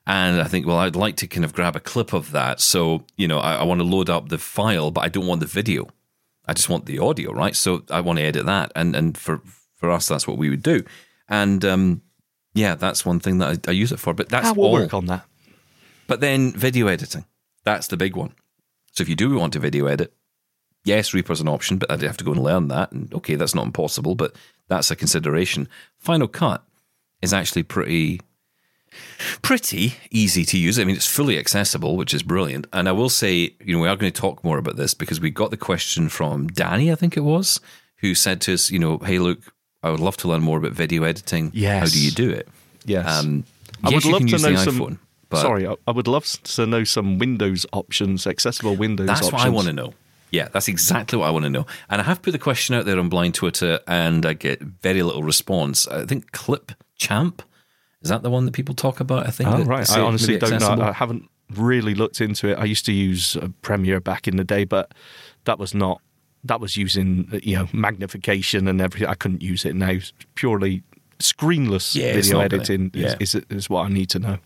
and 0.06 0.40
I 0.40 0.44
think, 0.44 0.66
well, 0.66 0.78
I'd 0.78 0.96
like 0.96 1.16
to 1.16 1.26
kind 1.26 1.44
of 1.44 1.52
grab 1.52 1.76
a 1.76 1.80
clip 1.80 2.12
of 2.12 2.32
that. 2.32 2.60
So 2.60 3.04
you 3.16 3.28
know, 3.28 3.38
I, 3.38 3.56
I 3.56 3.62
want 3.64 3.80
to 3.80 3.86
load 3.86 4.10
up 4.10 4.28
the 4.28 4.38
file, 4.38 4.90
but 4.90 5.02
I 5.04 5.08
don't 5.08 5.26
want 5.26 5.40
the 5.40 5.46
video. 5.46 5.88
I 6.46 6.54
just 6.54 6.68
want 6.68 6.86
the 6.86 6.98
audio, 6.98 7.32
right? 7.32 7.54
So 7.54 7.84
I 7.90 8.00
want 8.00 8.18
to 8.18 8.24
edit 8.24 8.46
that, 8.46 8.72
and 8.74 8.96
and 8.96 9.16
for 9.16 9.40
for 9.76 9.90
us, 9.90 10.08
that's 10.08 10.26
what 10.26 10.38
we 10.38 10.50
would 10.50 10.62
do. 10.62 10.84
And 11.28 11.64
um, 11.64 12.02
yeah, 12.54 12.74
that's 12.74 13.06
one 13.06 13.20
thing 13.20 13.38
that 13.38 13.66
I, 13.66 13.70
I 13.70 13.72
use 13.72 13.92
it 13.92 14.00
for. 14.00 14.14
But 14.14 14.28
that's 14.28 14.48
I 14.48 14.52
will 14.52 14.64
all. 14.64 14.72
work 14.72 14.94
on 14.94 15.06
that. 15.06 15.24
But 16.06 16.20
then 16.20 16.52
video 16.52 16.88
editing, 16.88 17.24
that's 17.64 17.86
the 17.86 17.96
big 17.96 18.16
one. 18.16 18.34
So 18.92 19.02
if 19.02 19.08
you 19.08 19.14
do 19.16 19.34
want 19.38 19.54
to 19.54 19.58
video 19.58 19.86
edit, 19.86 20.12
yes, 20.84 21.14
Reaper's 21.14 21.40
an 21.40 21.48
option, 21.48 21.78
but 21.78 21.90
I'd 21.90 22.02
have 22.02 22.16
to 22.18 22.24
go 22.24 22.32
and 22.32 22.42
learn 22.42 22.68
that. 22.68 22.92
And 22.92 23.12
okay, 23.14 23.36
that's 23.36 23.54
not 23.54 23.66
impossible, 23.66 24.14
but 24.14 24.36
that's 24.68 24.90
a 24.90 24.96
consideration. 24.96 25.68
Final 25.98 26.28
Cut 26.28 26.64
is 27.22 27.32
actually 27.32 27.62
pretty 27.62 28.20
pretty 29.42 29.94
easy 30.10 30.44
to 30.44 30.58
use. 30.58 30.78
I 30.78 30.84
mean, 30.84 30.96
it's 30.96 31.06
fully 31.06 31.38
accessible, 31.38 31.96
which 31.96 32.14
is 32.14 32.22
brilliant. 32.22 32.66
And 32.72 32.88
I 32.88 32.92
will 32.92 33.08
say, 33.08 33.54
you 33.64 33.74
know, 33.74 33.80
we 33.80 33.88
are 33.88 33.96
going 33.96 34.12
to 34.12 34.20
talk 34.20 34.42
more 34.44 34.58
about 34.58 34.76
this 34.76 34.94
because 34.94 35.20
we 35.20 35.30
got 35.30 35.50
the 35.50 35.56
question 35.56 36.08
from 36.08 36.48
Danny, 36.48 36.90
I 36.90 36.94
think 36.94 37.16
it 37.16 37.20
was, 37.20 37.60
who 37.98 38.14
said 38.14 38.40
to 38.42 38.54
us, 38.54 38.70
you 38.70 38.78
know, 38.78 38.98
hey, 38.98 39.18
look, 39.18 39.40
I 39.82 39.90
would 39.90 40.00
love 40.00 40.16
to 40.18 40.28
learn 40.28 40.42
more 40.42 40.58
about 40.58 40.72
video 40.72 41.02
editing. 41.04 41.50
Yes. 41.54 41.80
How 41.80 41.94
do 41.94 42.04
you 42.04 42.10
do 42.10 42.30
it? 42.30 42.48
Yes. 42.84 43.08
Um, 43.08 43.44
I 43.82 43.90
yes, 43.90 44.04
would 44.04 44.12
love 44.12 44.26
to 44.26 44.50
know 44.50 44.56
some. 44.56 44.78
iPhone. 44.78 44.98
But 45.28 45.40
sorry, 45.40 45.66
I, 45.66 45.76
I 45.86 45.92
would 45.92 46.08
love 46.08 46.26
to 46.26 46.66
know 46.66 46.84
some 46.84 47.18
Windows 47.18 47.64
options, 47.72 48.26
accessible 48.26 48.76
Windows 48.76 49.06
That's 49.06 49.22
options. 49.22 49.32
what 49.32 49.46
I 49.46 49.48
want 49.48 49.66
to 49.68 49.72
know. 49.72 49.94
Yeah, 50.30 50.48
that's 50.48 50.68
exactly 50.68 51.18
what 51.18 51.26
I 51.26 51.30
want 51.30 51.44
to 51.44 51.50
know. 51.50 51.66
And 51.90 52.00
I 52.00 52.04
have 52.04 52.22
put 52.22 52.32
the 52.32 52.38
question 52.38 52.74
out 52.74 52.86
there 52.86 52.98
on 52.98 53.08
Blind 53.08 53.34
Twitter, 53.34 53.80
and 53.86 54.24
I 54.24 54.32
get 54.34 54.60
very 54.60 55.02
little 55.02 55.22
response. 55.22 55.86
I 55.88 56.06
think 56.06 56.32
Clip 56.32 56.72
Champ 56.96 57.42
is 58.02 58.08
that 58.10 58.22
the 58.22 58.30
one 58.30 58.46
that 58.46 58.52
people 58.52 58.74
talk 58.74 59.00
about? 59.00 59.26
I 59.26 59.30
think. 59.30 59.48
Oh, 59.50 59.62
right. 59.62 59.88
I 59.90 60.00
honestly 60.00 60.38
don't 60.38 60.60
know. 60.60 60.82
I 60.82 60.92
haven't 60.92 61.28
really 61.54 61.94
looked 61.94 62.20
into 62.20 62.48
it. 62.48 62.58
I 62.58 62.64
used 62.64 62.84
to 62.86 62.92
use 62.92 63.36
uh, 63.36 63.48
Premiere 63.62 64.00
back 64.00 64.26
in 64.26 64.36
the 64.36 64.44
day, 64.44 64.64
but 64.64 64.92
that 65.44 65.58
was 65.58 65.74
not. 65.74 66.00
That 66.44 66.60
was 66.60 66.76
using 66.76 67.28
uh, 67.32 67.38
you 67.42 67.56
know 67.56 67.68
magnification 67.72 68.66
and 68.68 68.80
everything. 68.80 69.08
I 69.08 69.14
couldn't 69.14 69.42
use 69.42 69.64
it 69.64 69.76
now. 69.76 69.98
Purely 70.34 70.82
screenless 71.18 71.94
Yeah, 71.94 72.14
video 72.14 72.40
editing 72.40 72.90
yeah. 72.94 73.14
is, 73.20 73.36
is 73.36 73.44
is 73.48 73.70
what 73.70 73.86
I 73.86 73.88
need 73.88 74.10
to 74.10 74.18
know. 74.18 74.38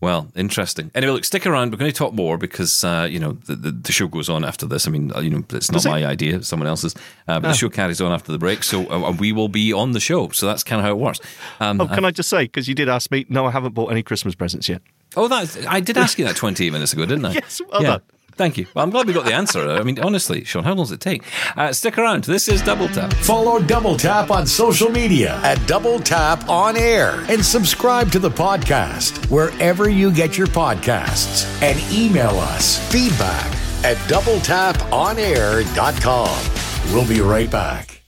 Well, 0.00 0.28
interesting. 0.34 0.90
Anyway, 0.94 1.12
look, 1.12 1.24
stick 1.26 1.46
around. 1.46 1.72
We're 1.72 1.78
going 1.78 1.90
to 1.90 1.96
talk 1.96 2.14
more 2.14 2.38
because 2.38 2.84
uh, 2.84 3.06
you 3.10 3.18
know 3.18 3.32
the, 3.32 3.54
the, 3.54 3.70
the 3.70 3.92
show 3.92 4.06
goes 4.08 4.30
on 4.30 4.44
after 4.44 4.64
this. 4.66 4.86
I 4.86 4.90
mean, 4.90 5.12
uh, 5.14 5.20
you 5.20 5.28
know, 5.28 5.44
it's 5.50 5.70
not 5.70 5.84
it? 5.84 5.88
my 5.88 6.06
idea; 6.06 6.36
it's 6.36 6.48
someone 6.48 6.66
else's. 6.68 6.94
Uh, 7.28 7.38
but 7.40 7.48
the 7.48 7.54
show 7.54 7.68
carries 7.68 8.00
on 8.00 8.10
after 8.10 8.32
the 8.32 8.38
break, 8.38 8.62
so 8.62 8.90
uh, 8.90 9.12
we 9.12 9.32
will 9.32 9.48
be 9.48 9.72
on 9.74 9.92
the 9.92 10.00
show. 10.00 10.30
So 10.30 10.46
that's 10.46 10.64
kind 10.64 10.80
of 10.80 10.86
how 10.86 10.92
it 10.92 10.98
works. 10.98 11.20
Um, 11.60 11.80
Oh, 11.82 11.86
can 11.86 12.04
I 12.06 12.10
just 12.12 12.30
say 12.30 12.44
because 12.44 12.66
you 12.66 12.74
did 12.74 12.88
ask 12.88 13.10
me? 13.10 13.26
No, 13.28 13.44
I 13.44 13.50
haven't 13.50 13.74
bought 13.74 13.90
any 13.90 14.02
Christmas 14.02 14.34
presents 14.34 14.68
yet. 14.68 14.80
Oh, 15.16 15.28
that 15.28 15.66
I 15.68 15.80
did 15.80 15.98
ask 15.98 16.18
you 16.18 16.24
that 16.24 16.36
twenty 16.36 16.70
minutes 16.70 16.92
ago, 16.94 17.04
didn't 17.04 17.26
I? 17.26 17.32
Yes, 17.40 17.60
well 17.70 17.82
done. 17.82 18.02
Thank 18.40 18.56
you. 18.56 18.64
Well, 18.72 18.82
I'm 18.82 18.88
glad 18.88 19.06
we 19.06 19.12
got 19.12 19.26
the 19.26 19.34
answer. 19.34 19.68
I 19.68 19.82
mean, 19.82 20.00
honestly, 20.00 20.44
Sean, 20.44 20.64
how 20.64 20.70
long 20.70 20.86
does 20.86 20.92
it 20.92 21.00
take? 21.00 21.22
Uh, 21.58 21.74
stick 21.74 21.98
around. 21.98 22.24
This 22.24 22.48
is 22.48 22.62
Double 22.62 22.88
Tap. 22.88 23.12
Follow 23.12 23.60
Double 23.60 23.98
Tap 23.98 24.30
on 24.30 24.46
social 24.46 24.88
media 24.88 25.38
at 25.42 25.58
Double 25.66 26.00
Tap 26.00 26.48
On 26.48 26.74
Air 26.74 27.22
and 27.28 27.44
subscribe 27.44 28.10
to 28.12 28.18
the 28.18 28.30
podcast 28.30 29.30
wherever 29.30 29.90
you 29.90 30.10
get 30.10 30.38
your 30.38 30.46
podcasts 30.46 31.44
and 31.60 31.78
email 31.92 32.30
us 32.30 32.78
feedback 32.90 33.44
at 33.84 33.98
doubletaponair.com. 34.08 36.94
We'll 36.94 37.06
be 37.06 37.20
right 37.20 37.50
back. 37.50 38.00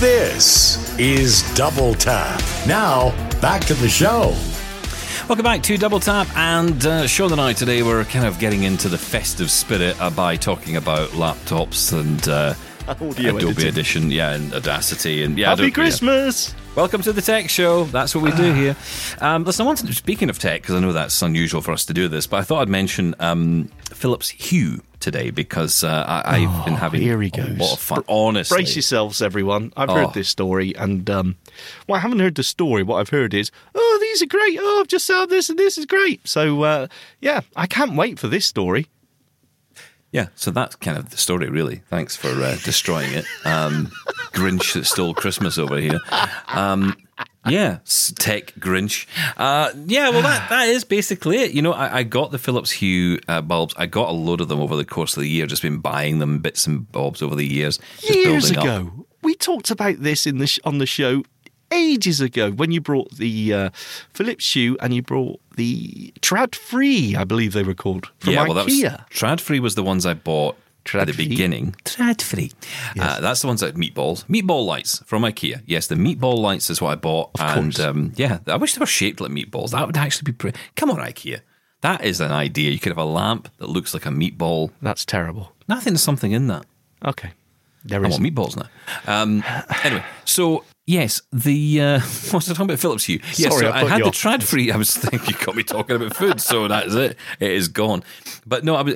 This 0.00 0.98
is 0.98 1.44
Double 1.54 1.94
Tap. 1.94 2.42
Now, 2.66 3.10
back 3.40 3.64
to 3.66 3.74
the 3.74 3.88
show. 3.88 4.34
Welcome 5.26 5.44
back 5.44 5.62
to 5.62 5.78
Double 5.78 6.00
Tap. 6.00 6.28
And 6.36 6.84
uh, 6.84 7.06
Sean 7.06 7.32
and 7.32 7.40
I 7.40 7.54
today 7.54 7.82
were 7.82 8.04
kind 8.04 8.26
of 8.26 8.38
getting 8.38 8.64
into 8.64 8.90
the 8.90 8.98
festive 8.98 9.50
spirit 9.50 9.98
uh, 9.98 10.10
by 10.10 10.36
talking 10.36 10.76
about 10.76 11.08
laptops 11.10 11.98
and 11.98 12.28
uh, 12.28 12.52
Audio 12.86 13.08
Adobe 13.36 13.44
editing. 13.52 13.68
Audition, 13.68 14.10
yeah, 14.10 14.32
and 14.34 14.52
Audacity. 14.52 15.22
And 15.22 15.38
yeah, 15.38 15.48
Happy 15.48 15.62
Adobe- 15.62 15.72
Christmas! 15.72 16.54
Welcome 16.76 17.00
to 17.02 17.12
the 17.12 17.22
Tech 17.22 17.48
Show. 17.48 17.84
That's 17.84 18.14
what 18.14 18.24
we 18.24 18.30
do 18.32 18.52
here. 18.52 18.76
Um, 19.20 19.44
listen, 19.44 19.62
I 19.64 19.66
wanted, 19.66 19.94
speaking 19.94 20.28
of 20.28 20.38
tech, 20.38 20.60
because 20.62 20.74
I 20.74 20.80
know 20.80 20.92
that's 20.92 21.22
unusual 21.22 21.62
for 21.62 21.72
us 21.72 21.84
to 21.86 21.94
do 21.94 22.08
this, 22.08 22.26
but 22.26 22.38
I 22.38 22.42
thought 22.42 22.60
I'd 22.62 22.68
mention 22.68 23.14
um, 23.20 23.70
Philips 23.90 24.28
Hue 24.28 24.82
today 25.00 25.30
because 25.30 25.82
uh, 25.84 26.04
I, 26.06 26.42
I've 26.44 26.64
been 26.64 26.74
having 26.74 27.00
here 27.00 27.20
he 27.22 27.30
a 27.34 27.44
lot 27.54 27.74
of 27.74 27.78
fun. 27.78 28.04
Honestly, 28.08 28.56
Brace 28.56 28.74
yourselves, 28.76 29.22
everyone. 29.22 29.72
I've 29.76 29.88
Oh. 29.88 29.94
heard 29.94 30.14
this 30.14 30.28
story, 30.28 30.74
and 30.76 31.08
um, 31.08 31.36
well, 31.88 31.96
I 31.96 32.00
haven't 32.00 32.18
heard 32.18 32.34
the 32.34 32.42
story. 32.42 32.82
What 32.82 32.96
I've 32.96 33.10
heard 33.10 33.32
is, 33.34 33.50
oh, 33.74 33.98
these 34.02 34.20
are 34.22 34.26
great. 34.26 34.58
Oh, 34.60 34.80
I've 34.80 34.88
just 34.88 35.06
found 35.06 35.30
this, 35.30 35.48
and 35.48 35.58
this 35.58 35.78
is 35.78 35.86
great. 35.86 36.26
So, 36.28 36.62
uh, 36.64 36.88
yeah, 37.20 37.40
I 37.56 37.66
can't 37.66 37.94
wait 37.96 38.18
for 38.18 38.28
this 38.28 38.44
story. 38.44 38.88
Yeah, 40.14 40.28
so 40.36 40.52
that's 40.52 40.76
kind 40.76 40.96
of 40.96 41.10
the 41.10 41.16
story, 41.16 41.50
really. 41.50 41.82
Thanks 41.90 42.14
for 42.14 42.28
uh, 42.28 42.56
destroying 42.62 43.12
it. 43.14 43.24
Um, 43.44 43.90
Grinch 44.32 44.72
that 44.74 44.84
stole 44.84 45.12
Christmas 45.12 45.58
over 45.58 45.76
here. 45.76 45.98
Um, 46.46 46.96
yeah, 47.48 47.78
tech 48.14 48.54
Grinch. 48.60 49.06
Uh, 49.36 49.72
yeah, 49.86 50.10
well, 50.10 50.22
that, 50.22 50.48
that 50.50 50.68
is 50.68 50.84
basically 50.84 51.38
it. 51.38 51.50
You 51.50 51.62
know, 51.62 51.72
I, 51.72 51.98
I 51.98 52.02
got 52.04 52.30
the 52.30 52.38
Philips 52.38 52.70
Hue 52.70 53.18
uh, 53.26 53.40
bulbs. 53.40 53.74
I 53.76 53.86
got 53.86 54.08
a 54.08 54.12
load 54.12 54.40
of 54.40 54.46
them 54.46 54.60
over 54.60 54.76
the 54.76 54.84
course 54.84 55.16
of 55.16 55.20
the 55.20 55.28
year, 55.28 55.46
just 55.46 55.62
been 55.62 55.78
buying 55.80 56.20
them 56.20 56.38
bits 56.38 56.64
and 56.64 56.90
bobs 56.92 57.20
over 57.20 57.34
the 57.34 57.44
years. 57.44 57.80
Years 57.98 58.52
building 58.52 58.58
up. 58.58 58.64
ago, 58.64 59.06
we 59.24 59.34
talked 59.34 59.72
about 59.72 59.96
this 59.98 60.28
in 60.28 60.38
the 60.38 60.46
sh- 60.46 60.60
on 60.62 60.78
the 60.78 60.86
show 60.86 61.24
ages 61.74 62.20
ago 62.20 62.50
when 62.52 62.70
you 62.72 62.80
brought 62.80 63.10
the 63.16 63.52
uh, 63.52 63.70
Philips 64.12 64.54
Hue 64.54 64.76
and 64.80 64.94
you 64.94 65.02
brought 65.02 65.40
the 65.56 66.12
Tradfri, 66.20 67.16
I 67.16 67.24
believe 67.24 67.52
they 67.52 67.62
were 67.62 67.74
called 67.74 68.10
from 68.18 68.32
yeah, 68.32 68.46
IKEA. 68.46 68.54
that 68.54 68.64
was 68.64 69.00
Tradfri 69.10 69.60
was 69.60 69.74
the 69.74 69.82
ones 69.82 70.06
I 70.06 70.14
bought 70.14 70.56
at 70.92 71.06
the 71.06 71.12
beginning. 71.12 71.74
Tradfri. 71.84 72.52
Uh, 72.98 73.20
that's 73.20 73.40
the 73.40 73.46
ones 73.46 73.60
that 73.60 73.74
meatballs. 73.74 74.26
Meatball 74.26 74.66
lights 74.66 75.02
from 75.06 75.22
IKEA. 75.22 75.62
Yes, 75.66 75.86
the 75.86 75.94
meatball 75.94 76.38
lights 76.38 76.70
is 76.70 76.80
what 76.80 76.90
I 76.90 76.94
bought. 76.96 77.30
and 77.38 77.74
course. 77.74 77.84
um, 77.84 78.12
yeah, 78.16 78.38
I 78.46 78.56
wish 78.56 78.74
they 78.74 78.80
were 78.80 78.86
shaped 78.86 79.20
like 79.20 79.30
meatballs. 79.30 79.70
That 79.70 79.86
would 79.86 79.96
actually 79.96 80.26
be 80.26 80.32
pretty. 80.32 80.58
Come 80.76 80.90
on, 80.90 80.98
IKEA. 80.98 81.40
That 81.80 82.04
is 82.04 82.20
an 82.20 82.32
idea. 82.32 82.70
You 82.70 82.78
could 82.78 82.92
have 82.92 82.98
a 82.98 83.04
lamp 83.04 83.48
that 83.58 83.68
looks 83.68 83.92
like 83.92 84.06
a 84.06 84.10
meatball. 84.10 84.70
That's 84.80 85.04
terrible. 85.04 85.52
I 85.68 85.74
think 85.76 85.94
there's 85.94 86.02
something 86.02 86.32
in 86.32 86.46
that. 86.48 86.64
Okay, 87.04 87.32
there 87.84 88.02
I 88.04 88.08
is. 88.08 88.18
want 88.18 88.22
meatballs 88.22 88.56
now. 88.56 88.68
Um, 89.06 89.44
anyway, 89.84 90.04
so 90.24 90.64
yes, 90.86 91.22
the 91.32 91.80
uh, 91.80 92.00
what 92.30 92.32
was 92.34 92.50
I 92.50 92.52
talking 92.52 92.64
about? 92.66 92.78
Philips 92.78 93.04
Hue. 93.04 93.20
Yes, 93.36 93.52
Sorry, 93.52 93.66
so 93.66 93.70
I 93.70 93.82
I, 93.82 93.88
had 93.88 94.00
the 94.04 94.10
Tradfri. 94.10 94.72
I 94.72 94.76
was 94.76 94.96
thinking 94.96 95.34
you 95.38 95.44
got 95.46 95.56
me 95.56 95.62
talking 95.62 95.96
about 95.96 96.16
food, 96.16 96.40
so 96.40 96.68
that's 96.68 96.94
it. 96.94 97.16
It 97.40 97.50
is 97.52 97.68
gone. 97.68 98.02
But 98.46 98.64
no, 98.64 98.76
I, 98.76 98.82
was- 98.82 98.94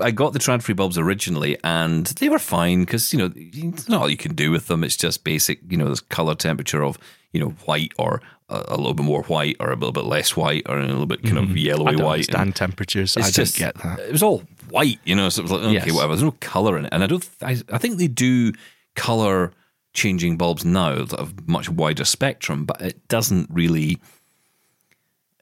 I 0.00 0.10
got 0.10 0.32
the 0.32 0.38
Tradfri 0.38 0.74
bulbs 0.76 0.98
originally, 0.98 1.56
and 1.64 2.06
they 2.06 2.28
were 2.28 2.38
fine 2.38 2.80
because 2.80 3.12
you 3.12 3.18
know 3.18 3.32
it's 3.36 3.88
not 3.88 4.02
all 4.02 4.08
you 4.10 4.16
can 4.16 4.34
do 4.34 4.50
with 4.50 4.66
them. 4.66 4.84
It's 4.84 4.96
just 4.96 5.24
basic, 5.24 5.60
you 5.68 5.76
know, 5.76 5.88
this 5.88 6.00
color 6.00 6.34
temperature 6.34 6.82
of 6.84 6.98
you 7.32 7.40
know 7.40 7.50
white 7.66 7.92
or 7.98 8.20
a, 8.48 8.64
a 8.68 8.76
little 8.76 8.94
bit 8.94 9.04
more 9.04 9.22
white 9.24 9.56
or 9.60 9.70
a 9.70 9.74
little 9.74 9.92
bit 9.92 10.04
less 10.04 10.36
white 10.36 10.62
or 10.68 10.78
a 10.78 10.86
little 10.86 11.06
bit 11.06 11.22
kind 11.22 11.38
of 11.38 11.56
yellowy 11.56 11.84
Mm-hmm. 11.84 11.88
I 11.88 11.92
don't 11.92 12.04
white. 12.06 12.12
understand 12.14 12.42
and- 12.46 12.56
temperatures. 12.56 13.16
I 13.16 13.30
just, 13.30 13.58
don't 13.58 13.74
get 13.74 13.82
that. 13.84 14.00
It 14.00 14.12
was 14.12 14.22
all 14.22 14.42
white, 14.70 14.98
you 15.04 15.14
know. 15.14 15.28
So 15.28 15.40
it 15.40 15.42
was 15.44 15.52
like, 15.52 15.62
okay, 15.62 15.72
Yes. 15.74 15.92
whatever. 15.92 16.14
There's 16.14 16.22
no 16.24 16.32
color 16.40 16.76
in 16.78 16.86
it, 16.86 16.88
and 16.92 17.04
I 17.04 17.06
don't. 17.06 17.28
I, 17.42 17.56
I 17.72 17.78
think 17.78 17.98
they 17.98 18.08
do 18.08 18.52
color 18.96 19.52
changing 19.98 20.36
bulbs 20.36 20.64
now 20.64 21.04
that 21.04 21.18
have 21.18 21.48
much 21.48 21.68
wider 21.68 22.04
spectrum, 22.04 22.64
but 22.64 22.80
it 22.80 23.06
doesn't 23.08 23.48
really. 23.50 23.98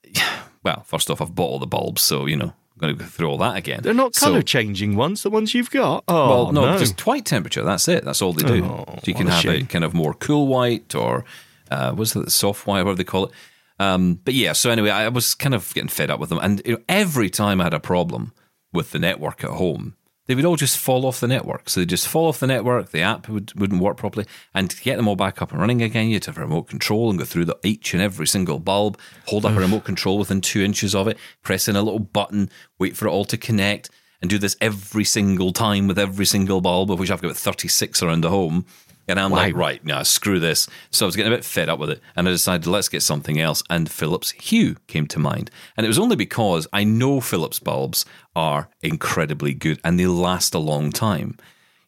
Well, 0.62 0.82
first 0.82 1.10
off, 1.10 1.20
I've 1.22 1.32
bought 1.32 1.46
all 1.50 1.58
the 1.60 1.66
bulbs, 1.68 2.02
so 2.02 2.26
you 2.26 2.34
know, 2.34 2.46
I'm 2.46 2.78
going 2.80 2.96
to 2.96 3.00
go 3.04 3.08
through 3.08 3.28
all 3.28 3.38
that 3.38 3.56
again. 3.56 3.80
They're 3.84 3.94
not 3.94 4.16
So- 4.16 4.26
colour 4.26 4.42
changing 4.42 4.96
ones, 4.96 5.22
the 5.22 5.30
ones 5.30 5.54
you've 5.54 5.70
got. 5.70 6.02
Oh, 6.08 6.28
well, 6.28 6.52
no, 6.52 6.72
no. 6.72 6.76
just 6.78 7.06
white 7.06 7.24
temperature. 7.24 7.62
That's 7.62 7.86
it. 7.86 8.04
That's 8.04 8.20
all 8.20 8.32
they 8.32 8.44
do. 8.44 8.64
Oh, 8.64 8.84
so 8.88 9.02
you 9.04 9.14
can 9.14 9.28
a 9.28 9.30
have 9.30 9.42
shame. 9.42 9.62
it 9.62 9.68
kind 9.68 9.84
of 9.84 9.94
more 9.94 10.12
cool 10.14 10.48
white 10.48 10.92
or 10.96 11.24
uh, 11.70 11.92
what's 11.92 12.16
it, 12.16 12.32
soft 12.32 12.66
white, 12.66 12.82
whatever 12.82 12.96
they 12.96 13.04
call 13.04 13.26
it. 13.26 13.32
Um, 13.78 14.18
but 14.24 14.34
yeah, 14.34 14.54
so 14.54 14.70
anyway, 14.70 14.90
I 14.90 15.06
was 15.08 15.36
kind 15.36 15.54
of 15.54 15.72
getting 15.72 15.88
fed 15.88 16.10
up 16.10 16.18
with 16.18 16.30
them, 16.30 16.40
and 16.42 16.60
you 16.64 16.72
know, 16.72 16.82
every 16.88 17.30
time 17.30 17.60
I 17.60 17.64
had 17.64 17.74
a 17.74 17.78
problem 17.78 18.32
with 18.72 18.90
the 18.90 18.98
network 18.98 19.44
at 19.44 19.50
home, 19.50 19.94
they 20.26 20.34
would 20.34 20.44
all 20.44 20.56
just 20.56 20.78
fall 20.78 21.06
off 21.06 21.20
the 21.20 21.28
network. 21.28 21.68
So 21.68 21.80
they 21.80 21.86
just 21.86 22.08
fall 22.08 22.28
off 22.28 22.40
the 22.40 22.46
network. 22.46 22.90
The 22.90 23.02
app 23.02 23.28
would, 23.28 23.58
wouldn't 23.58 23.80
work 23.80 23.96
properly, 23.96 24.26
and 24.54 24.70
to 24.70 24.82
get 24.82 24.96
them 24.96 25.08
all 25.08 25.16
back 25.16 25.40
up 25.40 25.52
and 25.52 25.60
running 25.60 25.82
again, 25.82 26.08
you'd 26.08 26.24
have 26.26 26.38
a 26.38 26.42
remote 26.42 26.68
control 26.68 27.10
and 27.10 27.18
go 27.18 27.24
through 27.24 27.46
the 27.46 27.58
each 27.62 27.94
and 27.94 28.02
every 28.02 28.26
single 28.26 28.58
bulb, 28.58 28.98
hold 29.26 29.44
up 29.44 29.56
a 29.56 29.60
remote 29.60 29.84
control 29.84 30.18
within 30.18 30.40
two 30.40 30.62
inches 30.62 30.94
of 30.94 31.08
it, 31.08 31.18
press 31.42 31.68
in 31.68 31.76
a 31.76 31.82
little 31.82 32.00
button, 32.00 32.50
wait 32.78 32.96
for 32.96 33.06
it 33.06 33.10
all 33.10 33.24
to 33.24 33.36
connect 33.36 33.90
and 34.20 34.30
do 34.30 34.38
this 34.38 34.56
every 34.60 35.04
single 35.04 35.52
time 35.52 35.86
with 35.86 35.98
every 35.98 36.26
single 36.26 36.60
bulb, 36.60 36.90
of 36.90 36.98
which 36.98 37.10
I've 37.10 37.22
got 37.22 37.36
36 37.36 38.02
around 38.02 38.22
the 38.22 38.30
home. 38.30 38.66
And 39.08 39.20
I'm 39.20 39.30
like, 39.30 39.54
right, 39.54 39.84
now 39.84 40.02
screw 40.02 40.40
this. 40.40 40.68
So 40.90 41.04
I 41.04 41.08
was 41.08 41.14
getting 41.14 41.32
a 41.32 41.36
bit 41.36 41.44
fed 41.44 41.68
up 41.68 41.78
with 41.78 41.90
it. 41.90 42.00
And 42.16 42.28
I 42.28 42.32
decided, 42.32 42.66
let's 42.66 42.88
get 42.88 43.02
something 43.02 43.40
else. 43.40 43.62
And 43.70 43.90
Philips 43.90 44.32
Hue 44.32 44.76
came 44.88 45.06
to 45.08 45.18
mind. 45.18 45.50
And 45.76 45.84
it 45.84 45.88
was 45.88 45.98
only 45.98 46.16
because 46.16 46.66
I 46.72 46.84
know 46.84 47.20
Philips 47.20 47.60
bulbs 47.60 48.04
are 48.34 48.68
incredibly 48.80 49.54
good 49.54 49.80
and 49.84 49.98
they 49.98 50.06
last 50.06 50.54
a 50.54 50.58
long 50.58 50.90
time. 50.90 51.36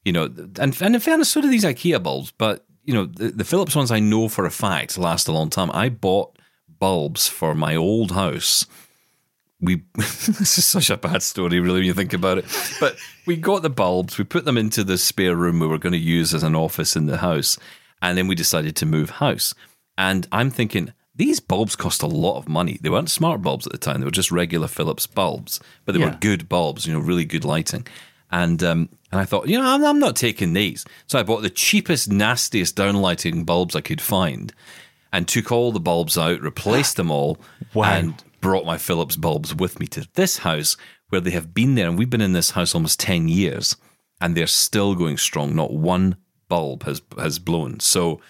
You 0.05 0.13
know, 0.13 0.25
and, 0.25 0.81
and 0.81 0.95
in 0.95 1.01
fairness, 1.01 1.29
so 1.29 1.41
do 1.41 1.51
these 1.51 1.65
IKEA 1.65 2.03
bulbs. 2.03 2.31
But, 2.31 2.65
you 2.85 2.95
know, 2.95 3.07
the, 3.07 3.31
the 3.31 3.45
Philips 3.45 3.75
ones 3.75 3.91
I 3.91 3.99
know 3.99 4.29
for 4.29 4.47
a 4.47 4.51
fact 4.51 4.97
last 4.97 5.27
a 5.27 5.33
long 5.33 5.51
time. 5.51 5.71
I 5.73 5.89
bought 5.89 6.39
bulbs 6.79 7.27
for 7.27 7.55
my 7.55 7.75
old 7.75 8.13
house 8.13 8.65
we 9.61 9.83
this 9.95 10.59
is 10.59 10.65
such 10.65 10.91
a 10.91 10.97
bad 10.97 11.23
story 11.23 11.59
really 11.61 11.81
when 11.81 11.85
you 11.87 11.95
think 11.95 12.13
about 12.13 12.39
it 12.39 12.45
but 12.81 12.97
we 13.27 13.37
got 13.37 13.63
the 13.63 13.71
bulbs 13.71 14.17
we 14.19 14.25
put 14.25 14.45
them 14.45 14.57
into 14.59 14.85
the 14.85 14.97
spare 14.99 15.35
room 15.37 15.59
we 15.59 15.67
were 15.67 15.79
going 15.79 15.93
to 15.93 15.99
use 15.99 16.33
as 16.35 16.43
an 16.43 16.55
office 16.55 16.95
in 16.97 17.07
the 17.07 17.17
house 17.19 17.59
and 18.01 18.17
then 18.17 18.29
we 18.29 18.35
decided 18.35 18.77
to 18.77 18.87
move 18.87 19.11
house 19.11 19.55
and 19.97 20.29
i'm 20.33 20.51
thinking 20.51 20.93
these 21.17 21.41
bulbs 21.41 21.75
cost 21.75 22.03
a 22.03 22.07
lot 22.07 22.39
of 22.39 22.49
money 22.49 22.79
they 22.83 22.89
weren't 22.91 23.11
smart 23.11 23.43
bulbs 23.43 23.67
at 23.67 23.73
the 23.73 23.79
time 23.79 23.99
they 24.01 24.05
were 24.05 24.11
just 24.13 24.31
regular 24.31 24.69
philips 24.69 25.07
bulbs 25.09 25.59
but 25.85 25.93
they 25.93 26.01
Yeah. 26.01 26.11
were 26.11 26.19
good 26.21 26.49
bulbs 26.49 26.87
you 26.87 26.93
know 26.93 27.01
really 27.01 27.25
good 27.25 27.45
lighting 27.45 27.87
and 28.31 28.63
um, 28.63 28.91
and 29.11 29.23
I 29.23 29.25
thought, 29.25 29.49
you 29.49 29.59
know, 29.59 29.65
I'm, 29.67 29.83
I'm 29.87 29.99
not 29.99 30.15
taking 30.15 30.53
these. 30.53 30.85
So 31.07 31.19
I 31.19 31.23
bought 31.23 31.41
the 31.41 31.49
cheapest, 31.49 32.11
nastiest 32.11 32.77
downlighting 32.77 33.47
bulbs 33.47 33.75
I 33.75 33.81
could 33.81 34.03
find, 34.03 34.53
and 35.15 35.27
took 35.27 35.51
all 35.51 35.73
the 35.73 35.81
bulbs 35.81 36.19
out, 36.19 36.43
replaced 36.43 36.97
them 36.99 37.11
all, 37.11 37.39
Wow. 37.73 37.85
and 37.91 38.23
brought 38.41 38.65
my 38.67 38.79
Philips 38.79 39.17
bulbs 39.17 39.55
with 39.55 39.79
me 39.81 39.87
to 39.89 40.07
this 40.15 40.39
house 40.39 40.77
where 41.09 41.21
they 41.21 41.31
have 41.33 41.55
been 41.55 41.75
there. 41.75 41.89
And 41.89 41.99
we've 41.99 42.11
been 42.11 42.21
in 42.21 42.33
this 42.33 42.51
house 42.51 42.75
almost 42.75 43.01
10 43.01 43.29
years 43.29 43.77
and 44.21 44.35
they're 44.37 44.47
still 44.47 44.95
going 44.95 45.17
strong. 45.17 45.55
Not 45.55 45.73
one 45.73 46.17
bulb 46.49 46.85
has, 46.85 47.03
has 47.19 47.39
blown. 47.39 47.81
So, 47.81 48.21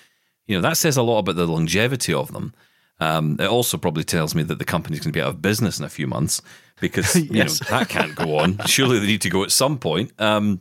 you 0.46 0.56
know, 0.56 0.62
that 0.62 0.76
says 0.76 0.96
a 0.96 1.02
lot 1.02 1.18
about 1.20 1.36
the 1.36 1.46
longevity 1.46 2.12
of 2.14 2.32
them. 2.32 2.54
Um, 3.00 3.36
it 3.38 3.46
also 3.46 3.76
probably 3.78 4.02
tells 4.04 4.34
me 4.34 4.42
that 4.44 4.58
the 4.58 4.64
company's 4.64 5.00
going 5.00 5.12
to 5.12 5.16
be 5.16 5.22
out 5.22 5.28
of 5.28 5.42
business 5.42 5.78
in 5.78 5.84
a 5.84 5.88
few 5.88 6.06
months 6.06 6.42
because, 6.80 7.14
you 7.16 7.28
Yes. 7.30 7.60
know, 7.62 7.78
that 7.78 7.88
can't 7.88 8.14
go 8.14 8.38
on. 8.38 8.58
Surely 8.66 8.98
they 8.98 9.06
need 9.06 9.22
to 9.22 9.30
go 9.30 9.44
at 9.44 9.52
some 9.52 9.78
point. 9.78 10.12
Um, 10.20 10.60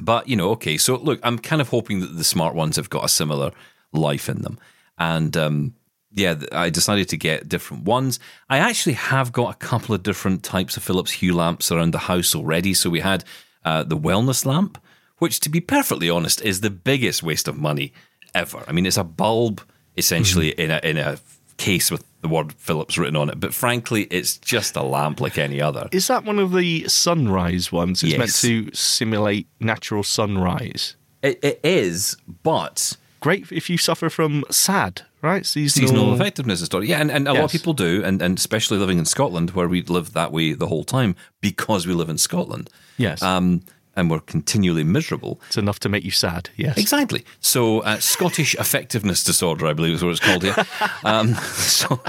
but 0.00 0.26
you 0.28 0.36
know, 0.36 0.50
okay. 0.52 0.78
So 0.78 0.96
look, 0.96 1.20
I'm 1.22 1.38
kind 1.38 1.60
of 1.60 1.68
hoping 1.68 2.00
that 2.00 2.16
the 2.16 2.24
smart 2.24 2.54
ones 2.54 2.76
have 2.76 2.88
got 2.90 3.04
a 3.04 3.08
similar 3.10 3.52
life 3.92 4.28
in 4.30 4.40
them, 4.40 4.58
and 4.96 5.36
um, 5.36 5.74
yeah, 6.14 6.36
I 6.52 6.70
decided 6.70 7.08
to 7.10 7.16
get 7.16 7.48
different 7.48 7.84
ones. 7.84 8.18
I 8.48 8.58
actually 8.58 8.94
have 8.94 9.32
got 9.32 9.54
a 9.54 9.58
couple 9.58 9.94
of 9.94 10.02
different 10.02 10.42
types 10.42 10.76
of 10.76 10.82
Philips 10.82 11.12
Hue 11.12 11.34
lamps 11.34 11.72
around 11.72 11.92
the 11.92 11.98
house 11.98 12.34
already. 12.34 12.74
So 12.74 12.90
we 12.90 13.00
had 13.00 13.24
uh, 13.64 13.84
the 13.84 13.96
wellness 13.96 14.44
lamp, 14.44 14.78
which, 15.18 15.40
to 15.40 15.48
be 15.48 15.60
perfectly 15.60 16.10
honest, 16.10 16.42
is 16.42 16.60
the 16.60 16.70
biggest 16.70 17.22
waste 17.22 17.48
of 17.48 17.56
money 17.56 17.92
ever. 18.34 18.62
I 18.66 18.72
mean, 18.72 18.86
it's 18.86 18.96
a 18.96 19.04
bulb 19.04 19.62
essentially 19.96 20.50
in 20.50 20.70
a 20.70 20.80
in 20.82 20.96
a 20.96 21.18
case 21.58 21.90
with 21.90 22.04
the 22.22 22.28
word 22.28 22.52
Philips 22.54 22.96
written 22.96 23.16
on 23.16 23.28
it, 23.28 23.38
but 23.38 23.52
frankly, 23.52 24.04
it's 24.04 24.36
just 24.38 24.76
a 24.76 24.82
lamp 24.82 25.20
like 25.20 25.38
any 25.38 25.60
other. 25.60 25.88
Is 25.92 26.06
that 26.08 26.24
one 26.24 26.38
of 26.38 26.52
the 26.52 26.88
sunrise 26.88 27.70
ones? 27.70 28.02
It's 28.02 28.16
meant 28.16 28.34
to 28.36 28.74
simulate 28.74 29.48
natural 29.60 30.02
sunrise. 30.02 30.96
It, 31.22 31.38
it 31.42 31.60
is, 31.62 32.16
but 32.42 32.96
Great 33.22 33.52
if 33.52 33.70
you 33.70 33.78
suffer 33.78 34.10
from 34.10 34.44
SAD, 34.50 35.02
right? 35.22 35.46
seasonal 35.46 36.14
effectiveness 36.14 36.60
is 36.60 36.66
story. 36.66 36.88
Yeah, 36.88 37.00
and, 37.00 37.10
and 37.10 37.26
a 37.26 37.32
lot 37.32 37.44
of 37.44 37.50
people 37.50 37.72
do, 37.72 38.04
and, 38.04 38.20
and 38.20 38.36
especially 38.36 38.78
living 38.78 38.98
in 38.98 39.04
Scotland, 39.04 39.50
where 39.52 39.68
we 39.68 39.82
live 39.82 40.12
that 40.12 40.32
way 40.32 40.52
the 40.52 40.66
whole 40.66 40.84
time 40.84 41.16
because 41.40 41.86
we 41.86 41.94
live 41.94 42.10
in 42.10 42.18
Scotland. 42.18 42.68
Yes. 42.98 43.22
Um, 43.22 43.62
and 43.94 44.10
we're 44.10 44.20
continually 44.20 44.84
miserable. 44.84 45.40
It's 45.48 45.58
enough 45.58 45.78
to 45.80 45.88
make 45.88 46.04
you 46.04 46.10
sad. 46.10 46.50
Yes. 46.56 46.78
Exactly. 46.78 47.24
So, 47.40 47.80
uh, 47.80 47.98
Scottish 47.98 48.54
effectiveness 48.54 49.22
disorder, 49.22 49.66
I 49.66 49.74
believe, 49.74 49.94
is 49.94 50.02
what 50.02 50.10
it's 50.10 50.20
called 50.20 50.42
here. 50.42 50.56
um, 51.04 51.34
so, 51.44 52.00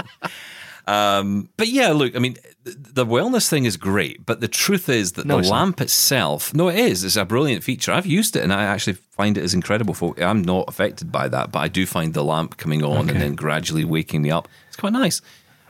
um, 0.86 1.48
but 1.56 1.68
yeah, 1.68 1.90
look, 1.92 2.14
I 2.14 2.18
mean, 2.18 2.34
th- 2.64 2.76
the 2.78 3.06
wellness 3.06 3.48
thing 3.48 3.64
is 3.64 3.76
great, 3.76 4.24
but 4.26 4.40
the 4.40 4.48
truth 4.48 4.88
is 4.88 5.12
that 5.12 5.24
No, 5.26 5.34
the 5.34 5.40
it's 5.40 5.48
not. 5.50 5.56
lamp 5.56 5.80
itself, 5.80 6.52
no, 6.54 6.68
it 6.68 6.76
is. 6.78 7.04
It's 7.04 7.16
a 7.16 7.24
brilliant 7.24 7.64
feature. 7.64 7.92
I've 7.92 8.06
used 8.06 8.36
it, 8.36 8.42
and 8.42 8.52
I 8.52 8.64
actually 8.64 8.94
find 8.94 9.38
it 9.38 9.44
is 9.44 9.54
incredible. 9.54 9.94
For 9.94 10.14
I'm 10.22 10.42
not 10.42 10.66
affected 10.68 11.10
by 11.10 11.28
that, 11.28 11.52
but 11.52 11.60
I 11.60 11.68
do 11.68 11.86
find 11.86 12.12
the 12.12 12.24
lamp 12.24 12.56
coming 12.58 12.82
on 12.84 13.08
and 13.08 13.20
then 13.20 13.34
gradually 13.34 13.84
waking 13.84 14.22
me 14.22 14.30
up. 14.30 14.48
It's 14.68 14.76
quite 14.76 14.92
nice. 14.92 15.20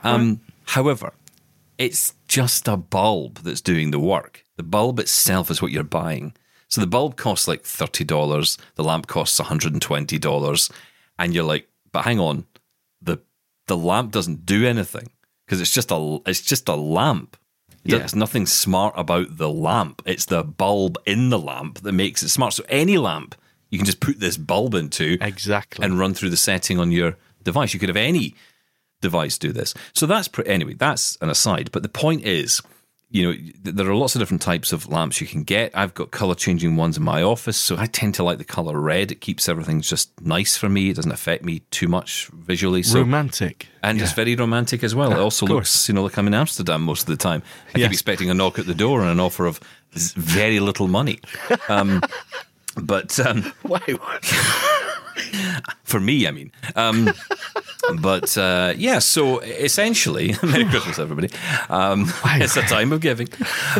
Um, 0.02 0.40
however, 0.66 1.12
it's 1.78 2.14
just 2.28 2.66
a 2.68 2.76
bulb 2.76 3.38
that's 3.38 3.60
doing 3.60 3.90
the 3.90 3.98
work. 4.00 4.44
The 4.56 4.62
bulb 4.62 4.98
itself 5.00 5.50
is 5.50 5.60
what 5.62 5.72
you're 5.72 5.82
buying. 5.84 6.34
So 6.68 6.80
the 6.80 6.86
bulb 6.88 7.16
costs 7.16 7.46
like 7.46 7.62
$30, 7.62 8.58
the 8.74 8.82
lamp 8.84 9.06
costs 9.06 9.38
$120, 9.40 10.70
and 11.18 11.34
you're 11.34 11.44
like, 11.44 11.68
but 11.92 12.04
hang 12.04 12.18
on, 12.18 12.46
the 13.66 13.76
lamp 13.76 14.12
doesn't 14.12 14.44
do 14.46 14.66
anything 14.66 15.10
because 15.46 15.60
it's 15.60 15.72
just 15.72 15.90
a 15.90 16.18
it's 16.26 16.40
just 16.40 16.68
a 16.68 16.74
lamp. 16.74 17.36
Yeah. 17.84 17.98
There's 17.98 18.14
nothing 18.14 18.46
smart 18.46 18.94
about 18.96 19.36
the 19.36 19.50
lamp. 19.50 20.00
It's 20.06 20.24
the 20.24 20.42
bulb 20.42 20.96
in 21.04 21.28
the 21.30 21.38
lamp 21.38 21.80
that 21.80 21.92
makes 21.92 22.22
it 22.22 22.30
smart. 22.30 22.54
So 22.54 22.64
any 22.68 22.96
lamp 22.96 23.34
you 23.70 23.78
can 23.78 23.84
just 23.86 24.00
put 24.00 24.20
this 24.20 24.36
bulb 24.36 24.74
into 24.74 25.18
Exactly. 25.20 25.84
and 25.84 25.98
run 25.98 26.14
through 26.14 26.30
the 26.30 26.36
setting 26.36 26.78
on 26.78 26.92
your 26.92 27.16
device. 27.42 27.74
You 27.74 27.80
could 27.80 27.88
have 27.88 27.96
any 27.96 28.34
device 29.02 29.36
do 29.36 29.52
this. 29.52 29.74
So 29.92 30.06
that's 30.06 30.28
pre- 30.28 30.46
anyway. 30.46 30.74
That's 30.74 31.16
an 31.20 31.28
aside. 31.28 31.70
But 31.72 31.82
the 31.82 31.88
point 31.88 32.24
is, 32.24 32.62
you 33.14 33.22
know, 33.32 33.38
there 33.62 33.88
are 33.88 33.94
lots 33.94 34.16
of 34.16 34.20
different 34.20 34.42
types 34.42 34.72
of 34.72 34.88
lamps 34.88 35.20
you 35.20 35.26
can 35.28 35.44
get. 35.44 35.70
I've 35.72 35.94
got 35.94 36.10
color 36.10 36.34
changing 36.34 36.74
ones 36.74 36.96
in 36.96 37.04
my 37.04 37.22
office, 37.22 37.56
so 37.56 37.76
I 37.78 37.86
tend 37.86 38.14
to 38.16 38.24
like 38.24 38.38
the 38.38 38.44
color 38.44 38.76
red. 38.80 39.12
It 39.12 39.20
keeps 39.20 39.48
everything 39.48 39.80
just 39.82 40.10
nice 40.20 40.56
for 40.56 40.68
me. 40.68 40.90
It 40.90 40.96
doesn't 40.96 41.12
affect 41.12 41.44
me 41.44 41.60
too 41.70 41.86
much 41.86 42.26
visually. 42.34 42.82
So 42.82 42.98
Romantic. 42.98 43.68
and 43.84 44.00
just 44.00 44.16
very 44.16 44.34
romantic 44.34 44.82
as 44.82 44.96
well. 44.96 45.12
it 45.12 45.18
also 45.20 45.46
looks, 45.46 45.88
you 45.88 45.94
know, 45.94 46.02
like 46.02 46.18
I'm 46.18 46.26
in 46.26 46.34
Amsterdam 46.34 46.82
most 46.82 47.02
of 47.02 47.06
the 47.06 47.16
time. 47.16 47.44
I 47.72 47.78
Yes. 47.78 47.86
keep 47.86 47.92
expecting 47.92 48.30
a 48.30 48.34
knock 48.34 48.58
at 48.58 48.66
the 48.66 48.74
door 48.74 49.00
and 49.02 49.08
an 49.10 49.20
offer 49.20 49.46
of 49.46 49.60
very 49.92 50.58
little 50.58 50.88
money. 50.88 51.20
Um, 51.68 52.02
but 52.76 53.20
um, 53.20 53.52
Wow. 53.62 53.78
For 55.84 56.00
me, 56.00 56.26
I 56.26 56.30
mean. 56.30 56.52
Um, 56.76 57.12
but 58.00 58.36
uh, 58.36 58.74
yeah, 58.76 58.98
so 58.98 59.40
essentially, 59.40 60.34
Merry 60.42 60.64
Christmas, 60.66 60.98
everybody. 60.98 61.30
Um, 61.68 62.12
it's 62.24 62.56
a 62.56 62.62
time 62.62 62.92
of 62.92 63.00
giving. 63.00 63.28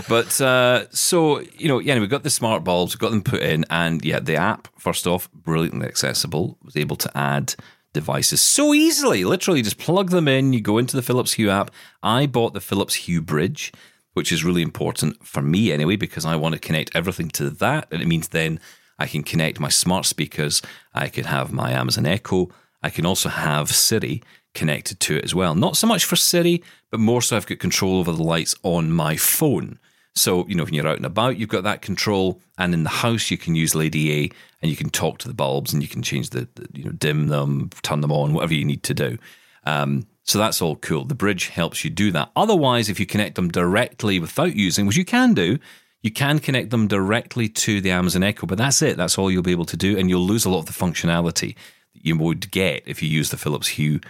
But 0.09 0.41
uh, 0.41 0.87
so, 0.91 1.41
you 1.41 1.69
know, 1.69 1.79
yeah, 1.79 1.99
we 1.99 2.07
got 2.07 2.23
the 2.23 2.31
smart 2.31 2.65
bulbs, 2.65 2.95
got 2.95 3.11
them 3.11 3.23
put 3.23 3.43
in, 3.43 3.65
and 3.71 4.05
yeah, 4.05 4.21
the 4.21 4.37
app, 4.37 4.69
first 4.79 5.07
off, 5.07 5.31
brilliantly 5.33 5.87
accessible, 5.87 6.59
was 6.63 6.77
able 6.77 6.97
to 6.97 7.17
add 7.17 7.55
devices 7.93 8.41
so 8.41 8.75
easily. 8.75 9.25
Literally, 9.25 9.63
just 9.63 9.79
plug 9.79 10.11
them 10.11 10.29
in, 10.29 10.53
you 10.53 10.61
go 10.61 10.79
into 10.79 10.97
the 10.97 11.03
Philips 11.03 11.35
Hue 11.35 11.51
app. 11.51 11.71
I 12.03 12.27
bought 12.27 12.55
the 12.55 12.61
Philips 12.61 12.95
Hue 12.95 13.21
Bridge. 13.21 13.73
Which 14.13 14.31
is 14.31 14.45
really 14.45 14.63
important 14.63 15.27
for 15.27 15.43
me 15.43 15.73
anyway, 15.73 15.97
because 15.97 16.25
I 16.25 16.37
want 16.37 16.53
to 16.53 16.61
connect 16.61 16.95
everything 16.95 17.31
to 17.31 17.51
that. 17.51 17.89
And 17.91 18.01
it 18.01 18.07
means 18.07 18.29
then 18.29 18.61
I 18.99 19.07
can 19.07 19.23
connect 19.23 19.61
my 19.61 19.69
smart 19.69 20.07
speakers. 20.07 20.63
I 20.95 21.09
could 21.09 21.27
have 21.27 21.53
my 21.53 21.73
Amazon 21.73 22.07
Echo. 22.07 22.51
I 22.83 22.91
can 22.91 23.07
also 23.07 23.29
have 23.29 23.71
Siri 23.71 24.23
connected 24.55 25.01
to 25.01 25.17
it 25.17 25.25
as 25.25 25.35
well. 25.35 25.55
Not 25.55 25.77
so 25.77 25.87
much 25.87 26.05
for 26.05 26.17
Siri, 26.17 26.63
but 26.91 27.01
more 27.01 27.23
so 27.23 27.37
I've 27.37 27.47
got 27.47 27.59
control 27.59 27.99
over 27.99 28.13
the 28.13 28.23
lights 28.23 28.55
on 28.63 28.93
my 28.93 29.17
phone. 29.17 29.79
So, 30.15 30.47
you 30.47 30.55
know, 30.55 30.65
when 30.65 30.75
you're 30.75 30.87
out 30.87 30.97
and 30.97 31.07
about, 31.07 31.39
you've 31.39 31.49
got 31.49 31.65
that 31.65 31.83
control. 31.83 32.41
And 32.57 32.73
in 32.73 32.85
the 32.85 32.91
house, 32.91 33.31
you 33.31 33.37
can 33.39 33.57
use 33.57 33.75
Lady 33.75 34.13
A 34.13 34.31
and 34.63 34.71
you 34.71 34.77
can 34.77 34.91
talk 34.91 35.19
to 35.19 35.29
the 35.29 35.35
bulbs 35.35 35.73
and 35.73 35.83
you 35.83 35.89
can 35.89 36.03
change 36.03 36.31
the, 36.31 36.49
the 36.55 36.69
you 36.73 36.85
know, 36.85 36.93
dim 36.93 37.27
them, 37.29 37.71
turn 37.83 38.01
them 38.01 38.13
on, 38.13 38.33
whatever 38.33 38.55
you 38.55 38.65
need 38.65 38.85
to 38.85 38.95
do. 38.95 39.19
Um, 39.65 40.07
so 40.23 40.39
that's 40.39 40.63
all 40.63 40.77
cool. 40.77 41.05
The 41.05 41.15
bridge 41.15 41.49
helps 41.49 41.85
you 41.85 41.91
do 41.91 42.13
that. 42.13 42.31
Otherwise, 42.37 42.89
if 42.89 43.01
you 43.01 43.07
connect 43.07 43.35
them 43.35 43.49
directly 43.49 44.19
without 44.21 44.55
using, 44.55 44.87
which 44.87 44.97
you 44.97 45.05
can 45.05 45.35
do, 45.35 45.59
you 46.05 46.11
can 46.11 46.39
connect 46.39 46.69
them 46.69 46.87
directly 46.87 47.49
to 47.49 47.81
the 47.81 47.91
Amazon 47.91 48.23
Echo, 48.23 48.47
but 48.47 48.59
that's 48.59 48.83
it. 48.83 48.99
That's 48.99 49.17
all 49.17 49.31
you'll 49.31 49.43
be 49.43 49.53
able 49.53 49.65
to 49.65 49.77
do, 49.77 49.97
and 49.97 50.11
you'll 50.11 50.21
lose 50.21 50.45
a 50.45 50.51
lot 50.51 50.59
of 50.59 50.67
the 50.67 50.73
functionality 50.75 51.57
that 51.95 52.05
you 52.07 52.19
would 52.19 52.51
get 52.51 52.83
if 52.85 53.03
you 53.03 53.09
use 53.09 53.31
the 53.31 53.39
Philips 53.39 53.69
Hue 53.69 54.01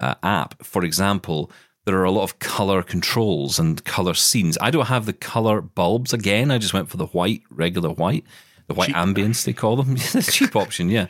uh, 0.00 0.14
app. 0.22 0.64
For 0.64 0.82
example, 0.82 1.50
there 1.84 1.98
are 1.98 2.04
a 2.04 2.10
lot 2.10 2.22
of 2.22 2.38
color 2.38 2.82
controls 2.82 3.58
and 3.58 3.84
color 3.84 4.14
scenes. 4.14 4.56
I 4.62 4.70
don't 4.70 4.86
have 4.86 5.04
the 5.04 5.12
color 5.12 5.60
bulbs 5.60 6.14
again. 6.14 6.50
I 6.50 6.56
just 6.56 6.72
went 6.72 6.88
for 6.88 6.96
the 6.96 7.04
white, 7.08 7.42
regular 7.50 7.90
white, 7.90 8.24
the 8.66 8.74
white 8.74 8.94
ambience 8.94 9.44
they 9.44 9.52
call 9.52 9.76
them. 9.76 9.94
the 10.12 10.26
cheap 10.32 10.56
option, 10.56 10.88
yeah. 10.88 11.08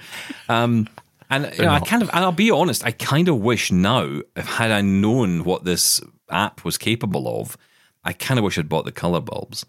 Um, 0.49 0.89
and 1.31 1.55
you 1.57 1.67
know, 1.67 1.71
I 1.71 1.79
kind 1.79 2.03
of, 2.03 2.09
and 2.09 2.19
I'll 2.19 2.33
be 2.33 2.51
honest, 2.51 2.85
I 2.85 2.91
kind 2.91 3.29
of 3.29 3.39
wish 3.39 3.71
now, 3.71 4.23
if 4.35 4.47
had 4.47 4.73
I 4.73 4.81
known 4.81 5.45
what 5.45 5.63
this 5.63 6.01
app 6.31 6.65
was 6.65 6.79
capable 6.79 7.41
of, 7.41 7.57
I 8.03 8.13
kind 8.13 8.39
of 8.39 8.45
wish 8.45 8.59
I'd 8.59 8.69
bought 8.69 8.87
the 8.87 8.91
color 8.91 9.21
bulbs 9.21 9.65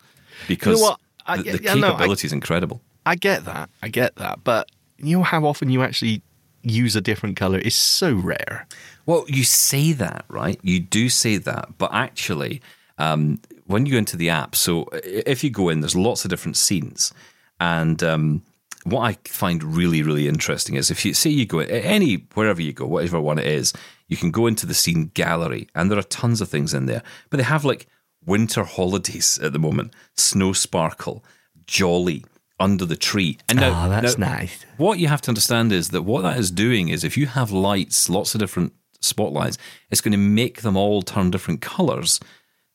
because 0.48 0.82
what? 0.82 1.00
I- 1.26 1.38
the, 1.38 1.52
the 1.58 1.64
yeah, 1.64 1.74
no, 1.76 1.92
capability 1.92 2.28
is 2.28 2.34
incredible. 2.34 2.82
I 3.06 3.16
get 3.16 3.46
that. 3.46 3.70
I 3.82 3.90
get 3.90 4.16
that. 4.16 4.44
But 4.44 4.70
you 4.98 5.18
know 5.18 5.24
how 5.24 5.46
often 5.46 5.70
you 5.70 5.84
actually 5.84 6.22
use 6.62 6.96
a 6.96 7.02
different 7.02 7.36
color 7.36 7.60
is 7.60 7.76
so 7.76 8.14
rare. 8.14 8.68
Well, 9.06 9.26
you 9.28 9.44
say 9.44 9.92
that, 9.94 10.26
right? 10.30 10.60
You 10.64 10.80
do 10.80 11.10
say 11.10 11.38
that, 11.38 11.78
but 11.78 11.94
actually, 11.94 12.62
um, 12.98 13.40
when 13.66 13.86
you 13.86 13.94
go 13.94 13.98
into 13.98 14.16
the 14.16 14.30
app, 14.30 14.56
so 14.56 14.88
if 14.94 15.44
you 15.44 15.50
go 15.50 15.70
in, 15.70 15.82
there's 15.82 15.96
lots 15.96 16.24
of 16.24 16.30
different 16.30 16.56
scenes, 16.56 17.14
and 17.60 18.02
um, 18.02 18.44
what 18.86 19.02
I 19.02 19.18
find 19.26 19.64
really, 19.64 20.04
really 20.04 20.28
interesting 20.28 20.76
is 20.76 20.90
if 20.90 21.04
you 21.06 21.14
say 21.14 21.30
you 21.30 21.46
go 21.46 21.60
any 21.60 22.26
wherever 22.34 22.62
you 22.62 22.74
go, 22.74 22.86
whatever 22.86 23.20
one 23.20 23.40
it 23.40 23.46
is, 23.46 23.74
you 24.08 24.18
can 24.18 24.32
go 24.32 24.48
into 24.48 24.66
the 24.66 24.74
scene 24.74 25.12
gallery, 25.14 25.68
and 25.76 25.92
there 25.92 26.00
are 26.00 26.04
tons 26.04 26.40
of 26.40 26.48
things 26.50 26.74
in 26.74 26.86
there, 26.86 27.04
but 27.30 27.38
they 27.38 27.44
have 27.44 27.66
like 27.66 27.88
winter 28.26 28.64
holidays 28.64 29.40
at 29.40 29.54
the 29.54 29.60
moment, 29.60 29.94
snow 30.16 30.54
sparkle, 30.54 31.24
jolly. 31.66 32.26
Under 32.60 32.86
the 32.86 32.96
tree, 32.96 33.40
and 33.50 33.60
ah, 33.60 33.62
now, 33.62 33.86
Oh, 33.86 33.90
that's 33.90 34.18
now, 34.18 34.36
nice. 34.36 34.64
what 34.78 34.98
you 35.00 35.08
have 35.08 35.20
to 35.22 35.32
understand 35.32 35.74
is 35.74 35.90
that 35.90 36.04
what 36.04 36.22
that 36.22 36.38
is 36.38 36.50
doing 36.50 36.88
is 36.88 37.04
if 37.04 37.18
you 37.18 37.26
have 37.26 37.52
lights, 37.52 38.10
lots 38.10 38.36
of 38.36 38.40
different 38.40 38.72
spotlights, 39.02 39.58
it's 39.90 40.00
going 40.00 40.14
to 40.14 40.18
make 40.18 40.62
them 40.62 40.78
all 40.78 41.02
turn 41.02 41.30
different 41.32 41.60
colors 41.62 42.22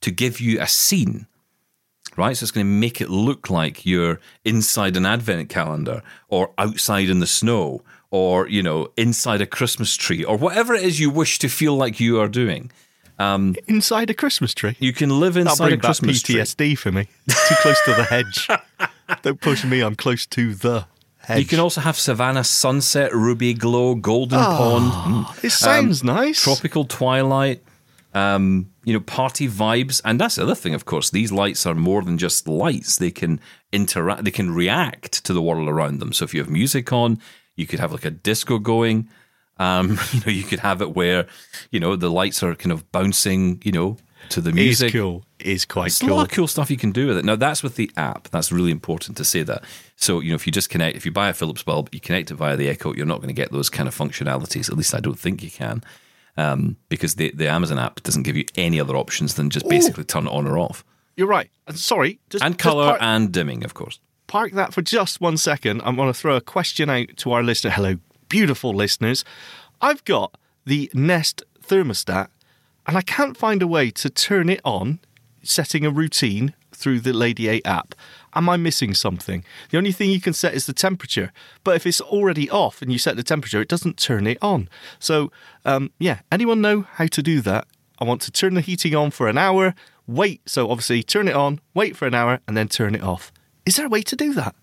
to 0.03 0.11
give 0.11 0.41
you 0.41 0.61
a 0.61 0.67
scene. 0.67 1.27
Right? 2.17 2.37
So 2.37 2.43
it's 2.45 2.51
going 2.51 2.67
to 2.67 2.71
make 2.71 3.01
it 3.01 3.09
look 3.09 3.49
like 3.49 3.87
you're 3.87 4.21
inside 4.45 4.97
an 4.97 5.07
advent 5.07 5.49
calendar 5.49 6.03
or 6.29 6.53
outside 6.59 7.09
in 7.09 7.21
the 7.21 7.27
snow 7.27 7.83
or, 8.11 8.49
you 8.49 8.63
know, 8.63 8.89
inside 8.97 9.41
a 9.41 9.47
Christmas 9.47 9.97
tree 9.97 10.25
or 10.25 10.37
whatever 10.37 10.75
it 10.75 10.83
is 10.83 10.99
you 11.01 11.09
wish 11.09 11.39
to 11.39 11.49
feel 11.49 11.77
like 11.77 12.01
you 12.01 12.21
are 12.21 12.29
doing. 12.29 12.71
Inside 13.19 14.11
a 14.11 14.14
Christmas 14.14 14.55
tree. 14.55 14.77
You 14.79 14.93
can 14.93 15.21
live 15.21 15.35
That'll 15.35 15.51
inside 15.51 15.64
a 15.64 15.69
bring 15.69 15.81
back 15.81 15.89
Christmas 15.89 16.23
tree. 16.23 16.37
PTSD 16.37 16.79
for 16.79 16.93
me. 16.93 17.05
Too 17.29 17.55
close 17.62 17.81
to 17.85 17.95
the 17.95 18.05
hedge. 18.05 18.49
Don't 19.23 19.41
push 19.41 19.64
me. 19.64 19.81
I'm 19.81 19.97
close 19.97 20.27
to 20.27 20.55
the 20.55 20.87
hedge. 21.19 21.41
You 21.41 21.47
can 21.47 21.61
also 21.61 21.81
have 21.81 21.99
Savannah 21.99 22.45
sunset, 22.45 23.12
ruby 23.14 23.55
glow, 23.55 23.95
golden 23.95 24.39
pond. 24.39 24.93
Mm. 24.93 25.45
It 25.45 25.51
sounds 25.51 26.05
nice. 26.05 26.43
tropical 26.43 26.85
twilight, 26.85 27.62
um, 28.14 28.71
you 28.85 28.93
know, 28.93 29.01
party 29.01 29.49
vibes, 29.49 30.01
and 30.05 30.21
that's 30.21 30.37
the 30.37 30.43
other 30.43 30.55
thing. 30.55 30.75
Of 30.75 30.85
course, 30.85 31.11
these 31.11 31.33
lights 31.33 31.66
are 31.66 31.75
more 31.75 32.03
than 32.03 32.19
just 32.19 32.47
lights; 32.47 32.97
they 32.97 33.11
can 33.11 33.41
interact, 33.73 34.25
they 34.25 34.31
can 34.31 34.55
react 34.55 35.25
to 35.25 35.33
the 35.33 35.43
world 35.43 35.69
around 35.69 35.99
them. 35.99 36.12
So 36.12 36.25
if 36.25 36.35
you 36.35 36.41
have 36.41 36.51
music 36.51 36.93
on, 36.93 37.21
you 37.57 37.66
could 37.66 37.81
have 37.81 37.93
like 37.93 38.05
a 38.05 38.11
disco 38.11 38.59
going. 38.59 39.09
Um, 39.59 39.99
you 40.13 40.21
know, 40.27 40.33
you 40.33 40.43
could 40.45 40.61
have 40.61 40.81
it 40.83 40.95
where 40.95 41.27
you 41.71 41.81
know 41.81 41.97
the 41.97 42.11
lights 42.11 42.43
are 42.43 42.55
kind 42.55 42.73
of 42.73 42.91
bouncing, 42.93 43.61
you 43.65 43.73
know, 43.73 43.97
to 44.31 44.41
the 44.41 44.51
It 44.51 44.57
is 44.59 44.81
music. 44.81 44.93
cool. 44.93 45.25
It 45.39 45.47
is 45.47 45.65
quite 45.65 45.85
There's 45.85 46.03
a 46.03 46.07
cool. 46.07 46.17
lot 46.17 46.23
of 46.25 46.31
cool 46.33 46.47
stuff 46.49 46.71
you 46.71 46.77
can 46.77 46.91
do 46.93 47.07
with 47.09 47.19
it. 47.19 47.25
Now 47.25 47.37
that's 47.37 47.63
with 47.63 47.77
the 47.77 47.91
app. 47.97 48.29
That's 48.31 48.51
really 48.53 48.71
important 48.71 49.17
to 49.19 49.25
say 49.25 49.43
that. 49.45 49.65
So 49.97 50.21
you 50.21 50.31
know, 50.31 50.35
if 50.37 50.47
you 50.47 50.53
just 50.53 50.71
connect, 50.71 50.97
if 50.97 51.05
you 51.07 51.13
buy 51.13 51.29
a 51.29 51.35
Philips 51.35 51.63
bulb, 51.63 51.89
you 51.93 52.01
connect 52.01 52.31
it 52.31 52.35
via 52.35 52.57
the 52.57 52.69
Echo, 52.69 52.93
you're 52.95 53.07
not 53.07 53.19
going 53.19 53.29
to 53.29 53.35
get 53.35 53.53
those 53.53 53.69
kind 53.71 53.89
of 53.89 53.97
functionalities. 53.97 54.69
At 54.71 54.77
least 54.77 54.95
I 54.95 55.01
don't 55.01 55.19
think 55.19 55.43
you 55.43 55.51
can, 55.51 55.83
um, 56.37 56.77
because 56.89 57.15
the 57.17 57.33
the 57.35 57.49
Amazon 57.49 57.79
app 57.79 58.03
doesn't 58.03 58.23
give 58.25 58.37
you 58.37 58.45
any 58.57 58.81
other 58.81 58.97
options 58.97 59.35
than 59.35 59.51
just 59.51 59.69
basically 59.69 60.05
turn 60.05 60.27
it 60.27 60.31
on 60.33 60.47
or 60.47 60.59
off, 60.59 60.85
You're 61.17 61.27
right. 61.27 61.51
And 61.67 61.79
Sorry. 61.79 62.19
Just, 62.31 62.45
and 62.45 62.59
color 62.59 62.97
and 63.01 63.33
dimming, 63.33 63.65
of 63.65 63.75
course. 63.75 63.99
park 64.27 64.53
that 64.53 64.73
for 64.75 64.83
just 64.83 65.21
one 65.21 65.37
second. 65.37 65.81
I'm 65.85 65.97
going 65.97 66.09
to 66.13 66.19
throw 66.19 66.37
a 66.37 66.41
question 66.41 66.91
out 66.91 67.09
to 67.19 67.33
our 67.33 67.43
listener. 67.43 67.71
Hello, 67.71 67.97
beautiful 68.29 68.72
listeners. 68.72 69.24
I've 69.81 70.05
got 70.05 70.37
the 70.64 70.91
Nest 70.93 71.43
thermostat, 71.62 72.29
and 72.87 72.97
I 72.97 73.03
can't 73.03 73.37
find 73.37 73.62
a 73.62 73.66
way 73.66 73.91
to 73.91 74.11
turn 74.11 74.49
it 74.49 74.61
on, 74.64 75.01
setting 75.43 75.85
a 75.85 75.91
routine 75.91 76.55
through 76.72 77.01
the 77.01 77.12
Lady 77.12 77.49
8 77.49 77.66
app. 77.66 77.95
Am 78.35 78.49
I 78.49 78.57
missing 78.57 78.95
something? 78.95 79.45
The 79.70 79.79
only 79.79 79.93
thing 79.93 80.11
you 80.11 80.20
can 80.20 80.33
set 80.33 80.55
is 80.55 80.66
the 80.66 80.72
temperature, 80.72 81.33
but 81.64 81.76
if 81.76 81.87
it's 81.87 82.01
already 82.01 82.49
off 82.51 82.83
and 82.83 82.93
you 82.93 82.99
set 82.99 83.16
the 83.16 83.22
temperature, 83.22 83.61
it 83.61 83.68
doesn't 83.68 83.99
turn 83.99 84.26
it 84.26 84.39
on. 84.41 84.68
So, 84.99 85.33
um, 85.64 85.91
yeah, 85.99 86.20
anyone 86.31 86.61
know 86.61 86.83
how 86.83 87.07
to 87.07 87.22
do 87.22 87.41
that? 87.43 87.66
I 87.99 88.05
want 88.05 88.20
to 88.22 88.31
turn 88.31 88.55
the 88.55 88.61
heating 88.61 88.95
on 88.95 89.11
for 89.11 89.29
an 89.29 89.39
hour, 89.39 89.74
wait, 90.07 90.49
so 90.49 90.70
obviously 90.70 91.03
turn 91.03 91.26
it 91.29 91.35
on, 91.35 91.61
wait 91.74 91.97
for 91.97 92.07
an 92.07 92.14
hour, 92.14 92.41
and 92.47 92.57
then 92.57 92.68
turn 92.68 92.95
it 92.95 93.03
off. 93.03 93.33
Is 93.66 93.76
there 93.76 93.87
a 93.87 93.91
way 93.91 94.03
to 94.03 94.16
do 94.16 94.33
that? 94.35 94.55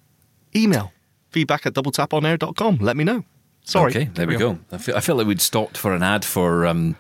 Email 0.56 0.94
feedback 1.36 1.66
at 1.66 1.74
doubletaponair.com. 1.74 2.78
Let 2.78 2.96
me 2.96 3.04
know. 3.04 3.26
Sorry. 3.68 3.90
Okay, 3.92 4.06
there 4.14 4.28
we 4.28 4.38
go. 4.38 4.60
I 4.72 4.78
feel, 4.78 4.96
I 4.96 5.00
feel 5.00 5.16
like 5.16 5.26
we'd 5.26 5.42
stopped 5.42 5.76
for 5.76 5.94
an 5.96 6.04
ad 6.04 6.24
for 6.24 6.68
um, 6.68 6.96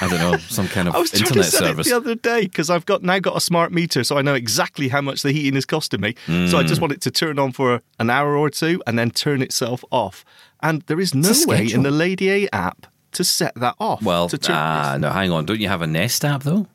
I 0.00 0.08
don't 0.08 0.18
know 0.18 0.38
some 0.38 0.66
kind 0.66 0.88
of 0.88 0.94
I 0.94 0.98
was 1.00 1.10
trying 1.10 1.22
internet 1.24 1.44
to 1.44 1.50
set 1.50 1.58
service. 1.64 1.86
it 1.86 1.90
the 1.90 1.96
other 1.96 2.14
day 2.14 2.42
because 2.42 2.70
I've 2.70 2.86
got 2.86 3.02
now 3.02 3.18
got 3.18 3.36
a 3.36 3.40
smart 3.42 3.72
meter, 3.72 4.02
so 4.04 4.16
I 4.16 4.22
know 4.22 4.32
exactly 4.34 4.88
how 4.88 5.02
much 5.02 5.20
the 5.22 5.32
heating 5.32 5.54
is 5.56 5.66
costing 5.66 6.00
me. 6.00 6.14
So 6.26 6.32
I 6.58 6.62
Mm. 6.64 6.66
just 6.66 6.80
want 6.80 6.94
it 6.94 7.02
to 7.02 7.10
turn 7.10 7.38
on 7.38 7.52
for 7.52 7.82
an 7.98 8.08
hour 8.08 8.36
or 8.36 8.48
two 8.48 8.82
and 8.86 8.98
then 8.98 9.10
turn 9.10 9.42
itself 9.42 9.84
off. 9.90 10.24
And 10.62 10.80
there 10.86 10.98
is 10.98 11.14
no 11.14 11.30
way 11.46 11.66
in 11.70 11.82
the 11.82 11.90
Lady 11.90 12.30
A 12.30 12.48
app 12.54 12.86
to 13.12 13.22
set 13.22 13.54
that 13.56 13.74
off. 13.78 14.02
Well, 14.02 14.28
to 14.30 14.38
turn, 14.38 14.56
ah, 14.56 14.96
no, 14.98 15.10
hang 15.10 15.30
on. 15.30 15.44
Don't 15.44 15.60
you 15.60 15.68
have 15.68 15.82
a 15.82 15.86
Nest 15.86 16.24
app 16.24 16.42
though? 16.42 16.66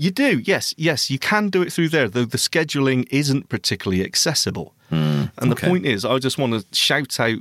you 0.00 0.12
do, 0.12 0.38
yes, 0.38 0.72
yes, 0.76 1.10
you 1.10 1.18
can 1.18 1.48
do 1.48 1.60
it 1.60 1.72
through 1.72 1.88
there, 1.88 2.08
though 2.08 2.24
the 2.24 2.38
scheduling 2.38 3.04
isn't 3.10 3.48
particularly 3.48 4.04
accessible. 4.04 4.72
and 4.90 5.28
the 5.38 5.50
okay. 5.52 5.66
point 5.66 5.84
is, 5.86 6.04
I 6.04 6.18
just 6.18 6.38
want 6.38 6.52
to 6.52 6.64
shout 6.76 7.18
out 7.18 7.40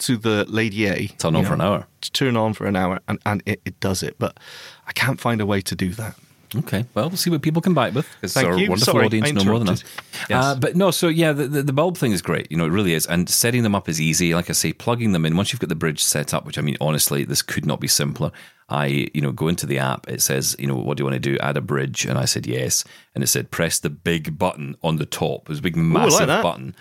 to 0.00 0.16
the 0.16 0.44
Lady 0.48 0.86
A. 0.86 1.06
Turn 1.08 1.34
you 1.34 1.40
on 1.40 1.44
for 1.44 1.54
an 1.54 1.60
hour. 1.60 1.86
To 2.00 2.12
turn 2.12 2.36
on 2.36 2.54
for 2.54 2.66
an 2.66 2.76
hour, 2.76 3.00
and, 3.08 3.18
and 3.24 3.42
it, 3.46 3.60
it 3.64 3.80
does 3.80 4.02
it. 4.02 4.16
But 4.18 4.38
I 4.86 4.92
can't 4.92 5.20
find 5.20 5.40
a 5.40 5.46
way 5.46 5.60
to 5.62 5.74
do 5.74 5.90
that. 5.90 6.16
Okay, 6.56 6.84
well, 6.94 7.08
we'll 7.08 7.16
see 7.16 7.30
what 7.30 7.42
people 7.42 7.60
can 7.60 7.74
bite 7.74 7.94
with 7.94 8.08
because 8.14 8.32
Thank 8.32 8.46
our 8.46 8.56
you. 8.56 8.70
wonderful 8.70 8.92
Sorry, 8.92 9.06
audience 9.06 9.32
know 9.32 9.44
more 9.44 9.58
than 9.58 9.70
us. 9.70 9.82
Yes. 10.28 10.44
Uh, 10.44 10.54
but 10.54 10.76
no, 10.76 10.92
so 10.92 11.08
yeah, 11.08 11.32
the, 11.32 11.48
the, 11.48 11.62
the 11.64 11.72
bulb 11.72 11.96
thing 11.96 12.12
is 12.12 12.22
great. 12.22 12.48
You 12.48 12.56
know, 12.56 12.64
it 12.64 12.70
really 12.70 12.94
is. 12.94 13.06
And 13.06 13.28
setting 13.28 13.64
them 13.64 13.74
up 13.74 13.88
is 13.88 14.00
easy. 14.00 14.34
Like 14.34 14.48
I 14.50 14.52
say, 14.52 14.72
plugging 14.72 15.12
them 15.12 15.26
in, 15.26 15.36
once 15.36 15.52
you've 15.52 15.58
got 15.58 15.68
the 15.68 15.74
bridge 15.74 16.02
set 16.02 16.32
up, 16.32 16.46
which 16.46 16.56
I 16.56 16.60
mean, 16.60 16.76
honestly, 16.80 17.24
this 17.24 17.42
could 17.42 17.66
not 17.66 17.80
be 17.80 17.88
simpler. 17.88 18.30
I, 18.68 19.08
you 19.12 19.20
know, 19.20 19.32
go 19.32 19.48
into 19.48 19.66
the 19.66 19.78
app, 19.78 20.08
it 20.08 20.22
says, 20.22 20.54
you 20.58 20.66
know, 20.66 20.76
what 20.76 20.96
do 20.96 21.02
you 21.02 21.04
want 21.04 21.20
to 21.22 21.30
do? 21.30 21.36
Add 21.38 21.56
a 21.56 21.60
bridge. 21.60 22.06
And 22.06 22.18
I 22.18 22.24
said, 22.24 22.46
yes. 22.46 22.84
And 23.14 23.24
it 23.24 23.26
said, 23.26 23.50
press 23.50 23.80
the 23.80 23.90
big 23.90 24.38
button 24.38 24.76
on 24.82 24.96
the 24.96 25.06
top. 25.06 25.42
It 25.42 25.48
was 25.48 25.58
a 25.58 25.62
big, 25.62 25.76
massive 25.76 26.28
that. 26.28 26.42
button. 26.42 26.76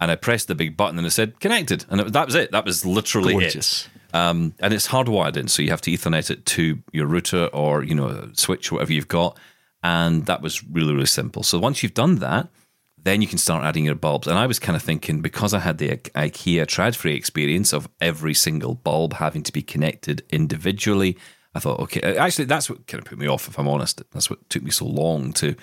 And 0.00 0.10
I 0.10 0.16
pressed 0.16 0.46
the 0.48 0.54
big 0.54 0.76
button 0.76 0.96
and 0.98 1.06
it 1.06 1.10
said, 1.10 1.40
connected. 1.40 1.84
And 1.90 2.00
it, 2.00 2.12
that 2.12 2.26
was 2.26 2.34
it. 2.36 2.52
That 2.52 2.64
was 2.64 2.86
literally 2.86 3.32
Gorgeous. 3.32 3.86
it. 3.86 4.14
Um, 4.14 4.54
and 4.60 4.72
it's 4.72 4.88
hardwired 4.88 5.36
in, 5.36 5.48
so 5.48 5.60
you 5.62 5.70
have 5.70 5.80
to 5.82 5.90
Ethernet 5.90 6.30
it 6.30 6.46
to 6.46 6.78
your 6.92 7.06
router 7.06 7.46
or 7.52 7.82
you 7.82 7.94
know 7.94 8.30
switch, 8.34 8.70
whatever 8.72 8.92
you've 8.92 9.08
got. 9.08 9.36
And 9.82 10.24
that 10.26 10.40
was 10.40 10.64
really 10.64 10.94
really 10.94 11.06
simple. 11.06 11.42
So 11.42 11.58
once 11.58 11.82
you've 11.82 11.94
done 11.94 12.16
that, 12.16 12.48
then 12.96 13.22
you 13.22 13.28
can 13.28 13.38
start 13.38 13.64
adding 13.64 13.84
your 13.84 13.94
bulbs. 13.94 14.26
And 14.26 14.38
I 14.38 14.46
was 14.46 14.58
kind 14.58 14.76
of 14.76 14.82
thinking 14.82 15.20
because 15.20 15.52
I 15.52 15.58
had 15.60 15.78
the 15.78 15.92
I- 15.92 16.28
IKEA 16.28 16.64
Tradfri 16.66 17.14
experience 17.14 17.72
of 17.72 17.88
every 18.00 18.34
single 18.34 18.74
bulb 18.76 19.14
having 19.14 19.42
to 19.42 19.52
be 19.52 19.62
connected 19.62 20.22
individually. 20.30 21.16
I 21.54 21.60
thought, 21.60 21.80
okay, 21.80 22.00
actually, 22.16 22.44
that's 22.46 22.68
what 22.70 22.86
kind 22.86 23.00
of 23.02 23.08
put 23.08 23.18
me 23.18 23.26
off. 23.28 23.48
If 23.48 23.58
I'm 23.58 23.68
honest, 23.68 24.02
that's 24.12 24.30
what 24.30 24.48
took 24.48 24.62
me 24.62 24.70
so 24.70 24.86
long 24.86 25.32
to 25.34 25.54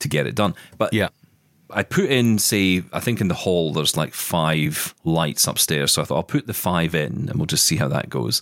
to 0.00 0.08
get 0.08 0.26
it 0.26 0.34
done. 0.36 0.54
But 0.76 0.92
Yeah. 0.92 1.08
I 1.70 1.82
put 1.82 2.06
in, 2.06 2.38
say, 2.38 2.82
I 2.92 3.00
think 3.00 3.20
in 3.20 3.28
the 3.28 3.34
hall 3.34 3.72
there's 3.72 3.96
like 3.96 4.14
five 4.14 4.94
lights 5.04 5.46
upstairs. 5.46 5.92
So 5.92 6.02
I 6.02 6.04
thought 6.04 6.16
I'll 6.16 6.22
put 6.22 6.46
the 6.46 6.54
five 6.54 6.94
in 6.94 7.28
and 7.28 7.34
we'll 7.34 7.46
just 7.46 7.66
see 7.66 7.76
how 7.76 7.88
that 7.88 8.08
goes. 8.08 8.40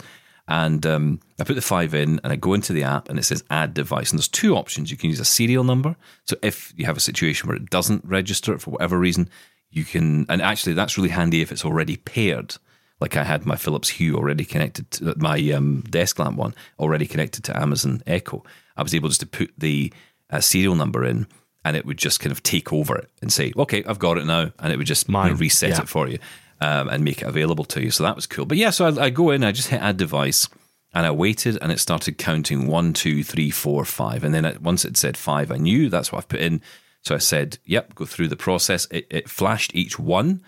And 0.49 0.87
um, 0.87 1.21
I 1.41 1.45
put 1.45 1.57
the 1.57 1.63
five 1.63 1.93
in 1.93 2.21
and 2.23 2.33
I 2.33 2.37
go 2.37 2.55
into 2.55 2.73
the 2.73 2.85
app 2.85 3.09
and 3.09 3.19
it 3.19 3.25
says 3.25 3.43
add 3.51 3.75
device. 3.75 4.11
And 4.11 4.19
there's 4.19 4.29
two 4.29 4.55
options. 4.55 4.91
You 4.91 4.97
can 4.97 5.11
use 5.11 5.19
a 5.21 5.25
serial 5.25 5.65
number. 5.65 5.97
So 6.25 6.37
if 6.43 6.73
you 6.77 6.87
have 6.87 6.97
a 6.97 7.01
situation 7.01 7.49
where 7.49 7.57
it 7.57 7.69
doesn't 7.71 8.05
register 8.05 8.57
for 8.59 8.71
whatever 8.71 8.99
reason, 8.99 9.29
you 9.71 9.85
can, 9.85 10.25
and 10.29 10.41
actually 10.41 10.75
that's 10.75 10.97
really 10.97 11.09
handy 11.11 11.41
if 11.41 11.51
it's 11.51 11.65
already 11.65 11.97
paired. 11.97 12.57
Like 13.01 13.17
I 13.17 13.25
had 13.25 13.45
my 13.45 13.57
Philips 13.57 13.91
Hue 13.91 14.17
already 14.17 14.45
connected 14.45 14.91
to 14.93 15.15
my 15.19 15.39
um, 15.51 15.83
desk 15.91 16.19
lamp 16.19 16.37
one 16.37 16.55
already 16.79 17.07
connected 17.07 17.43
to 17.45 17.61
Amazon 17.61 18.03
Echo. 18.07 18.45
I 18.77 18.83
was 18.83 18.95
able 18.95 19.09
just 19.09 19.21
to 19.21 19.27
put 19.27 19.53
the 19.59 19.93
uh, 20.31 20.41
serial 20.41 20.77
number 20.77 21.05
in 21.05 21.27
and 21.67 21.77
it 21.77 21.85
would 21.85 21.99
just 21.99 22.21
kind 22.21 22.31
of 22.31 22.45
take 22.45 22.73
over 22.73 22.97
it 22.97 23.11
and 23.21 23.33
say, 23.33 23.53
okay, 23.57 23.83
I've 23.83 23.99
got 23.99 24.19
it 24.19 24.25
now. 24.25 24.53
And 24.61 24.73
it 24.73 24.77
would 24.77 24.87
just 24.87 25.09
you 25.09 25.13
know, 25.13 25.19
Mine, 25.19 25.35
reset 25.35 25.71
yeah. 25.71 25.81
it 25.81 25.89
for 25.89 26.07
you 26.07 26.21
um, 26.61 26.89
and 26.89 27.03
make 27.03 27.23
it 27.23 27.27
available 27.27 27.65
to 27.65 27.83
you. 27.83 27.91
So 27.91 28.05
that 28.05 28.15
was 28.15 28.25
cool. 28.25 28.47
But 28.47 28.57
yeah, 28.57 28.71
so 28.71 28.87
I, 28.87 29.07
I 29.07 29.11
go 29.11 29.31
in, 29.31 29.43
I 29.43 29.51
just 29.51 29.69
hit 29.69 29.83
add 29.83 29.97
device 29.97 30.49
and 30.95 31.05
I 31.05 31.11
waited 31.11 31.59
and 31.61 31.73
it 31.73 31.81
started 31.81 32.19
counting 32.19 32.69
one, 32.69 32.93
two, 32.93 33.25
three, 33.25 33.51
four, 33.51 33.85
five. 33.85 34.23
And 34.23 34.33
then 34.33 34.57
once 34.63 34.85
it 34.85 34.97
said 34.97 35.17
five, 35.17 35.51
I 35.51 35.57
knew 35.57 35.89
that's 35.89 36.13
what 36.13 36.19
I've 36.19 36.29
put 36.29 36.39
in. 36.39 36.63
So 37.03 37.17
I 37.17 37.19
said, 37.19 37.59
yep, 37.65 37.97
go 37.97 38.05
through 38.05 38.29
the 38.29 38.37
process. 38.37 38.87
It, 38.93 39.09
it 39.11 39.29
flashed 39.29 39.75
each 39.75 39.99
one 39.99 40.43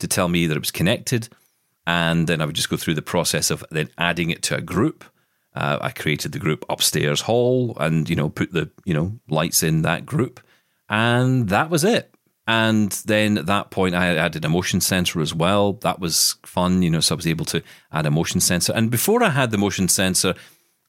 to 0.00 0.08
tell 0.08 0.28
me 0.28 0.48
that 0.48 0.56
it 0.56 0.60
was 0.60 0.72
connected. 0.72 1.28
And 1.86 2.26
then 2.26 2.40
I 2.40 2.46
would 2.46 2.56
just 2.56 2.70
go 2.70 2.76
through 2.76 2.94
the 2.94 3.02
process 3.02 3.52
of 3.52 3.64
then 3.70 3.90
adding 3.96 4.30
it 4.30 4.42
to 4.44 4.56
a 4.56 4.60
group. 4.60 5.04
Uh, 5.54 5.78
I 5.80 5.92
created 5.92 6.32
the 6.32 6.40
group 6.40 6.64
upstairs 6.68 7.20
hall 7.20 7.76
and, 7.78 8.10
you 8.10 8.16
know, 8.16 8.28
put 8.28 8.52
the, 8.52 8.70
you 8.84 8.92
know, 8.92 9.20
lights 9.28 9.62
in 9.62 9.82
that 9.82 10.04
group. 10.04 10.40
And 10.94 11.48
that 11.48 11.70
was 11.70 11.82
it. 11.82 12.14
And 12.46 12.92
then 13.06 13.36
at 13.36 13.46
that 13.46 13.70
point, 13.70 13.96
I 13.96 14.14
added 14.14 14.44
a 14.44 14.48
motion 14.48 14.80
sensor 14.80 15.20
as 15.20 15.34
well. 15.34 15.72
That 15.72 15.98
was 15.98 16.36
fun, 16.44 16.82
you 16.82 16.90
know, 16.90 17.00
so 17.00 17.14
I 17.14 17.16
was 17.16 17.26
able 17.26 17.46
to 17.46 17.62
add 17.90 18.06
a 18.06 18.12
motion 18.12 18.38
sensor. 18.38 18.72
And 18.72 18.92
before 18.92 19.24
I 19.24 19.30
had 19.30 19.50
the 19.50 19.58
motion 19.58 19.88
sensor, 19.88 20.34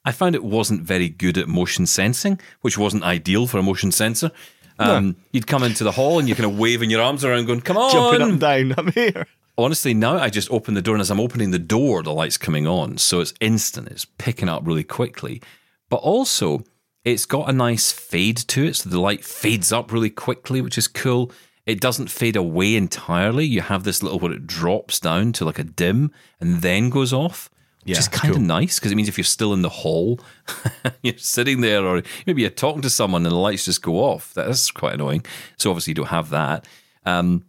I 0.04 0.12
found 0.12 0.36
it 0.36 0.44
wasn't 0.44 0.82
very 0.82 1.08
good 1.08 1.36
at 1.36 1.48
motion 1.48 1.86
sensing, 1.86 2.38
which 2.60 2.78
wasn't 2.78 3.02
ideal 3.02 3.48
for 3.48 3.58
a 3.58 3.64
motion 3.64 3.90
sensor. 3.90 4.30
Um, 4.78 5.16
You'd 5.32 5.48
come 5.48 5.64
into 5.64 5.82
the 5.82 5.90
hall 5.90 6.20
and 6.20 6.28
you're 6.28 6.36
kind 6.36 6.52
of 6.52 6.56
waving 6.56 6.90
your 6.90 7.02
arms 7.02 7.24
around, 7.24 7.46
going, 7.46 7.62
"Come 7.62 7.78
on!" 7.78 7.90
Jumping 7.90 8.22
up 8.22 8.28
and 8.28 8.40
down. 8.40 8.74
I'm 8.78 8.92
here. 8.92 9.26
Honestly, 9.58 9.92
now 9.92 10.18
I 10.18 10.28
just 10.28 10.50
open 10.52 10.74
the 10.74 10.82
door, 10.82 10.94
and 10.94 11.00
as 11.00 11.10
I'm 11.10 11.18
opening 11.18 11.50
the 11.50 11.58
door, 11.58 12.02
the 12.02 12.12
light's 12.12 12.36
coming 12.36 12.66
on, 12.66 12.98
so 12.98 13.20
it's 13.20 13.32
instant. 13.40 13.88
It's 13.88 14.04
picking 14.04 14.50
up 14.50 14.66
really 14.66 14.84
quickly, 14.84 15.40
but 15.88 15.96
also 15.96 16.62
it's 17.06 17.24
got 17.24 17.48
a 17.48 17.52
nice 17.52 17.92
fade 17.92 18.36
to 18.36 18.66
it, 18.66 18.76
so 18.76 18.90
the 18.90 19.00
light 19.00 19.24
fades 19.24 19.72
up 19.72 19.92
really 19.92 20.10
quickly, 20.10 20.60
which 20.60 20.76
is 20.76 20.88
cool. 20.88 21.30
It 21.64 21.80
doesn't 21.80 22.10
fade 22.10 22.36
away 22.36 22.74
entirely. 22.76 23.44
You 23.46 23.60
have 23.62 23.84
this 23.84 24.02
little 24.02 24.18
where 24.18 24.32
it 24.32 24.46
drops 24.46 25.00
down 25.00 25.32
to 25.34 25.44
like 25.44 25.58
a 25.58 25.64
dim 25.64 26.10
and 26.40 26.62
then 26.62 26.90
goes 26.90 27.12
off, 27.12 27.48
which 27.84 27.94
Yeah, 27.94 27.98
is 28.00 28.08
kind 28.08 28.30
of 28.30 28.36
cool. 28.36 28.44
nice 28.46 28.78
because 28.78 28.92
it 28.92 28.96
means 28.96 29.08
if 29.08 29.16
you're 29.18 29.24
still 29.24 29.52
in 29.52 29.62
the 29.62 29.68
hall, 29.68 30.20
you're 31.02 31.16
sitting 31.18 31.60
there, 31.60 31.84
or 31.84 32.02
maybe 32.26 32.42
you're 32.42 32.50
talking 32.50 32.82
to 32.82 32.90
someone 32.90 33.24
and 33.24 33.32
the 33.32 33.36
lights 33.38 33.64
just 33.64 33.82
go 33.82 33.94
off. 34.04 34.34
That's 34.34 34.70
quite 34.70 34.94
annoying. 34.94 35.24
So 35.58 35.70
obviously 35.70 35.92
you 35.92 35.96
don't 35.96 36.06
have 36.08 36.30
that. 36.30 36.66
Um, 37.04 37.44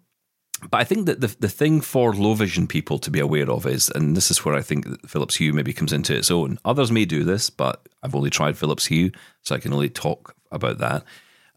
but 0.59 0.79
I 0.79 0.83
think 0.83 1.05
that 1.05 1.21
the 1.21 1.35
the 1.39 1.49
thing 1.49 1.81
for 1.81 2.13
low 2.13 2.33
vision 2.33 2.67
people 2.67 2.97
to 2.99 3.11
be 3.11 3.19
aware 3.19 3.49
of 3.49 3.65
is, 3.65 3.89
and 3.89 4.15
this 4.17 4.31
is 4.31 4.43
where 4.43 4.55
I 4.55 4.61
think 4.61 5.07
Philips 5.07 5.35
Hue 5.35 5.53
maybe 5.53 5.73
comes 5.73 5.93
into 5.93 6.15
its 6.15 6.31
own. 6.31 6.59
Others 6.65 6.91
may 6.91 7.05
do 7.05 7.23
this, 7.23 7.49
but 7.49 7.87
I've 8.03 8.15
only 8.15 8.29
tried 8.29 8.57
Philips 8.57 8.85
Hue, 8.87 9.11
so 9.43 9.55
I 9.55 9.59
can 9.59 9.73
only 9.73 9.89
talk 9.89 10.35
about 10.51 10.79
that. 10.79 11.03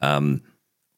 Um, 0.03 0.43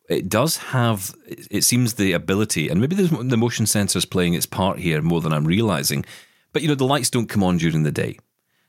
it 0.09 0.29
does 0.29 0.59
have, 0.59 1.15
it 1.27 1.63
seems, 1.63 1.95
the 1.95 2.13
ability, 2.13 2.69
and 2.69 2.81
maybe 2.81 2.97
the 2.97 3.37
motion 3.37 3.67
sensor 3.67 3.99
is 3.99 4.05
playing 4.05 4.35
its 4.35 4.47
part 4.47 4.79
here 4.79 5.01
more 5.01 5.21
than 5.21 5.33
I'm 5.33 5.47
realizing. 5.47 6.05
But 6.53 6.63
you 6.63 6.69
know, 6.69 6.75
the 6.75 6.85
lights 6.85 7.09
don't 7.09 7.29
come 7.29 7.45
on 7.45 7.57
during 7.57 7.85
the 7.85 7.93
day, 7.93 8.19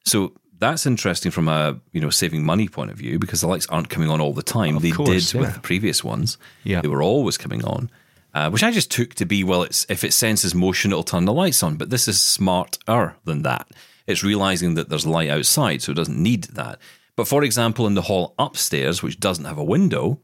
so 0.06 0.34
that's 0.60 0.86
interesting 0.86 1.32
from 1.32 1.48
a 1.48 1.80
you 1.92 2.00
know 2.00 2.12
saving 2.12 2.46
money 2.46 2.70
point 2.70 2.92
of 2.92 2.98
view 2.98 3.20
because 3.20 3.42
the 3.42 3.48
lights 3.48 3.66
aren't 3.68 3.90
coming 3.90 4.10
on 4.10 4.22
all 4.22 4.34
the 4.34 4.44
time. 4.44 4.80
they 4.80 4.92
course, 4.92 5.32
did 5.32 5.34
yeah. 5.34 5.42
with 5.42 5.54
the 5.56 5.60
previous 5.60 6.04
ones. 6.04 6.38
Yeah. 6.64 6.82
they 6.82 6.88
were 6.88 7.04
always 7.04 7.38
coming 7.38 7.66
on 7.66 7.90
uh, 8.34 8.50
which 8.50 8.64
I 8.64 8.72
just 8.72 8.92
took 8.92 9.14
to 9.16 9.26
be 9.26 9.44
well. 9.44 9.64
It's 9.64 9.86
if 9.90 10.04
it 10.04 10.14
senses 10.14 10.56
motion, 10.56 10.92
it'll 10.92 11.04
turn 11.04 11.26
the 11.26 11.34
lights 11.34 11.64
on. 11.64 11.76
But 11.76 11.90
this 11.90 12.08
is 12.08 12.22
smarter 12.22 13.16
than 13.26 13.44
that. 13.44 13.68
It's 14.08 14.24
realizing 14.24 14.74
that 14.76 14.90
there's 14.90 15.06
light 15.06 15.30
outside, 15.30 15.82
so 15.82 15.92
it 15.92 15.96
doesn't 15.96 16.22
need 16.22 16.44
that. 16.56 16.80
But 17.16 17.28
for 17.28 17.44
example, 17.44 17.86
in 17.88 17.94
the 17.94 18.02
hall 18.02 18.34
upstairs, 18.40 19.04
which 19.04 19.20
doesn't 19.20 19.46
have 19.46 19.58
a 19.60 19.64
window, 19.64 20.20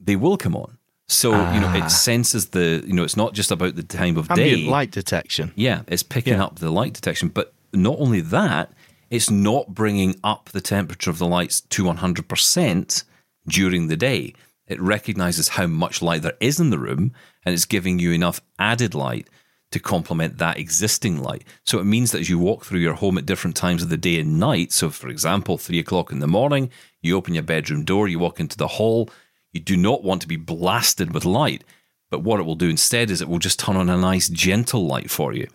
they 0.00 0.16
will 0.16 0.36
come 0.36 0.56
on. 0.56 0.78
So 1.08 1.32
you 1.52 1.60
know, 1.60 1.72
it 1.74 1.90
senses 1.90 2.50
the 2.50 2.82
you 2.86 2.92
know, 2.92 3.02
it's 3.02 3.16
not 3.16 3.34
just 3.34 3.50
about 3.50 3.74
the 3.76 3.82
time 3.82 4.16
of 4.16 4.28
day. 4.28 4.50
Ambient 4.52 4.70
light 4.70 4.90
detection. 4.92 5.52
Yeah, 5.56 5.82
it's 5.88 6.04
picking 6.04 6.34
Yeah. 6.34 6.44
up 6.44 6.60
the 6.60 6.70
light 6.70 6.92
detection. 6.94 7.28
But 7.28 7.52
not 7.72 7.96
only 7.98 8.20
that, 8.20 8.72
it's 9.10 9.28
not 9.30 9.74
bringing 9.74 10.14
up 10.22 10.50
the 10.50 10.60
temperature 10.60 11.10
of 11.10 11.18
the 11.18 11.26
lights 11.26 11.60
to 11.62 11.84
100% 11.88 13.04
during 13.48 13.88
the 13.88 13.96
day. 13.96 14.34
It 14.70 14.80
recognizes 14.80 15.48
how 15.48 15.66
much 15.66 16.00
light 16.00 16.22
there 16.22 16.36
is 16.40 16.58
in 16.58 16.70
the 16.70 16.78
room 16.78 17.12
and 17.44 17.52
it's 17.52 17.66
giving 17.66 17.98
you 17.98 18.12
enough 18.12 18.40
added 18.58 18.94
light 18.94 19.28
to 19.72 19.80
complement 19.80 20.38
that 20.38 20.58
existing 20.58 21.22
light. 21.22 21.44
So 21.64 21.78
it 21.78 21.84
means 21.84 22.12
that 22.12 22.20
as 22.20 22.30
you 22.30 22.38
walk 22.38 22.64
through 22.64 22.80
your 22.80 22.94
home 22.94 23.18
at 23.18 23.26
different 23.26 23.56
times 23.56 23.82
of 23.82 23.88
the 23.88 23.96
day 23.96 24.18
and 24.18 24.38
night, 24.40 24.72
so 24.72 24.88
for 24.88 25.08
example, 25.08 25.58
three 25.58 25.78
o'clock 25.78 26.10
in 26.10 26.20
the 26.20 26.26
morning, 26.26 26.70
you 27.02 27.16
open 27.16 27.34
your 27.34 27.42
bedroom 27.42 27.84
door, 27.84 28.08
you 28.08 28.18
walk 28.18 28.40
into 28.40 28.56
the 28.56 28.68
hall, 28.68 29.10
you 29.52 29.60
do 29.60 29.76
not 29.76 30.04
want 30.04 30.22
to 30.22 30.28
be 30.28 30.36
blasted 30.36 31.12
with 31.12 31.24
light. 31.24 31.64
But 32.08 32.22
what 32.22 32.40
it 32.40 32.44
will 32.44 32.54
do 32.54 32.68
instead 32.68 33.10
is 33.10 33.20
it 33.20 33.28
will 33.28 33.38
just 33.38 33.58
turn 33.58 33.76
on 33.76 33.90
a 33.90 33.96
nice 33.96 34.28
gentle 34.28 34.86
light 34.86 35.10
for 35.10 35.34
you 35.34 35.48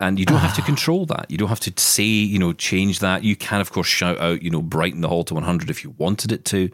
and 0.00 0.18
you 0.18 0.26
don't 0.26 0.38
have 0.38 0.56
to 0.56 0.62
ah. 0.62 0.66
control 0.66 1.06
that. 1.06 1.30
You 1.30 1.38
don't 1.38 1.48
have 1.48 1.60
to 1.60 1.72
say, 1.76 2.02
you 2.02 2.38
know, 2.38 2.52
change 2.52 2.98
that. 2.98 3.22
You 3.22 3.36
can, 3.36 3.60
of 3.60 3.72
course, 3.72 3.86
shout 3.86 4.18
out, 4.18 4.42
you 4.42 4.50
know, 4.50 4.62
brighten 4.62 5.00
the 5.00 5.08
hall 5.08 5.24
to 5.24 5.34
100 5.34 5.70
if 5.70 5.84
you 5.84 5.94
wanted 5.96 6.32
it 6.32 6.44
to, 6.46 6.70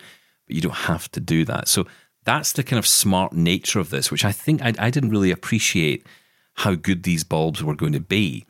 but 0.50 0.56
you 0.56 0.60
don't 0.60 0.74
have 0.74 1.08
to 1.12 1.20
do 1.20 1.44
that. 1.44 1.68
So 1.68 1.86
that's 2.24 2.52
the 2.52 2.62
kind 2.64 2.78
of 2.78 2.86
smart 2.86 3.32
nature 3.32 3.78
of 3.78 3.90
this, 3.90 4.10
which 4.10 4.24
I 4.24 4.32
think 4.32 4.60
I, 4.62 4.72
I 4.78 4.90
didn't 4.90 5.10
really 5.10 5.30
appreciate 5.30 6.04
how 6.54 6.74
good 6.74 7.04
these 7.04 7.22
bulbs 7.24 7.62
were 7.62 7.76
going 7.76 7.92
to 7.92 8.00
be 8.00 8.44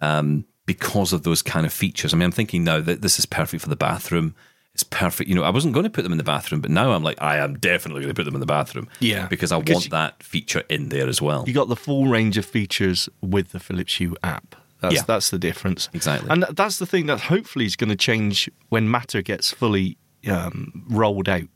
um, 0.00 0.44
because 0.66 1.12
of 1.12 1.22
those 1.22 1.42
kind 1.42 1.66
of 1.66 1.72
features. 1.72 2.12
I 2.12 2.16
mean, 2.16 2.24
I'm 2.24 2.32
thinking 2.32 2.64
now 2.64 2.80
that 2.80 3.02
this 3.02 3.18
is 3.18 3.26
perfect 3.26 3.62
for 3.62 3.68
the 3.68 3.76
bathroom. 3.76 4.34
It's 4.74 4.82
perfect. 4.82 5.28
You 5.28 5.34
know, 5.36 5.42
I 5.42 5.50
wasn't 5.50 5.74
going 5.74 5.84
to 5.84 5.90
put 5.90 6.02
them 6.02 6.12
in 6.12 6.18
the 6.18 6.24
bathroom, 6.24 6.62
but 6.62 6.70
now 6.70 6.92
I'm 6.92 7.02
like, 7.02 7.20
I 7.20 7.36
am 7.36 7.58
definitely 7.58 8.00
going 8.02 8.14
to 8.14 8.18
put 8.18 8.24
them 8.24 8.34
in 8.34 8.40
the 8.40 8.46
bathroom. 8.46 8.88
Yeah, 9.00 9.26
Because 9.28 9.52
I 9.52 9.58
because 9.58 9.74
want 9.74 9.84
you- 9.84 9.90
that 9.90 10.22
feature 10.22 10.62
in 10.70 10.88
there 10.88 11.08
as 11.08 11.20
well. 11.20 11.44
You 11.46 11.52
got 11.52 11.68
the 11.68 11.76
full 11.76 12.06
range 12.06 12.38
of 12.38 12.46
features 12.46 13.08
with 13.20 13.50
the 13.50 13.60
Philips 13.60 13.96
Hue 13.96 14.16
app. 14.24 14.56
That's 14.80 14.94
Yeah. 14.96 15.02
that's 15.06 15.30
the 15.30 15.38
difference. 15.38 15.88
Exactly. 15.92 16.28
And 16.30 16.42
that's 16.50 16.78
the 16.78 16.86
thing 16.86 17.06
that 17.06 17.20
hopefully 17.20 17.66
is 17.66 17.76
going 17.76 17.90
to 17.90 17.96
change 17.96 18.50
when 18.70 18.90
Matter 18.90 19.22
gets 19.22 19.52
fully 19.52 19.96
um, 20.28 20.84
rolled 20.88 21.28
out, 21.28 21.48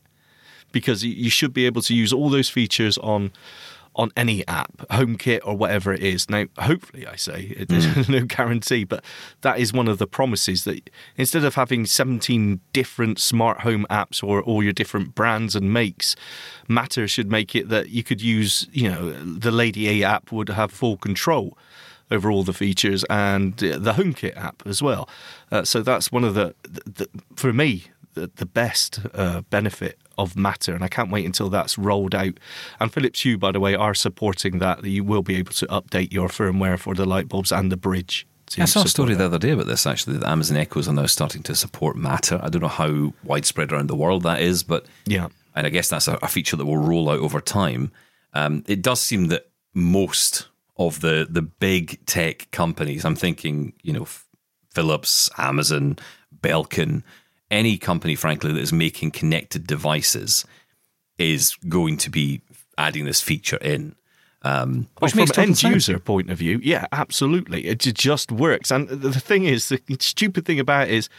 because 0.71 1.03
you 1.03 1.29
should 1.29 1.53
be 1.53 1.65
able 1.65 1.81
to 1.83 1.93
use 1.95 2.11
all 2.13 2.29
those 2.29 2.49
features 2.49 2.97
on 2.99 3.31
on 3.99 4.11
any 4.15 4.47
app, 4.47 4.77
HomeKit 4.91 5.39
or 5.43 5.57
whatever 5.57 5.91
it 5.91 6.03
is. 6.03 6.29
Now, 6.29 6.45
hopefully, 6.59 7.07
I 7.07 7.15
say 7.15 7.55
it- 7.57 7.67
there's 7.67 7.87
Mm. 7.87 8.09
no 8.19 8.25
guarantee, 8.25 8.83
but 8.83 9.03
that 9.41 9.57
is 9.57 9.73
one 9.73 9.87
of 9.87 9.97
the 9.97 10.05
promises 10.05 10.65
that 10.65 10.91
instead 11.15 11.43
of 11.43 11.55
having 11.55 11.83
17 11.87 12.59
different 12.73 13.17
smart 13.19 13.61
home 13.61 13.87
apps 13.89 14.21
or 14.23 14.43
all 14.43 14.61
your 14.61 14.71
different 14.71 15.15
brands 15.15 15.55
and 15.55 15.73
makes, 15.73 16.15
Matter 16.67 17.07
should 17.07 17.31
make 17.31 17.55
it 17.55 17.69
that 17.69 17.89
you 17.89 18.03
could 18.03 18.21
use, 18.21 18.67
you 18.71 18.87
know, 18.87 19.13
the 19.13 19.49
Lady 19.49 19.89
A 20.03 20.07
app 20.07 20.31
would 20.31 20.49
have 20.49 20.71
full 20.71 20.97
control 20.97 21.57
over 22.11 22.29
all 22.29 22.43
the 22.43 22.53
features 22.53 23.03
and 23.09 23.53
uh, 23.63 23.79
the 23.79 23.93
HomeKit 23.93 24.37
app 24.37 24.61
as 24.67 24.79
well. 24.79 25.09
Uh, 25.51 25.63
so 25.63 25.81
that's 25.81 26.11
one 26.11 26.23
of 26.23 26.35
the, 26.35 26.53
the, 26.61 26.81
the 26.85 27.09
for 27.35 27.51
me 27.51 27.85
the, 28.25 28.45
best 28.45 28.99
uh, 29.13 29.41
benefit 29.49 29.99
of 30.17 30.35
Matter, 30.35 30.73
and 30.73 30.83
I 30.83 30.87
can't 30.87 31.11
wait 31.11 31.25
until 31.25 31.49
that's 31.49 31.77
rolled 31.77 32.15
out. 32.15 32.39
And 32.79 32.91
Philips 32.91 33.21
Hue, 33.21 33.37
by 33.37 33.51
the 33.51 33.59
way, 33.59 33.75
are 33.75 33.93
supporting 33.93 34.57
that. 34.59 34.83
You 34.83 35.03
will 35.03 35.21
be 35.21 35.35
able 35.35 35.53
to 35.53 35.67
update 35.67 36.11
your 36.11 36.29
firmware 36.29 36.79
for 36.79 36.95
the 36.95 37.05
light 37.05 37.27
bulbs 37.29 37.51
and 37.51 37.71
the 37.71 37.77
bridge. 37.77 38.25
I 38.57 38.65
saw 38.65 38.83
a 38.83 38.87
story 38.87 39.13
that. 39.13 39.17
the 39.19 39.25
other 39.25 39.39
day 39.39 39.51
about 39.51 39.67
this 39.67 39.85
actually. 39.85 40.17
That 40.17 40.29
Amazon 40.29 40.57
Echoes 40.57 40.87
are 40.87 40.93
now 40.93 41.05
starting 41.05 41.43
to 41.43 41.53
support 41.55 41.95
Matter. 41.97 42.39
I 42.41 42.49
don't 42.49 42.61
know 42.61 42.67
how 42.69 43.13
widespread 43.23 43.71
around 43.71 43.87
the 43.89 43.95
world 43.95 44.23
that 44.23 44.41
is, 44.41 44.63
but 44.63 44.85
Yeah. 45.05 45.27
and 45.53 45.67
I 45.67 45.69
guess 45.69 45.89
that's 45.89 46.07
a, 46.07 46.13
a 46.21 46.27
feature 46.29 46.55
that 46.55 46.65
will 46.65 46.77
roll 46.77 47.09
out 47.09 47.19
over 47.19 47.41
time. 47.41 47.91
Um, 48.33 48.63
it 48.67 48.81
does 48.81 49.01
seem 49.01 49.27
that 49.27 49.49
most 49.73 50.47
of 50.77 51.01
the 51.01 51.27
the 51.29 51.41
big 51.41 52.05
tech 52.05 52.47
companies, 52.51 53.03
I'm 53.03 53.15
thinking, 53.17 53.73
you 53.83 53.91
know, 53.93 54.07
Philips, 54.73 55.29
Amazon, 55.37 55.97
Belkin, 56.41 57.03
any 57.51 57.77
company, 57.77 58.15
frankly, 58.15 58.51
that 58.53 58.59
is 58.59 58.73
making 58.73 59.11
connected 59.11 59.65
devices, 59.67 60.45
is 61.17 61.55
going 61.67 61.97
to 61.97 62.09
be 62.09 62.41
adding 62.77 63.05
this 63.05 63.21
feature 63.21 63.57
in. 63.57 63.95
Um, 64.43 64.87
Well, 65.01 65.07
which 65.07 65.11
from 65.13 65.19
makes 65.21 65.31
an 65.31 65.35
total 65.35 65.49
end 65.49 65.57
sense. 65.57 65.73
user 65.73 65.99
point 65.99 66.29
of 66.29 66.37
view, 66.37 66.59
yeah, 66.63 66.85
absolutely. 66.91 67.65
It 67.65 67.79
just 67.79 68.31
works. 68.31 68.69
And 68.71 68.87
the 68.87 68.95
the 69.09 69.19
thing 69.19 69.45
is, 69.45 69.69
the 69.69 69.81
stupid 69.99 70.45
thing 70.45 70.59
about 70.59 70.87
it 70.87 70.93
is, 70.93 71.09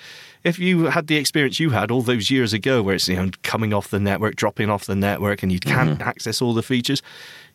if 0.45 0.59
you 0.59 0.85
had 0.85 1.09
the 1.09 1.17
experience 1.17 1.59
you 1.59 1.71
had 1.71 1.91
all 1.91 2.03
those 2.03 2.31
years 2.31 2.53
ago, 2.53 2.81
where 2.81 2.95
it's 2.95 3.09
you 3.09 3.17
know 3.17 3.31
coming 3.43 3.75
off 3.75 3.89
the 3.91 3.99
network, 3.99 4.37
dropping 4.37 4.71
off 4.71 4.87
the 4.87 4.95
network, 4.95 5.43
and 5.43 5.51
you 5.51 5.59
can't 5.59 5.99
Mm-hmm. 5.99 6.09
access 6.09 6.41
all 6.41 6.55
the 6.55 6.63
features, 6.63 7.03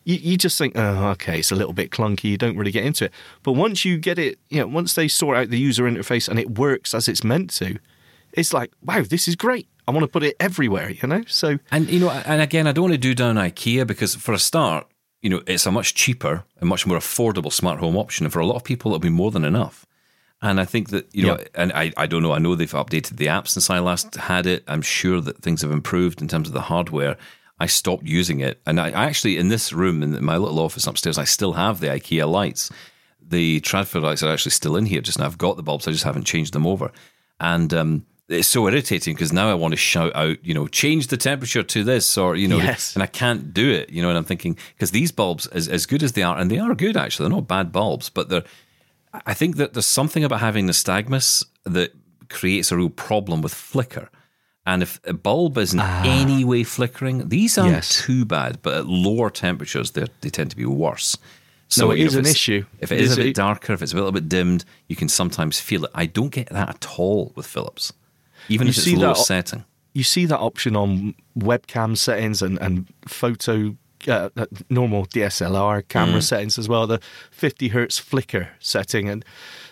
you, 0.04 0.16
you 0.16 0.36
just 0.36 0.58
think, 0.58 0.74
oh, 0.76 1.08
okay, 1.12 1.38
it's 1.38 1.50
a 1.50 1.56
little 1.56 1.72
bit 1.72 1.90
clunky. 1.90 2.24
You 2.24 2.36
don't 2.36 2.58
really 2.58 2.70
get 2.72 2.84
into 2.84 3.06
it. 3.06 3.12
But 3.42 3.52
once 3.52 3.86
you 3.86 3.96
get 3.96 4.18
it, 4.18 4.38
you 4.50 4.60
know, 4.60 4.66
once 4.66 4.94
they 4.94 5.08
sort 5.08 5.36
out 5.38 5.48
the 5.48 5.58
user 5.58 5.84
interface 5.84 6.28
and 6.28 6.38
it 6.38 6.58
works 6.58 6.92
as 6.94 7.08
it's 7.08 7.24
meant 7.24 7.50
to, 7.54 7.78
it's 8.36 8.52
like, 8.52 8.70
wow, 8.82 9.02
this 9.02 9.28
is 9.28 9.36
great. 9.36 9.68
I 9.86 9.90
want 9.90 10.02
to 10.04 10.08
put 10.08 10.22
it 10.22 10.36
everywhere. 10.40 10.90
You 10.90 11.08
know, 11.08 11.22
so 11.26 11.58
And 11.70 11.88
you 11.90 12.00
know, 12.00 12.10
and 12.10 12.40
again, 12.42 12.66
I 12.66 12.72
don't 12.72 12.84
want 12.84 12.94
to 12.94 12.98
do 12.98 13.14
down 13.14 13.36
IKEA 13.36 13.86
because 13.86 14.14
for 14.14 14.32
a 14.32 14.38
start, 14.38 14.86
you 15.22 15.30
know, 15.30 15.42
it's 15.46 15.66
a 15.66 15.70
much 15.70 15.94
cheaper 15.94 16.44
and 16.60 16.68
much 16.68 16.86
more 16.86 16.98
affordable 16.98 17.52
smart 17.52 17.80
home 17.80 17.96
option, 17.96 18.26
and 18.26 18.32
for 18.32 18.40
a 18.40 18.46
lot 18.46 18.56
of 18.56 18.64
people, 18.64 18.90
it'll 18.90 18.98
be 19.00 19.08
more 19.08 19.30
than 19.30 19.44
enough. 19.44 19.86
And 20.42 20.60
I 20.60 20.66
think 20.66 20.90
that 20.90 21.08
you 21.14 21.26
know, 21.26 21.38
Yeah. 21.38 21.46
and 21.54 21.72
I, 21.72 21.92
I 21.96 22.06
don't 22.06 22.22
know. 22.22 22.32
I 22.32 22.38
know 22.38 22.54
they've 22.54 22.70
updated 22.72 23.16
the 23.16 23.28
app 23.28 23.48
since 23.48 23.70
I 23.70 23.78
last 23.78 24.14
had 24.16 24.46
it. 24.46 24.62
I'm 24.68 24.82
sure 24.82 25.20
that 25.22 25.42
things 25.42 25.62
have 25.62 25.70
improved 25.70 26.20
in 26.20 26.28
terms 26.28 26.48
of 26.48 26.54
the 26.54 26.60
hardware. 26.62 27.16
I 27.58 27.66
stopped 27.66 28.04
using 28.04 28.40
it, 28.40 28.60
and 28.66 28.78
I, 28.80 28.88
I 28.90 29.04
actually 29.06 29.38
in 29.38 29.48
this 29.48 29.72
room 29.72 30.02
in 30.02 30.22
my 30.24 30.36
little 30.36 30.58
office 30.60 30.86
upstairs, 30.86 31.16
I 31.18 31.24
still 31.24 31.52
have 31.54 31.80
the 31.80 31.86
IKEA 31.86 32.28
lights. 32.30 32.70
The 33.26 33.60
Tradford 33.60 34.02
lights 34.02 34.22
are 34.22 34.32
actually 34.32 34.50
still 34.50 34.76
in 34.76 34.86
here. 34.86 35.00
Just 35.00 35.18
now, 35.18 35.24
I've 35.26 35.38
got 35.38 35.56
the 35.56 35.62
bulbs. 35.62 35.88
I 35.88 35.92
just 35.92 36.04
haven't 36.04 36.24
changed 36.24 36.52
them 36.52 36.66
over, 36.66 36.90
and 37.40 37.72
um, 37.72 38.06
it's 38.28 38.48
so 38.48 38.66
irritating 38.68 39.14
because 39.14 39.32
now 39.32 39.50
I 39.50 39.54
want 39.54 39.72
to 39.72 39.76
shout 39.76 40.14
out, 40.16 40.42
you 40.44 40.54
know, 40.54 40.66
change 40.66 41.08
the 41.08 41.16
temperature 41.16 41.62
to 41.62 41.84
this, 41.84 42.16
or 42.16 42.36
you 42.36 42.48
know, 42.48 42.56
Yes. 42.58 42.94
and 42.94 43.02
I 43.02 43.06
can't 43.06 43.52
do 43.52 43.70
it. 43.70 43.90
You 43.90 44.02
know, 44.02 44.08
and 44.08 44.16
I'm 44.18 44.24
thinking 44.24 44.56
because 44.74 44.90
these 44.92 45.12
bulbs, 45.12 45.46
as 45.48 45.68
as 45.68 45.86
good 45.86 46.02
as 46.02 46.12
they 46.12 46.22
are, 46.22 46.38
and 46.38 46.50
they 46.50 46.58
are 46.58 46.74
good 46.74 46.96
actually, 46.96 47.28
they're 47.28 47.36
not 47.36 47.48
bad 47.48 47.70
bulbs, 47.72 48.08
but 48.10 48.28
they're. 48.28 48.44
I 49.26 49.34
think 49.34 49.56
that 49.56 49.74
there's 49.74 49.86
something 49.86 50.24
about 50.24 50.40
having 50.40 50.66
nystagmus 50.66 51.44
that 51.64 51.92
creates 52.28 52.72
a 52.72 52.76
real 52.76 52.90
problem 52.90 53.42
with 53.42 53.54
flicker. 53.54 54.08
And 54.66 54.82
if 54.82 54.98
a 55.04 55.12
bulb 55.12 55.58
is 55.58 55.74
in 55.74 55.80
ah. 55.82 56.02
any 56.04 56.42
way 56.44 56.64
flickering, 56.64 57.28
these 57.28 57.58
aren't 57.58 57.72
Yes. 57.74 58.02
too 58.06 58.24
bad, 58.24 58.60
but 58.62 58.74
at 58.74 58.86
lower 58.86 59.30
temperatures, 59.30 59.90
they 59.92 60.06
they 60.22 60.30
tend 60.30 60.50
to 60.50 60.56
be 60.56 60.64
worse. 60.64 61.16
So 61.68 61.86
No, 61.86 61.90
it 61.92 62.12
know, 62.12 62.18
an 62.20 62.26
issue. 62.26 62.64
If 62.80 62.90
it 62.90 62.98
It 62.98 63.04
is, 63.04 63.10
is 63.12 63.18
a 63.18 63.20
a- 63.20 63.24
bit 63.24 63.36
darker, 63.36 63.72
if 63.74 63.82
it's 63.82 63.92
a 63.92 63.96
little 63.96 64.12
bit 64.12 64.28
dimmed, 64.28 64.64
you 64.88 64.96
can 64.96 65.08
sometimes 65.08 65.60
feel 65.60 65.84
it. 65.84 65.90
I 65.94 66.06
don't 66.06 66.30
get 66.30 66.48
that 66.48 66.68
at 66.70 66.86
all 66.98 67.32
with 67.36 67.46
Philips, 67.46 67.92
even 68.48 68.66
You 68.66 68.70
if 68.70 68.78
it's 68.78 68.92
low 68.92 69.08
that- 69.14 69.16
setting. 69.18 69.64
you 69.92 70.02
see 70.04 70.26
that 70.26 70.38
option 70.38 70.76
on 70.76 71.14
webcam 71.38 71.96
settings 71.96 72.42
and, 72.42 72.58
and 72.60 72.86
photo 73.06 73.76
uh, 74.06 74.28
uh, 74.36 74.44
normal 74.68 75.06
DSLR 75.06 75.86
camera 75.88 76.18
Mm. 76.20 76.22
settings 76.22 76.58
as 76.58 76.68
well 76.68 76.86
the 76.86 77.00
50 77.30 77.68
hertz 77.68 77.98
flicker 77.98 78.50
setting 78.60 79.08
and 79.08 79.24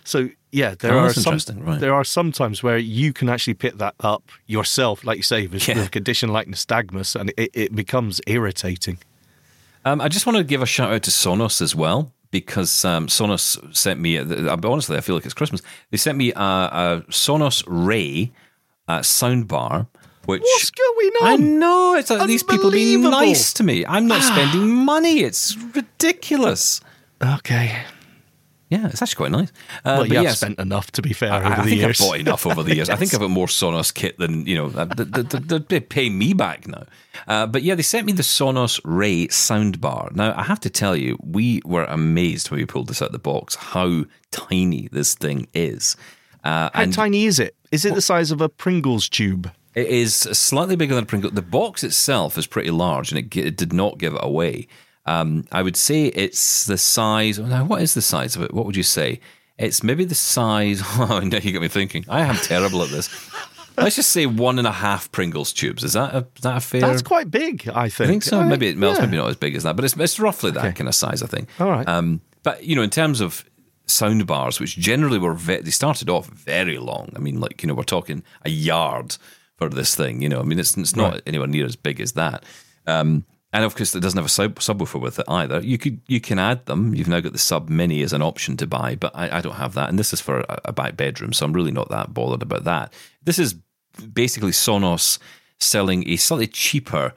so 0.04 0.30
yeah 0.50 0.74
there 0.78 0.94
Oh, 0.94 1.00
are 1.00 1.12
some 1.12 1.38
right. 1.60 1.78
there 1.80 1.92
are 1.92 2.04
some 2.04 2.32
times 2.32 2.62
where 2.62 2.78
you 2.78 3.12
can 3.12 3.28
actually 3.28 3.54
pick 3.54 3.76
that 3.78 3.94
up 4.00 4.22
yourself 4.46 5.04
like 5.04 5.18
you 5.18 5.22
say 5.22 5.46
with, 5.48 5.68
Yeah. 5.68 5.84
a 5.84 5.88
condition 5.88 6.30
like 6.32 6.48
nystagmus 6.48 7.14
and 7.14 7.30
it, 7.36 7.50
it 7.52 7.74
becomes 7.76 8.20
irritating 8.26 8.98
Um, 9.84 10.00
I 10.00 10.08
just 10.08 10.24
want 10.26 10.38
to 10.38 10.44
give 10.44 10.62
a 10.62 10.66
shout 10.66 10.92
out 10.92 11.02
to 11.02 11.10
Sonos 11.10 11.60
as 11.60 11.74
well 11.74 12.12
because 12.30 12.84
um, 12.86 13.08
Sonos 13.08 13.58
sent 13.74 14.00
me. 14.00 14.16
uh, 14.16 14.56
Honestly, 14.64 14.96
I 14.96 15.00
feel 15.02 15.16
like 15.16 15.24
it's 15.26 15.34
Christmas. 15.34 15.60
They 15.90 15.98
sent 15.98 16.16
me 16.16 16.32
a, 16.32 16.40
a 16.40 17.02
Sonos 17.10 17.64
Ray 17.66 18.30
uh, 18.92 19.00
soundbar. 19.00 19.86
Which 20.24 20.42
What's 20.42 20.70
going 20.70 21.10
I 21.22 21.36
know 21.36 21.94
it's 21.98 22.08
like 22.10 22.28
these 22.28 22.44
people 22.44 22.70
being 22.70 23.04
Ah. 23.06 23.10
nice 23.10 23.52
to 23.54 23.64
me. 23.64 23.84
I'm 23.86 24.06
not 24.06 24.22
spending 24.22 24.68
money. 24.92 25.20
It's 25.28 25.56
ridiculous. 25.74 26.80
okay 27.20 27.68
Yeah, 28.68 28.86
it's 28.86 29.02
actually 29.02 29.16
quite 29.22 29.32
nice. 29.32 29.50
Uh, 29.78 29.82
well 29.84 29.98
but 30.02 30.08
you 30.10 30.14
have 30.16 30.24
yes, 30.24 30.38
spent 30.40 30.58
enough 30.60 30.90
to 30.92 31.02
be 31.02 31.12
fair 31.12 31.32
I, 31.32 31.36
over 31.38 31.46
I 31.46 31.56
the 31.56 31.62
think 31.70 31.80
years 31.82 32.00
I've 32.00 32.06
bought 32.08 32.20
enough 32.20 32.46
over 32.46 32.62
the 32.62 32.74
years. 32.76 32.88
I 32.88 32.96
think 32.96 33.12
I've 33.14 33.20
got 33.20 33.30
more 33.30 33.48
Sonos 33.48 33.92
kit 33.92 34.16
than 34.18 34.46
you 34.46 34.54
know. 34.58 34.68
uh, 34.80 34.84
They, 34.96 35.04
they, 35.22 35.38
they, 35.50 35.58
they 35.58 35.80
pay 35.80 36.08
me 36.08 36.32
back 36.34 36.66
now. 36.68 36.84
Uh, 37.26 37.46
but 37.52 37.62
yeah, 37.66 37.74
they 37.74 37.82
sent 37.82 38.06
me 38.06 38.12
the 38.12 38.22
Sonos 38.22 38.80
Ray 38.84 39.26
soundbar. 39.28 40.14
Now 40.14 40.34
I 40.36 40.44
have 40.44 40.60
to 40.60 40.70
tell 40.70 40.94
you, 40.96 41.18
we 41.38 41.60
were 41.64 41.84
amazed 41.84 42.50
when 42.50 42.60
we 42.60 42.66
pulled 42.66 42.88
this 42.88 43.02
out 43.02 43.06
of 43.12 43.12
the 43.12 43.18
box 43.32 43.56
how 43.56 44.04
tiny 44.30 44.88
this 44.92 45.14
thing 45.16 45.48
is. 45.52 45.96
Uh, 46.44 46.70
how 46.72 46.82
and 46.82 46.92
tiny 46.92 47.24
is 47.26 47.38
it 47.40 47.54
is 47.72 47.84
it 47.84 47.94
the 47.94 48.00
size 48.00 48.30
of 48.30 48.40
a 48.40 48.48
Pringles 48.48 49.08
tube 49.08 49.50
it 49.74 49.86
is 49.86 50.14
slightly 50.14 50.76
bigger 50.76 50.94
than 50.94 51.04
a 51.04 51.06
Pringle. 51.06 51.30
The 51.30 51.42
box 51.42 51.82
itself 51.82 52.36
is 52.36 52.46
pretty 52.46 52.70
large, 52.70 53.10
and 53.10 53.18
it, 53.18 53.36
it 53.36 53.56
did 53.56 53.72
not 53.72 53.98
give 53.98 54.14
it 54.14 54.20
away. 54.22 54.68
Um, 55.06 55.46
I 55.50 55.62
would 55.62 55.76
say 55.76 56.06
it's 56.06 56.66
the 56.66 56.78
size. 56.78 57.38
Now, 57.38 57.64
what 57.64 57.82
is 57.82 57.94
the 57.94 58.02
size 58.02 58.36
of 58.36 58.42
it? 58.42 58.52
What 58.52 58.66
would 58.66 58.76
you 58.76 58.82
say? 58.82 59.20
It's 59.58 59.82
maybe 59.82 60.04
the 60.04 60.14
size. 60.14 60.82
Oh, 60.98 61.20
now 61.20 61.38
you 61.38 61.52
got 61.52 61.62
me 61.62 61.68
thinking. 61.68 62.04
I 62.08 62.20
am 62.20 62.36
terrible 62.36 62.82
at 62.82 62.90
this. 62.90 63.08
Let's 63.78 63.96
just 63.96 64.10
say 64.10 64.26
one 64.26 64.58
and 64.58 64.68
a 64.68 64.72
half 64.72 65.10
Pringles 65.10 65.52
tubes. 65.52 65.82
Is 65.82 65.94
that 65.94 66.14
a, 66.14 66.26
is 66.36 66.42
that 66.42 66.56
a 66.58 66.60
fair? 66.60 66.82
that's 66.82 67.00
quite 67.00 67.30
big 67.30 67.66
I 67.74 67.88
think 67.88 68.06
I 68.08 68.12
think 68.12 68.22
so. 68.22 68.40
Uh, 68.40 68.44
Maybe 68.44 68.68
it 68.68 68.76
melts. 68.76 68.98
yeah. 68.98 69.06
Maybe 69.06 69.16
not 69.16 69.30
as 69.30 69.36
big 69.36 69.56
as 69.56 69.62
that, 69.62 69.76
but 69.76 69.84
it's 69.86 69.96
it's 69.96 70.20
roughly 70.20 70.50
that 70.50 70.76
kind 70.76 70.88
of 70.88 70.94
size. 70.94 71.22
I 71.22 71.26
think. 71.26 71.48
All 71.58 71.70
right. 71.70 71.88
Um, 71.88 72.20
but 72.42 72.64
you 72.64 72.76
know, 72.76 72.82
in 72.82 72.90
terms 72.90 73.22
of 73.22 73.44
sound 73.86 74.26
bars, 74.26 74.60
which 74.60 74.76
generally 74.76 75.18
were 75.18 75.34
ve- 75.34 75.60
they 75.60 75.70
started 75.70 76.08
off 76.08 76.26
very 76.28 76.78
long. 76.78 77.12
I 77.16 77.18
mean, 77.18 77.40
like 77.40 77.62
you 77.62 77.66
know, 77.68 77.74
we're 77.74 77.82
talking 77.84 78.22
a 78.44 78.50
yard 78.50 79.16
for 79.56 79.68
this 79.68 79.94
thing. 79.94 80.22
You 80.22 80.28
know, 80.28 80.40
I 80.40 80.44
mean, 80.44 80.58
it's 80.58 80.76
it's 80.76 80.96
not 80.96 81.12
Right. 81.12 81.22
anywhere 81.26 81.48
near 81.48 81.66
as 81.66 81.76
big 81.76 82.00
as 82.00 82.12
that. 82.12 82.44
Um, 82.86 83.24
and 83.54 83.64
of 83.64 83.74
course, 83.76 83.94
it 83.94 84.00
doesn't 84.00 84.16
have 84.16 84.24
a 84.26 84.30
sub- 84.30 84.60
subwoofer 84.60 84.98
with 85.00 85.18
it 85.18 85.26
either. 85.28 85.60
You 85.60 85.76
could 85.76 86.00
you 86.06 86.20
can 86.20 86.38
add 86.38 86.64
them. 86.66 86.94
You've 86.94 87.08
now 87.08 87.20
got 87.20 87.32
the 87.32 87.38
Sub 87.38 87.68
Mini 87.68 88.02
as 88.02 88.12
an 88.14 88.22
option 88.22 88.56
to 88.56 88.66
buy, 88.66 88.94
but 88.96 89.12
I, 89.14 89.38
I 89.38 89.40
don't 89.42 89.56
have 89.56 89.74
that. 89.74 89.90
And 89.90 89.98
this 89.98 90.12
is 90.14 90.20
for 90.22 90.40
a, 90.40 90.60
a 90.66 90.72
back 90.72 90.96
bedroom, 90.96 91.32
so 91.34 91.44
I'm 91.44 91.52
really 91.52 91.70
not 91.72 91.90
that 91.90 92.14
bothered 92.14 92.42
about 92.42 92.64
that. 92.64 92.92
This 93.22 93.38
is 93.38 93.54
basically 94.14 94.52
Sonos 94.52 95.18
selling 95.60 96.08
a 96.08 96.16
slightly 96.16 96.46
cheaper 96.46 97.12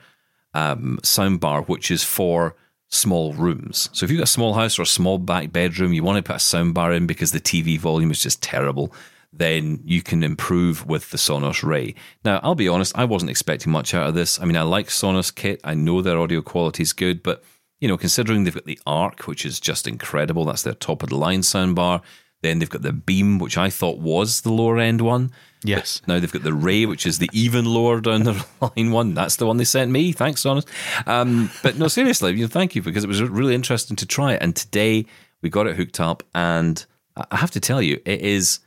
um, 0.53 0.99
soundbar, 1.03 1.65
which 1.67 1.89
is 1.89 2.03
for 2.03 2.55
small 2.89 3.33
rooms. 3.33 3.89
So 3.93 4.05
if 4.05 4.11
you've 4.11 4.19
got 4.19 4.29
a 4.29 4.31
small 4.31 4.53
house 4.53 4.77
or 4.79 4.83
a 4.83 4.87
small 4.87 5.17
back 5.17 5.51
bedroom, 5.51 5.93
you 5.93 6.03
want 6.03 6.17
to 6.17 6.23
put 6.23 6.37
a 6.37 6.39
soundbar 6.39 6.95
in 6.95 7.07
because 7.07 7.31
the 7.31 7.39
TV 7.39 7.79
volume 7.79 8.11
is 8.11 8.21
just 8.21 8.41
terrible, 8.41 8.93
then 9.33 9.81
you 9.83 10.01
can 10.01 10.23
improve 10.23 10.85
with 10.85 11.11
the 11.11 11.17
Sonos 11.17 11.63
Ray. 11.63 11.95
Now, 12.23 12.39
I'll 12.41 12.55
be 12.55 12.69
honest, 12.69 12.97
I 12.97 13.05
wasn't 13.05 13.31
expecting 13.31 13.71
much 13.71 13.93
out 13.93 14.07
of 14.07 14.15
this. 14.15 14.39
I 14.39 14.45
mean, 14.45 14.57
I 14.57 14.61
like 14.61 14.87
Sonos 14.87 15.33
kit. 15.33 15.59
I 15.63 15.73
know 15.73 16.01
their 16.01 16.19
audio 16.19 16.41
quality 16.41 16.83
is 16.83 16.93
good, 16.93 17.21
but 17.21 17.43
you 17.81 17.87
know, 17.87 17.97
considering 17.97 18.43
they've 18.43 18.53
got 18.53 18.65
the 18.65 18.79
Arc, 18.87 19.27
which 19.27 19.45
is 19.45 19.59
just 19.59 19.87
incredible, 19.87 20.45
that's 20.45 20.63
their 20.63 20.73
top 20.73 21.03
of 21.03 21.09
the 21.09 21.17
line 21.17 21.41
soundbar. 21.41 22.01
Then 22.45 22.59
they've 22.59 22.69
got 22.69 22.83
the 22.83 22.93
Beam, 22.93 23.39
which 23.39 23.57
I 23.57 23.71
thought 23.71 23.97
was 23.97 24.41
the 24.41 24.51
lower 24.51 24.77
end 24.77 25.01
one. 25.01 25.31
yes 25.63 26.03
Now 26.05 26.19
they've 26.19 26.31
got 26.31 26.43
the 26.43 26.53
Ray, 26.53 26.85
which 26.85 27.07
is 27.07 27.17
the 27.17 27.27
even 27.33 27.65
lower 27.65 27.99
down 27.99 28.21
the 28.21 28.45
line 28.61 28.91
one. 28.91 29.15
That's 29.15 29.37
the 29.37 29.47
one 29.47 29.57
they 29.57 29.63
sent 29.63 29.89
me. 29.89 30.11
Thanks, 30.11 30.43
Sonos. 30.43 30.67
Um, 31.07 31.49
but 31.63 31.79
no, 31.79 31.87
seriously, 31.87 32.33
you 32.33 32.43
know, 32.43 32.47
thank 32.47 32.75
you 32.75 32.83
because 32.83 33.03
it 33.03 33.07
was 33.07 33.19
really 33.23 33.55
interesting 33.55 33.95
to 33.97 34.05
try 34.05 34.33
it. 34.33 34.43
And 34.43 34.55
today 34.55 35.07
we 35.41 35.49
got 35.49 35.65
it 35.65 35.75
hooked 35.75 35.99
up, 35.99 36.21
and 36.35 36.85
I 37.17 37.37
have 37.37 37.49
to 37.51 37.59
tell 37.59 37.81
you, 37.81 37.99
it 38.05 38.21
is 38.21 38.59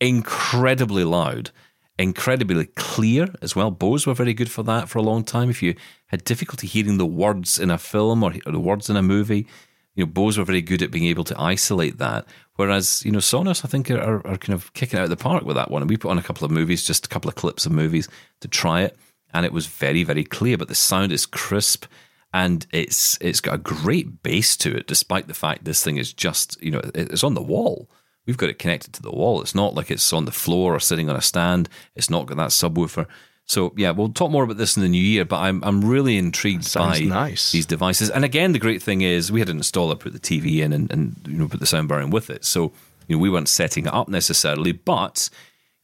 incredibly 0.00 1.04
loud, 1.04 1.50
incredibly 1.98 2.64
clear 2.64 3.28
as 3.42 3.54
well. 3.54 3.70
Bose 3.70 4.06
were 4.06 4.14
very 4.14 4.32
good 4.32 4.50
for 4.50 4.62
that 4.62 4.88
for 4.88 5.00
a 5.00 5.02
long 5.02 5.22
time. 5.22 5.50
If 5.50 5.62
you 5.62 5.74
had 6.06 6.24
difficulty 6.24 6.66
hearing 6.66 6.96
the 6.96 7.04
words 7.04 7.58
in 7.58 7.70
a 7.70 7.76
film 7.76 8.24
or 8.24 8.32
the 8.46 8.58
words 8.58 8.88
in 8.88 8.96
a 8.96 9.02
movie, 9.02 9.46
you 9.94 10.04
know, 10.04 10.10
Bose 10.10 10.38
were 10.38 10.44
very 10.44 10.62
good 10.62 10.82
at 10.82 10.90
being 10.90 11.06
able 11.06 11.24
to 11.24 11.40
isolate 11.40 11.98
that. 11.98 12.26
Whereas, 12.56 13.04
you 13.04 13.12
know, 13.12 13.18
Sonos, 13.18 13.64
I 13.64 13.68
think, 13.68 13.90
are, 13.90 14.26
are 14.26 14.38
kind 14.38 14.54
of 14.54 14.72
kicking 14.72 14.98
out 14.98 15.04
of 15.04 15.10
the 15.10 15.16
park 15.16 15.44
with 15.44 15.56
that 15.56 15.70
one. 15.70 15.82
And 15.82 15.90
we 15.90 15.96
put 15.96 16.10
on 16.10 16.18
a 16.18 16.22
couple 16.22 16.44
of 16.44 16.50
movies, 16.50 16.86
just 16.86 17.06
a 17.06 17.08
couple 17.08 17.28
of 17.28 17.34
clips 17.34 17.66
of 17.66 17.72
movies 17.72 18.08
to 18.40 18.48
try 18.48 18.82
it. 18.82 18.96
And 19.34 19.44
it 19.46 19.52
was 19.52 19.66
very, 19.66 20.04
very 20.04 20.24
clear, 20.24 20.58
but 20.58 20.68
the 20.68 20.74
sound 20.74 21.12
is 21.12 21.26
crisp. 21.26 21.86
and 22.32 22.66
it's 22.72 23.18
it's 23.20 23.40
got 23.40 23.54
a 23.54 23.58
great 23.58 24.22
bass 24.22 24.56
to 24.58 24.74
it, 24.74 24.86
despite 24.86 25.28
the 25.28 25.34
fact 25.34 25.64
this 25.64 25.82
thing 25.84 25.98
is 25.98 26.12
just 26.12 26.60
you 26.62 26.70
know 26.70 26.80
it's 26.94 27.24
on 27.24 27.34
the 27.34 27.42
wall. 27.42 27.90
We've 28.26 28.36
got 28.36 28.50
it 28.50 28.58
connected 28.58 28.92
to 28.94 29.02
the 29.02 29.10
wall. 29.10 29.42
It's 29.42 29.54
not 29.54 29.74
like 29.74 29.90
it's 29.90 30.12
on 30.12 30.24
the 30.24 30.32
floor 30.32 30.74
or 30.74 30.80
sitting 30.80 31.10
on 31.10 31.16
a 31.16 31.20
stand. 31.22 31.68
It's 31.96 32.08
not 32.08 32.26
got 32.26 32.36
that 32.36 32.50
subwoofer. 32.50 33.06
So 33.52 33.70
yeah, 33.76 33.90
we'll 33.90 34.08
talk 34.08 34.30
more 34.30 34.44
about 34.44 34.56
this 34.56 34.78
in 34.78 34.82
the 34.82 34.88
new 34.88 35.02
year. 35.02 35.26
But 35.26 35.40
I'm 35.40 35.62
I'm 35.62 35.84
really 35.84 36.16
intrigued 36.16 36.72
by 36.72 37.00
nice. 37.00 37.52
these 37.52 37.66
devices. 37.66 38.08
And 38.08 38.24
again, 38.24 38.52
the 38.52 38.58
great 38.58 38.82
thing 38.82 39.02
is 39.02 39.30
we 39.30 39.40
had 39.40 39.50
an 39.50 39.58
installer 39.58 39.98
put 39.98 40.14
the 40.14 40.18
TV 40.18 40.60
in 40.60 40.72
and, 40.72 40.90
and 40.90 41.16
you 41.26 41.36
know 41.36 41.48
put 41.48 41.60
the 41.60 41.66
soundbar 41.66 42.02
in 42.02 42.08
with 42.08 42.30
it. 42.30 42.46
So 42.46 42.72
you 43.08 43.16
know 43.16 43.20
we 43.20 43.28
weren't 43.28 43.50
setting 43.50 43.84
it 43.84 43.92
up 43.92 44.08
necessarily, 44.08 44.72
but 44.72 45.28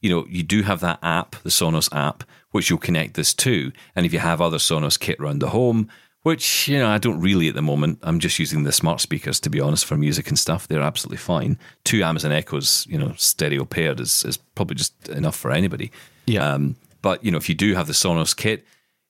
you 0.01 0.09
know 0.09 0.25
you 0.27 0.41
do 0.41 0.63
have 0.63 0.79
that 0.79 0.97
app, 1.03 1.35
the 1.43 1.51
Sonos 1.51 1.95
app, 1.95 2.23
which 2.49 2.71
you'll 2.71 2.79
connect 2.79 3.13
this 3.13 3.35
to. 3.35 3.71
And 3.95 4.03
if 4.03 4.13
you 4.13 4.19
have 4.19 4.41
other 4.41 4.57
Sonos 4.57 4.99
kit 4.99 5.19
around 5.19 5.37
the 5.37 5.49
home, 5.49 5.89
which 6.23 6.67
you 6.67 6.79
know 6.79 6.89
I 6.89 6.97
don't 6.97 7.21
really 7.21 7.49
at 7.49 7.55
the 7.55 7.61
moment. 7.61 7.99
I'm 8.01 8.17
just 8.17 8.39
using 8.39 8.63
the 8.63 8.71
smart 8.71 8.99
speakers 8.99 9.39
to 9.41 9.49
be 9.51 9.61
honest 9.61 9.85
for 9.85 9.95
music 9.95 10.27
and 10.29 10.39
stuff. 10.39 10.67
They're 10.67 10.81
absolutely 10.81 11.17
fine. 11.17 11.59
Two 11.83 12.01
Amazon 12.01 12.31
Echoes, 12.31 12.87
you 12.89 12.97
know, 12.97 13.13
stereo 13.15 13.63
paired 13.63 13.99
is 13.99 14.25
is 14.25 14.37
probably 14.37 14.75
just 14.75 15.07
enough 15.09 15.35
for 15.35 15.51
anybody. 15.51 15.91
Yeah. 16.25 16.51
Um, 16.51 16.75
but 17.01 17.23
you 17.23 17.31
know, 17.31 17.37
if 17.37 17.49
you 17.49 17.55
do 17.55 17.75
have 17.75 17.87
the 17.87 17.93
Sonos 17.93 18.35
kit, 18.35 18.65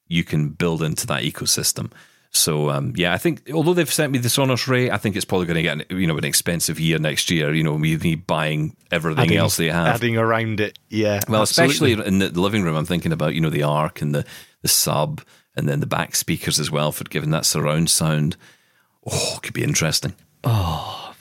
you 0.07 0.23
can 0.23 0.49
build 0.49 0.81
into 0.83 1.05
that 1.07 1.23
ecosystem. 1.23 1.91
So 2.31 2.69
um, 2.69 2.93
yeah, 2.95 3.13
I 3.13 3.17
think 3.17 3.49
although 3.53 3.73
they've 3.73 3.91
sent 3.91 4.11
me 4.11 4.19
the 4.19 4.27
Sonos 4.27 4.67
Ray, 4.67 4.91
I 4.91 4.97
think 4.97 5.15
it's 5.15 5.25
probably 5.25 5.47
going 5.47 5.55
to 5.55 5.63
get 5.63 5.91
you 5.91 6.05
know 6.05 6.17
an 6.17 6.23
expensive 6.25 6.79
year 6.79 6.99
next 6.99 7.31
year. 7.31 7.53
You 7.53 7.63
know, 7.63 7.77
me, 7.77 7.97
me 7.97 8.15
buying 8.15 8.75
everything 8.91 9.23
Adding- 9.25 9.37
else 9.37 9.57
they 9.57 9.69
have. 9.69 9.95
Adding 9.95 10.17
around 10.17 10.59
it. 10.59 10.77
Yeah. 10.89 11.21
Well, 11.27 11.41
absolutely. 11.41 11.93
especially 11.93 12.07
in 12.07 12.19
the 12.19 12.29
living 12.39 12.63
room, 12.63 12.75
I'm 12.75 12.85
thinking 12.85 13.11
about 13.11 13.33
you 13.33 13.41
know 13.41 13.49
the 13.49 13.63
Arc 13.63 14.01
and 14.01 14.13
the 14.13 14.25
the 14.61 14.67
sub, 14.67 15.21
and 15.55 15.67
then 15.67 15.79
the 15.79 15.87
back 15.87 16.15
speakers 16.15 16.59
as 16.59 16.69
well 16.69 16.91
for 16.91 17.03
giving 17.05 17.31
that 17.31 17.45
surround 17.45 17.89
sound. 17.89 18.35
Oh, 19.11 19.35
it 19.37 19.41
could 19.41 19.53
be 19.53 19.63
interesting. 19.63 20.13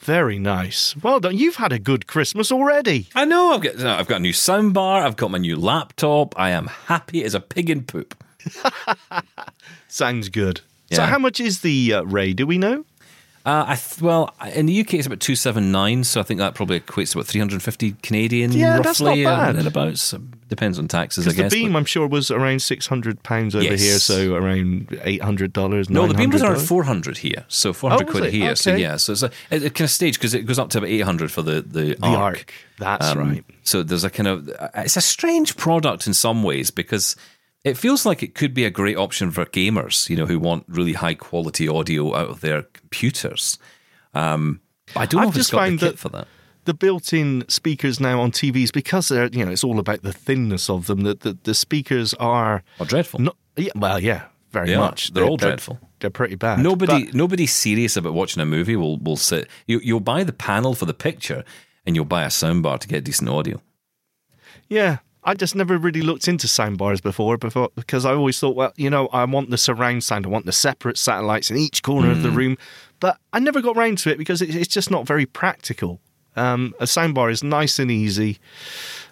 Very 0.09 0.39
nice. 0.39 0.97
Well 1.03 1.21
done. 1.21 1.37
You've 1.37 1.57
had 1.57 1.71
a 1.71 1.79
good 1.79 2.07
Christmas 2.07 2.51
already. 2.51 3.09
I 3.15 3.27
know. 3.27 3.53
I've 3.53 3.61
got 3.61 3.79
I've 3.79 4.07
got 4.07 4.17
a 4.17 4.21
new 4.21 4.33
soundbar. 4.33 5.03
I've 5.03 5.17
got 5.17 5.31
my 5.31 5.37
new 5.37 5.55
laptop. 5.55 6.33
I 6.41 6.49
am 6.49 6.69
happy 6.69 7.23
as 7.25 7.35
a 7.35 7.41
pig 7.41 7.69
in 7.69 7.85
poop. 7.85 8.15
Sounds 9.89 10.31
good. 10.31 10.63
So, 10.91 11.03
how 11.03 11.19
much 11.19 11.41
is 11.41 11.61
the 11.61 11.93
uh, 11.93 12.03
Ray? 12.05 12.33
Do 12.33 12.47
we 12.47 12.57
know? 12.57 12.87
Uh, 13.49 13.65
I 13.69 13.77
th- 13.77 14.03
well, 14.03 14.35
in 14.55 14.67
the 14.67 14.79
UK 14.81 14.95
it's 14.95 15.07
about 15.07 15.21
two 15.21 15.35
seven 15.35 15.73
nine, 15.73 16.05
so 16.05 16.21
I 16.21 16.23
think 16.23 16.37
that 16.39 16.55
probably 16.55 16.81
equates 16.81 17.13
to 17.13 17.19
about 17.19 17.29
three 17.29 17.39
hundred 17.41 17.63
fifty 17.63 17.93
Canadian. 18.03 18.53
Yeah, 18.53 18.77
roughly, 18.77 18.83
that's 18.83 19.01
not 19.01 19.15
bad. 19.17 19.49
Uh, 19.57 19.61
thereabouts. 19.61 20.15
depends 20.49 20.79
on 20.79 20.87
taxes, 20.89 21.27
I 21.27 21.31
Because 21.31 21.51
the. 21.53 21.63
Beam, 21.63 21.73
but- 21.73 21.79
I'm 21.79 21.85
sure, 21.87 22.07
was 22.07 22.31
around 22.31 22.61
six 22.61 22.87
hundred 22.87 23.23
pounds 23.23 23.55
over 23.55 23.65
Yes. 23.65 23.81
here, 23.81 23.99
so 23.99 24.35
around 24.35 25.01
eight 25.05 25.23
hundred 25.23 25.55
dollars. 25.55 25.89
no, 25.89 26.07
the 26.07 26.13
Beam 26.15 26.29
was 26.31 26.43
around 26.43 26.61
four 26.61 26.83
hundred 26.85 27.17
here, 27.19 27.45
so 27.49 27.73
four 27.73 27.89
hundred 27.91 28.09
Oh, 28.09 28.13
quid 28.13 28.25
it? 28.27 28.33
here. 28.35 28.55
So 28.55 28.75
yeah, 28.77 28.97
so 28.97 29.13
it's 29.13 29.23
a, 29.23 29.31
it, 29.51 29.63
it 29.63 29.75
kind 29.75 29.87
of 29.87 29.91
stage 29.91 30.19
because 30.19 30.35
it 30.35 30.45
goes 30.45 30.59
up 30.59 30.69
to 30.71 30.79
about 30.79 30.91
eight 30.91 31.01
hundred 31.01 31.33
for 31.33 31.41
the 31.41 31.63
the, 31.63 31.95
The 31.95 32.07
Arc. 32.07 32.53
That's 32.79 33.07
Um, 33.07 33.19
right. 33.19 33.45
So 33.63 33.83
there's 33.83 34.05
a 34.05 34.11
kind 34.11 34.27
of 34.29 34.51
it's 34.75 34.97
a 34.99 35.01
strange 35.01 35.57
product 35.57 36.07
in 36.07 36.13
some 36.13 36.43
ways 36.43 36.71
because 36.71 37.17
it 37.65 37.77
feels 37.77 38.07
like 38.07 38.23
it 38.23 38.35
could 38.35 38.55
be 38.55 38.65
a 38.65 38.71
great 38.71 38.97
option 38.97 39.31
for 39.31 39.45
gamers, 39.47 40.09
you 40.09 40.17
know, 40.17 40.27
who 40.27 40.39
want 40.39 40.65
really 40.69 40.93
high 40.95 41.15
quality 41.15 41.69
audio 41.69 42.15
out 42.15 42.29
of 42.31 42.41
their 42.41 42.63
computers. 42.63 43.59
Um, 44.15 44.61
I 44.97 45.07
don't 45.07 45.21
know 45.23 45.29
I've 45.29 45.35
if 45.35 45.41
it's 45.41 45.51
just 45.51 45.53
got 45.53 45.69
the 45.71 45.77
kit 45.77 45.99
for 45.99 46.09
that. 46.11 46.27
the 46.65 46.75
built-in 46.75 47.45
speakers 47.49 48.01
now 48.01 48.21
on 48.21 48.31
TVs 48.33 48.73
because 48.73 49.09
they're 49.09 49.27
you 49.29 49.45
know 49.45 49.51
it's 49.53 49.65
all 49.65 49.79
about 49.79 50.03
the 50.03 50.13
thinness 50.13 50.71
of 50.71 50.87
them. 50.87 51.03
That 51.03 51.21
the, 51.21 51.37
the 51.43 51.55
speakers 51.55 52.15
are 52.15 52.63
Oh, 52.81 52.85
dreadful. 52.85 53.21
not. 53.21 53.37
Yeah, 53.57 53.73
well, 53.75 53.99
yeah, 54.01 54.23
very 54.53 54.69
They 54.69 54.75
are. 54.75 54.81
much. 54.91 55.13
They're 55.13 55.25
all 55.25 55.37
dreadful. 55.37 55.79
They're 56.01 56.11
pretty 56.11 56.37
bad. 56.37 56.61
Nobody, 56.61 57.07
But- 57.07 57.15
nobody 57.15 57.47
serious 57.47 57.97
about 57.97 58.15
watching 58.15 58.41
a 58.41 58.47
movie 58.47 58.77
will 58.77 58.99
will 58.99 59.17
sit. 59.17 59.49
You, 59.67 59.81
you'll 59.83 60.01
buy 60.01 60.23
the 60.25 60.33
panel 60.33 60.75
for 60.75 60.87
the 60.87 60.95
picture, 60.95 61.45
and 61.85 61.97
you'll 61.97 62.05
buy 62.07 62.23
a 62.25 62.29
soundbar 62.29 62.79
to 62.79 62.89
get 62.89 63.05
decent 63.05 63.29
audio. 63.29 63.61
Yeah, 64.69 64.99
I 65.29 65.35
just 65.35 65.55
never 65.55 65.77
really 65.79 66.01
looked 66.03 66.27
into 66.29 66.47
soundbars 66.47 67.03
before, 67.03 67.37
before 67.37 67.69
because 67.75 68.05
I 68.07 68.13
always 68.15 68.39
thought, 68.41 68.57
well, 68.57 68.73
you 68.77 68.89
know, 68.91 69.09
I 69.09 69.25
want 69.25 69.51
the 69.51 69.59
surround 69.59 70.03
sound, 70.05 70.25
I 70.27 70.31
want 70.31 70.47
the 70.47 70.53
separate 70.53 70.97
satellites 70.99 71.51
in 71.51 71.57
each 71.57 71.83
corner 71.83 72.09
Hmm. 72.09 72.13
of 72.17 72.23
the 72.23 72.31
room, 72.31 72.57
but 73.01 73.19
I 73.33 73.39
never 73.39 73.61
got 73.61 73.77
round 73.77 73.99
to 73.99 74.11
it 74.11 74.19
because 74.19 74.41
it, 74.43 74.55
it's 74.55 74.73
just 74.75 74.91
not 74.91 75.07
very 75.07 75.27
practical. 75.27 76.01
Um, 76.37 76.73
a 76.79 76.85
soundbar 76.85 77.31
is 77.33 77.43
nice 77.43 77.79
and 77.79 77.91
easy. 77.91 78.39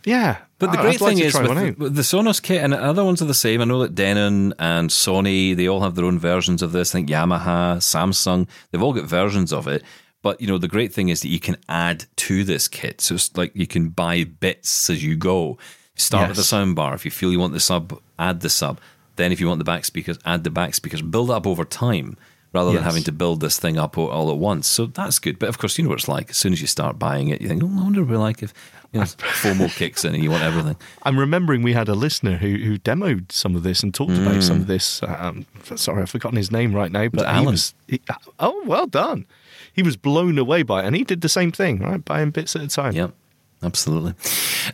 Yeah, 0.05 0.37
But 0.59 0.73
the 0.73 0.79
I- 0.79 0.83
great 0.83 1.03
I'd 1.03 1.07
thing 1.09 1.19
to 1.19 1.25
is 1.25 1.35
with 1.35 1.49
the, 1.57 1.75
with 1.77 1.95
the 1.97 2.03
Sonos 2.03 2.41
kit 2.41 2.63
and 2.63 2.73
other 2.73 3.05
ones 3.05 3.21
are 3.21 3.27
the 3.27 3.35
same. 3.35 3.61
I 3.61 3.65
know 3.65 3.81
that 3.81 3.95
Denon 3.97 4.55
and 4.59 4.91
Sony 4.91 5.55
they 5.57 5.67
all 5.69 5.81
have 5.83 5.97
their 5.97 6.05
own 6.05 6.19
versions 6.19 6.63
of 6.63 6.71
this. 6.73 6.93
I 6.93 6.99
think 6.99 7.09
Yamaha, 7.11 7.79
Samsung, 7.79 8.47
they've 8.71 8.83
all 8.83 8.93
got 8.93 9.05
versions 9.07 9.53
of 9.53 9.67
it. 9.67 9.83
But 10.23 10.41
you 10.41 10.47
know 10.47 10.59
the 10.59 10.69
great 10.77 10.93
thing 10.95 11.09
is 11.09 11.21
that 11.23 11.29
you 11.29 11.41
can 11.41 11.57
add 11.69 12.07
to 12.17 12.43
this 12.45 12.69
kit. 12.69 13.01
So 13.01 13.17
it's 13.17 13.37
like 13.37 13.53
you 13.55 13.67
can 13.67 13.91
buy 13.91 14.25
bits 14.25 14.89
as 14.91 15.03
you 15.05 15.17
go. 15.17 15.59
Start 15.97 16.29
with 16.29 16.37
the 16.37 16.45
sound 16.45 16.77
bar. 16.77 16.95
If 16.95 17.05
you 17.05 17.11
feel 17.11 17.33
you 17.33 17.39
want 17.41 17.53
the 17.53 17.61
sub, 17.61 17.99
add 18.19 18.41
the 18.41 18.51
sub. 18.51 18.79
Then 19.17 19.33
if 19.33 19.41
you 19.41 19.49
want 19.49 19.59
the 19.59 19.65
back 19.65 19.85
speakers, 19.85 20.19
add 20.27 20.45
the 20.45 20.51
back 20.51 20.75
speakers. 20.75 21.01
Build 21.03 21.31
it 21.31 21.35
up 21.35 21.47
over 21.47 21.65
time 21.65 22.17
rather 22.53 22.69
than 22.71 22.77
Yes. 22.77 22.85
having 22.85 23.03
to 23.05 23.13
build 23.13 23.41
this 23.41 23.59
thing 23.59 23.79
up 23.79 23.97
all- 23.99 24.31
at 24.31 24.37
once. 24.39 24.67
So 24.69 24.87
that's 24.87 25.19
good. 25.19 25.39
But 25.39 25.49
of 25.49 25.59
course, 25.59 25.77
you 25.79 25.85
know 25.85 25.91
what 25.91 25.99
it's 25.99 26.09
like. 26.09 26.31
As 26.31 26.37
soon 26.37 26.53
as 26.53 26.61
you 26.61 26.67
start 26.67 26.99
buying 26.99 27.29
it, 27.29 27.41
you 27.41 27.49
think, 27.49 27.63
oh, 27.63 27.67
I 27.67 27.83
wonder 27.85 28.01
what 28.03 28.11
it'll 28.11 28.13
be 28.13 28.17
like 28.17 28.43
if 28.43 28.53
you 28.93 29.01
know, 29.01 29.07
FOMO 29.43 29.69
kicks 29.75 30.05
in 30.05 30.15
and 30.15 30.23
you 30.23 30.31
want 30.31 30.43
everything. 30.45 30.77
I'm 31.03 31.19
remembering 31.19 31.63
we 31.63 31.73
had 31.73 31.89
a 31.89 31.95
listener 31.95 32.37
who 32.37 32.57
who 32.57 32.79
demoed 32.79 33.33
some 33.33 33.57
of 33.57 33.63
this 33.63 33.83
and 33.83 33.93
talked 33.95 34.13
about 34.19 34.43
some 34.43 34.59
of 34.61 34.67
this. 34.67 35.03
Um, 35.03 35.47
sorry, 35.77 36.03
I've 36.03 36.11
forgotten 36.11 36.37
his 36.37 36.51
name 36.53 36.75
right 36.75 36.93
now, 36.93 37.09
but 37.09 37.23
he 37.23 37.27
Alan. 37.33 37.53
was. 37.53 37.75
He, 37.89 38.01
oh, 38.39 38.63
well 38.67 38.87
done. 38.87 39.25
He 39.73 39.83
was 39.83 39.97
blown 39.97 40.39
away 40.39 40.63
by 40.63 40.83
it, 40.83 40.87
and 40.87 40.95
he 40.97 41.05
did 41.05 41.21
the 41.23 41.29
same 41.29 41.53
thing, 41.53 41.81
right? 41.81 42.03
Buying 42.05 42.31
bits 42.31 42.55
at 42.57 42.63
a 42.63 42.69
time. 42.69 42.93
Yep. 42.95 43.13
Absolutely. 43.67 44.15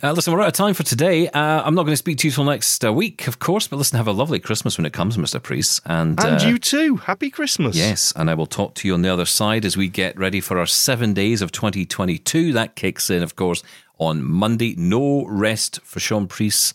Uh, 0.03 0.11
listen, 0.11 0.31
we're 0.31 0.41
out 0.41 0.47
of 0.47 0.53
time 0.53 0.75
for 0.75 0.83
today. 0.83 1.27
Uh, 1.27 1.63
I'm 1.63 1.73
not 1.73 1.83
going 1.83 1.93
to 1.93 1.97
speak 1.97 2.19
to 2.19 2.27
you 2.27 2.31
till 2.31 2.43
next 2.43 2.85
uh, 2.85 2.93
week, 2.93 3.27
of 3.27 3.39
course, 3.39 3.67
but 3.67 3.77
listen, 3.77 3.97
have 3.97 4.07
a 4.07 4.11
lovely 4.11 4.39
Christmas 4.39 4.77
when 4.77 4.85
it 4.85 4.93
comes, 4.93 5.17
Mr. 5.17 5.41
Preece. 5.41 5.81
And, 5.85 6.23
And 6.23 6.41
uh, 6.41 6.45
you 6.45 6.59
too. 6.59 6.97
Happy 6.97 7.31
Christmas. 7.31 7.75
Yes, 7.75 8.13
and 8.15 8.29
I 8.29 8.35
will 8.35 8.45
talk 8.45 8.75
to 8.75 8.87
you 8.87 8.93
on 8.93 9.01
the 9.01 9.09
other 9.09 9.25
side 9.25 9.65
as 9.65 9.75
we 9.75 9.87
get 9.87 10.17
ready 10.17 10.39
for 10.39 10.59
our 10.59 10.67
seven 10.67 11.13
days 11.13 11.41
of 11.41 11.51
2022. 11.51 12.53
That 12.53 12.75
kicks 12.75 13.09
in, 13.09 13.23
of 13.23 13.35
course, 13.35 13.63
on 13.97 14.23
Monday. 14.23 14.75
No 14.77 15.25
rest 15.25 15.79
for 15.83 15.99
Shaun 15.99 16.27
Preece 16.27 16.73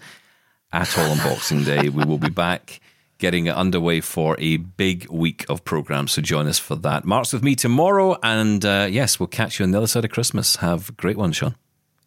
at 0.72 0.98
all 0.98 1.12
on 1.12 1.18
Boxing 1.18 1.62
Day. 1.62 1.88
We 1.88 2.04
will 2.04 2.18
be 2.18 2.30
back 2.30 2.80
getting 3.18 3.46
it 3.46 3.54
underway 3.54 4.00
for 4.00 4.36
a 4.38 4.56
big 4.56 5.08
week 5.08 5.44
of 5.48 5.64
programs. 5.64 6.12
So 6.12 6.22
join 6.22 6.46
us 6.46 6.58
for 6.58 6.76
that. 6.76 7.04
Mark's 7.04 7.32
with 7.32 7.42
me 7.42 7.54
tomorrow, 7.54 8.16
and 8.22 8.64
uh, 8.64 8.88
yes, 8.90 9.20
we'll 9.20 9.26
catch 9.28 9.58
you 9.58 9.64
on 9.64 9.72
the 9.72 9.78
other 9.78 9.86
side 9.86 10.04
of 10.04 10.10
Christmas. 10.10 10.56
Have 10.56 10.88
a 10.88 10.92
great 10.92 11.16
one, 11.16 11.32
Shaun. 11.32 11.54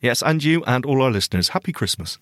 Yes, 0.02 0.24
and 0.24 0.44
you 0.44 0.64
and 0.66 0.86
all 0.86 1.02
our 1.02 1.12
listeners. 1.12 1.50
Happy 1.50 1.72
Christmas. 1.72 2.18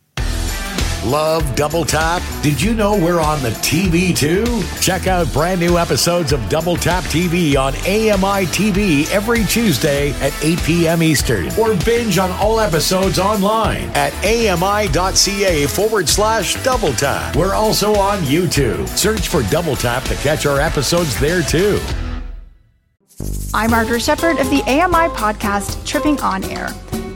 Love 1.05 1.55
Double 1.55 1.85
Tap? 1.85 2.21
Did 2.43 2.61
you 2.61 2.73
know 2.73 2.91
we're 2.91 3.21
on 3.21 3.41
the 3.41 3.51
TV 3.51 4.13
too? 4.13 4.61
Check 4.81 5.07
out 5.07 5.31
brand 5.31 5.61
new 5.61 5.77
episodes 5.77 6.33
of 6.33 6.49
Double 6.49 6.75
Tap 6.75 7.05
TV 7.05 7.55
on 7.55 7.73
AMI 7.75 8.45
TV 8.47 9.09
every 9.09 9.45
Tuesday 9.45 10.11
at 10.19 10.33
8 10.43 10.59
p.m. 10.63 11.01
Eastern. 11.01 11.47
Or 11.57 11.73
binge 11.85 12.17
on 12.17 12.31
all 12.31 12.59
episodes 12.59 13.17
online 13.17 13.89
at 13.95 14.13
ami.ca 14.25 15.67
forward 15.67 16.09
slash 16.09 16.61
double 16.65 16.91
tap. 16.91 17.37
We're 17.37 17.53
also 17.53 17.95
on 17.95 18.19
YouTube. 18.23 18.85
Search 18.89 19.29
for 19.29 19.41
Double 19.43 19.77
Tap 19.77 20.03
to 20.03 20.15
catch 20.15 20.45
our 20.45 20.59
episodes 20.59 21.17
there 21.21 21.41
too. 21.41 21.79
I'm 23.53 23.71
Margaret 23.71 24.01
Shepard 24.01 24.37
of 24.37 24.49
the 24.49 24.61
AMI 24.63 25.13
podcast 25.15 25.85
Tripping 25.85 26.19
On 26.19 26.43
Air. 26.43 26.67